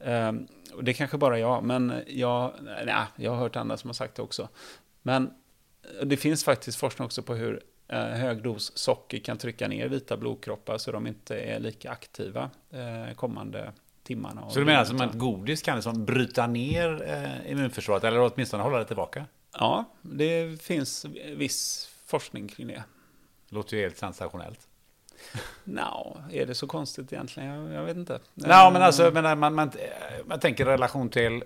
[0.00, 2.52] Ehm, och det är kanske bara jag, men jag,
[2.86, 4.48] nej, jag har hört andra som har sagt det också.
[5.02, 5.30] Men
[6.00, 7.62] eh, det finns faktiskt forskning också på hur
[7.96, 13.14] hög dos socker kan trycka ner vita blodkroppar så de inte är lika aktiva eh,
[13.14, 13.72] kommande
[14.02, 14.50] timmarna.
[14.50, 18.78] Så du menar som att godis kan liksom bryta ner eh, immunförsvaret eller åtminstone hålla
[18.78, 19.26] det tillbaka?
[19.58, 21.06] Ja, det finns
[21.36, 22.84] viss forskning kring det.
[23.48, 24.66] Låter ju helt sensationellt.
[25.64, 27.48] Nå, no, är det så konstigt egentligen?
[27.48, 28.20] Jag, jag vet inte.
[28.34, 29.72] No, men alltså, men man, man,
[30.24, 31.42] man tänker relation till eh,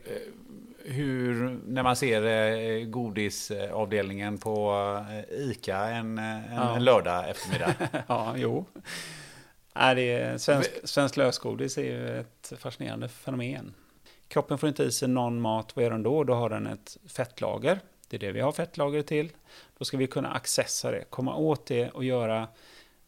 [0.85, 4.75] hur, när man ser eh, godisavdelningen på
[5.11, 6.77] eh, ICA en, en, ja.
[6.77, 7.75] en lördag eftermiddag.
[8.07, 8.65] ja, jo.
[9.75, 13.75] Nej, det är, svensk, svensk lösgodis är ju ett fascinerande fenomen.
[14.29, 16.25] Kroppen får inte i sig någon mat, vad gör den då?
[16.25, 17.81] Då har den ett fettlager.
[18.09, 19.33] Det är det vi har fettlager till.
[19.79, 22.49] Då ska vi kunna accessa det, komma åt det och göra,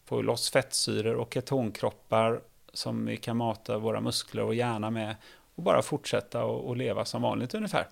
[0.04, 2.40] få loss fettsyror och ketonkroppar
[2.72, 5.16] som vi kan mata våra muskler och hjärna med
[5.56, 7.86] och bara fortsätta och, och leva som vanligt ungefär.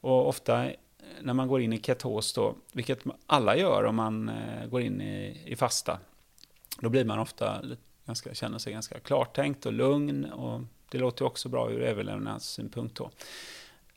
[0.00, 0.72] Och ofta eh,
[1.20, 5.00] när man går in i ketos då, vilket alla gör om man eh, går in
[5.00, 5.98] i, i fasta,
[6.80, 7.62] då blir man ofta
[8.06, 10.24] ganska, känner sig ganska klartänkt och lugn.
[10.24, 10.60] Och
[10.90, 12.96] det låter också bra ur överlevnadssynpunkt.
[12.96, 13.10] Då.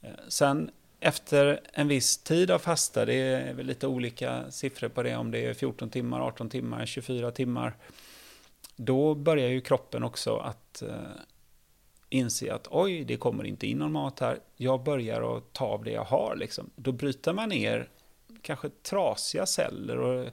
[0.02, 5.04] Eh, sen efter en viss tid av fasta, det är väl lite olika siffror på
[5.04, 7.76] det, om det är 14 timmar, 18 timmar, 24 timmar,
[8.76, 10.84] då börjar ju kroppen också att
[12.12, 15.84] inse att oj, det kommer inte in någon mat här, jag börjar att ta av
[15.84, 16.36] det jag har.
[16.36, 16.70] Liksom.
[16.76, 17.90] Då bryter man ner
[18.42, 20.28] kanske trasiga celler och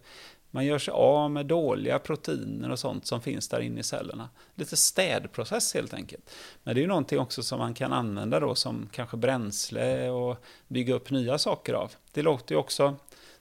[0.51, 4.29] man gör sig av med dåliga proteiner och sånt som finns där inne i cellerna.
[4.55, 6.31] Lite städprocess helt enkelt.
[6.63, 10.45] Men det är ju någonting också som man kan använda då som kanske bränsle och
[10.69, 11.93] bygga upp nya saker av.
[12.13, 12.97] Det låter ju också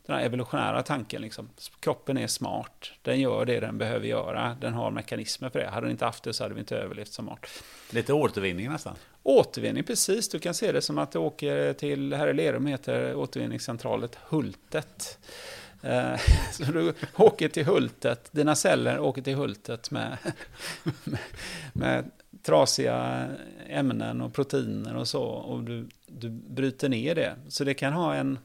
[0.08, 1.22] den här evolutionära tanken.
[1.22, 1.50] Liksom.
[1.80, 5.68] Kroppen är smart, den gör det den behöver göra, den har mekanismer för det.
[5.68, 7.50] Hade den inte haft det så hade vi inte överlevt som art.
[7.90, 8.96] Lite återvinning nästan.
[9.24, 10.30] Återvinning, precis.
[10.30, 15.20] Du kan se det som att du åker till, här i Lerum heter återvinningscentralet Hultet.
[15.82, 16.20] Eh,
[16.52, 20.18] så du åker till Hultet, dina celler åker till Hultet med,
[21.04, 21.20] med,
[21.74, 22.12] med
[22.44, 23.28] trasiga
[23.68, 25.24] ämnen och proteiner och så.
[25.24, 27.36] Och du, du bryter ner det.
[27.48, 28.40] Så det kan ha en,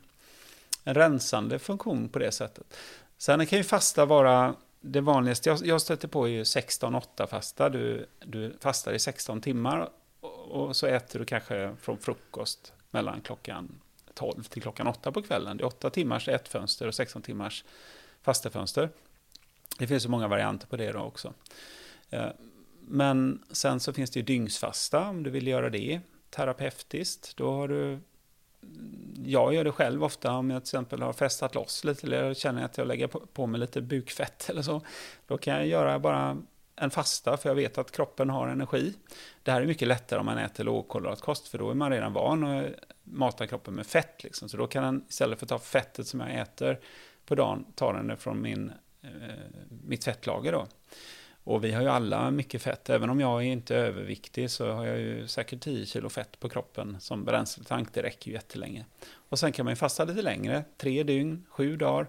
[0.85, 2.77] en rensande funktion på det sättet.
[3.19, 5.49] Sen kan ju fasta vara det vanligaste.
[5.49, 7.69] Jag, jag stöter på är ju 16-8 fasta.
[7.69, 9.89] Du, du fastar i 16 timmar
[10.21, 13.81] och, och så äter du kanske från frukost mellan klockan
[14.15, 15.57] 12 till klockan 8 på kvällen.
[15.57, 17.65] Det är 8 timmars ätfönster och 16 timmars
[18.23, 18.91] fastafönster.
[19.79, 21.35] Det finns så många varianter på det då också.
[22.11, 22.29] Eh,
[22.81, 26.01] men sen så finns det ju dygnsfasta om du vill göra det
[26.31, 27.37] terapeutiskt.
[27.37, 27.99] Då har du
[29.25, 32.65] jag gör det själv ofta om jag till exempel har festat loss lite eller känner
[32.65, 34.81] att jag lägger på mig lite bukfett eller så.
[35.27, 36.37] Då kan jag göra bara
[36.77, 38.95] en fasta för jag vet att kroppen har energi.
[39.43, 42.45] Det här är mycket lättare om man äter lågkolhydratkost för då är man redan van
[42.45, 42.67] att
[43.05, 44.25] mata kroppen med fett.
[44.25, 44.49] Liksom.
[44.49, 46.81] Så då kan den istället för att ta fettet som jag äter
[47.27, 48.73] på dagen ta den från min,
[49.03, 49.11] eh,
[49.69, 50.53] mitt fettlager.
[50.53, 50.67] Då.
[51.45, 52.91] Och vi har ju alla mycket fett.
[52.91, 56.41] Även om jag är inte är överviktig så har jag ju säkert 10 kilo fett
[56.41, 57.89] på kroppen som bränsletank.
[57.95, 58.85] Det räcker ju jättelänge.
[59.15, 60.65] Och sen kan man ju fasta lite längre.
[60.77, 62.07] Tre dygn, sju dagar.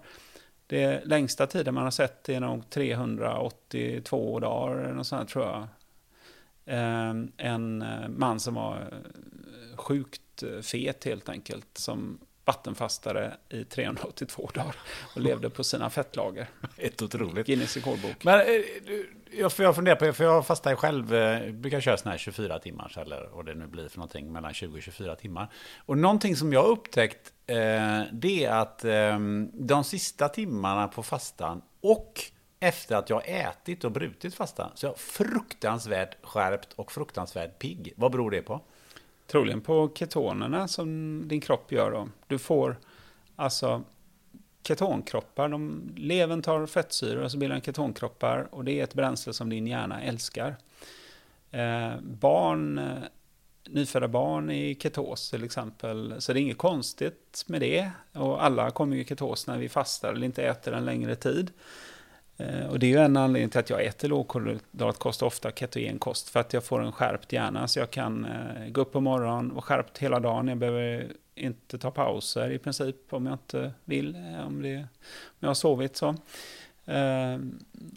[0.68, 5.68] Det längsta tiden man har sett är nog 382 dagar, eller något sånt tror jag.
[6.66, 13.64] Ehm, en eh, man som var eh, sjukt eh, fet helt enkelt, som vattenfastare i
[13.64, 14.76] 382 dagar
[15.16, 16.48] och levde på sina fettlager.
[16.78, 17.48] Ett otroligt.
[17.48, 18.24] Guinness rekordbok.
[18.24, 18.42] Men
[19.32, 21.06] jag, jag funderar på, för jag fastar själv,
[21.54, 24.78] brukar köra sådana här 24 timmars eller vad det nu blir för någonting, mellan 20
[24.78, 25.52] och 24 timmar.
[25.86, 31.04] Och någonting som jag har upptäckt Eh, det är att ehm, de sista timmarna på
[31.04, 32.22] fastan och
[32.60, 37.94] efter att jag ätit och brutit fastan så är jag fruktansvärt skärpt och fruktansvärt pigg.
[37.98, 38.62] Vad beror det på?
[39.34, 42.10] Troligen på ketonerna som din kropp gör då.
[42.28, 42.78] Du får
[43.36, 43.84] alltså
[44.68, 45.50] ketonkroppar.
[45.50, 49.50] De, levern tar fettsyror och så bildar den ketonkroppar och det är ett bränsle som
[49.50, 50.56] din hjärna älskar.
[51.52, 52.86] Eh, barn eh,
[53.70, 56.16] nyfödda barn i ketos till exempel.
[56.20, 57.92] Så det är inget konstigt med det.
[58.12, 61.52] Och alla kommer ju i ketos när vi fastar eller inte äter en längre tid.
[62.38, 66.40] Eh, och det är ju en anledning till att jag äter lågkolhydratkost, ofta ketogenkost, för
[66.40, 67.68] att jag får en skärpt hjärna.
[67.68, 70.48] Så jag kan eh, gå upp på morgonen och skärpt hela dagen.
[70.48, 75.40] Jag behöver inte ta pauser i princip om jag inte vill, eh, om, det, om
[75.40, 76.16] jag har sovit så.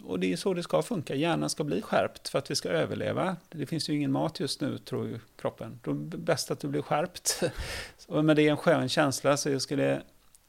[0.03, 1.15] Och det är så det ska funka.
[1.15, 3.35] Hjärnan ska bli skärpt för att vi ska överleva.
[3.49, 5.79] Det finns ju ingen mat just nu, tror ju kroppen.
[5.83, 7.43] Då är det bäst att du blir skärpt.
[8.07, 10.01] Men det är en skön känsla, så jag skulle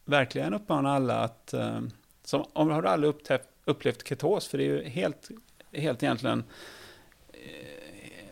[0.05, 1.55] verkligen uppmana alla att...
[2.25, 3.11] Som, om har du aldrig
[3.69, 5.29] upplevt ketos, för det är ju helt,
[5.73, 6.45] helt egentligen
[7.33, 7.39] eh,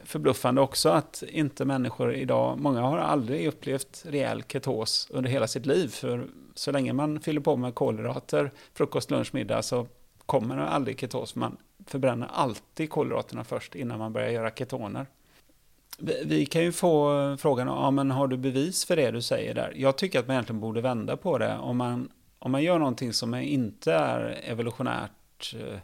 [0.05, 5.67] förbluffande också att inte människor idag, många har aldrig upplevt rejäl ketos under hela sitt
[5.67, 5.89] liv.
[5.89, 9.87] För så länge man fyller på med kolhydrater, frukost, lunch, middag, så
[10.27, 11.35] kommer det aldrig ketos.
[11.35, 11.57] Man
[11.87, 15.07] förbränner alltid kolhydraterna först innan man börjar göra ketoner.
[16.25, 19.73] Vi kan ju få frågan, ja, men har du bevis för det du säger där?
[19.77, 21.57] Jag tycker att man egentligen borde vända på det.
[21.57, 22.09] Om man,
[22.39, 25.11] om man gör någonting som inte är evolutionärt
[25.55, 25.79] Eh,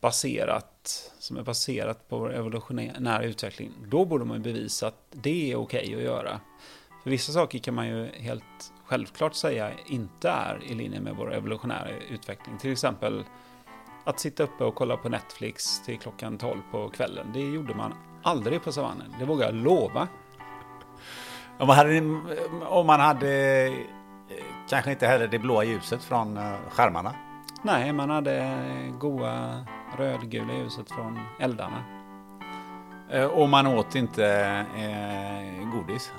[0.00, 5.56] baserat, som är baserat på vår evolutionära utveckling, då borde man bevisa att det är
[5.56, 6.40] okej okay att göra.
[7.02, 11.34] För vissa saker kan man ju helt självklart säga inte är i linje med vår
[11.34, 12.58] evolutionära utveckling.
[12.58, 13.24] Till exempel
[14.04, 17.30] att sitta uppe och kolla på Netflix till klockan 12 på kvällen.
[17.32, 20.08] Det gjorde man aldrig på savannen, det vågar jag lova.
[21.58, 21.98] Om man hade,
[22.66, 27.29] om man hade eh, kanske inte heller det blåa ljuset från eh, skärmarna?
[27.62, 28.58] Nej, man hade
[28.98, 29.64] goa
[29.96, 31.84] rödgula ljuset från eldarna.
[33.10, 34.26] Eh, och man åt inte
[34.76, 36.12] eh, godis?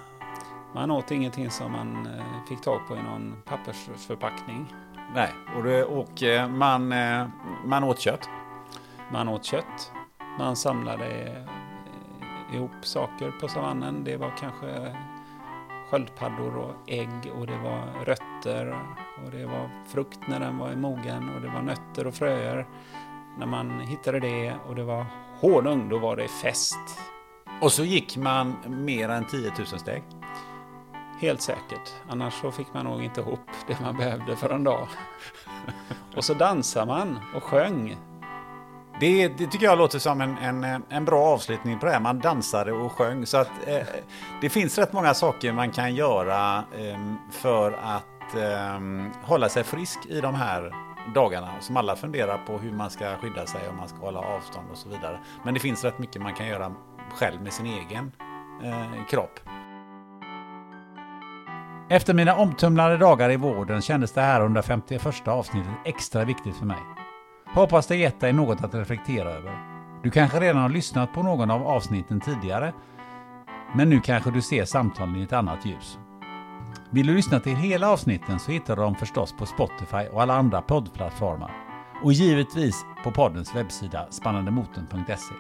[0.74, 4.74] Man åt ingenting som man eh, fick tag på i någon pappersförpackning.
[5.16, 7.28] Nej, och, det, och eh, man, eh,
[7.66, 8.30] man åt kött?
[9.12, 9.92] Man åt kött.
[10.40, 11.36] Man samlade
[12.54, 14.04] ihop saker på savannen.
[14.04, 14.96] Det var kanske
[15.90, 18.78] sköldpaddor och ägg och det var rötter
[19.26, 22.68] och det var frukt när den var mogen och det var nötter och fröer.
[23.40, 25.06] När man hittade det och det var
[25.40, 26.80] honung, då var det fest.
[27.62, 30.04] Och så gick man mer än 10 000 steg?
[31.20, 31.94] Helt säkert.
[32.10, 34.88] Annars så fick man nog inte ihop det man behövde för en dag.
[36.16, 37.98] och så dansade man och sjöng.
[39.00, 42.00] Det, det, tycker jag låter som en, en, en, bra avslutning på det här.
[42.00, 43.26] Man dansade och sjöng.
[43.26, 43.88] Så att eh,
[44.42, 47.00] det finns rätt många saker man kan göra eh,
[47.32, 48.80] för att eh,
[49.24, 50.74] hålla sig frisk i de här
[51.16, 51.50] dagarna.
[51.60, 54.78] Som alla funderar på hur man ska skydda sig, om man ska hålla avstånd och
[54.78, 55.20] så vidare.
[55.44, 56.72] Men det finns rätt mycket man kan göra
[57.14, 58.12] själv med sin egen
[58.64, 59.40] eh, kropp.
[61.90, 66.80] Efter mina omtumlade dagar i vården kändes det här 151 avsnittet extra viktigt för mig.
[67.54, 69.52] Hoppas det gett dig något att reflektera över.
[70.04, 72.74] Du kanske redan har lyssnat på någon av avsnitten tidigare,
[73.76, 76.00] men nu kanske du ser samtalen i ett annat ljus.
[76.90, 80.34] Vill du lyssna till hela avsnitten så hittar du dem förstås på Spotify och alla
[80.34, 81.52] andra poddplattformar.
[82.04, 85.36] Och givetvis på poddens webbsida spannandemotorn.se.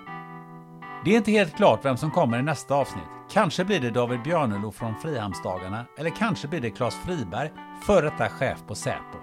[1.05, 3.03] Det är inte helt klart vem som kommer i nästa avsnitt.
[3.31, 7.51] Kanske blir det David Björnelo från Frihamnsdagarna eller kanske blir det Claes Friberg,
[7.85, 9.17] före detta chef på Säpo.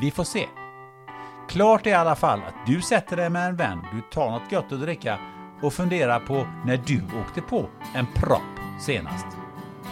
[0.00, 0.46] Vi får se.
[1.48, 4.50] Klart är i alla fall att du sätter dig med en vän, du tar något
[4.50, 5.18] gott att dricka
[5.62, 9.26] och funderar på när du åkte på en propp senast.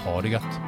[0.05, 0.61] Ha det gött!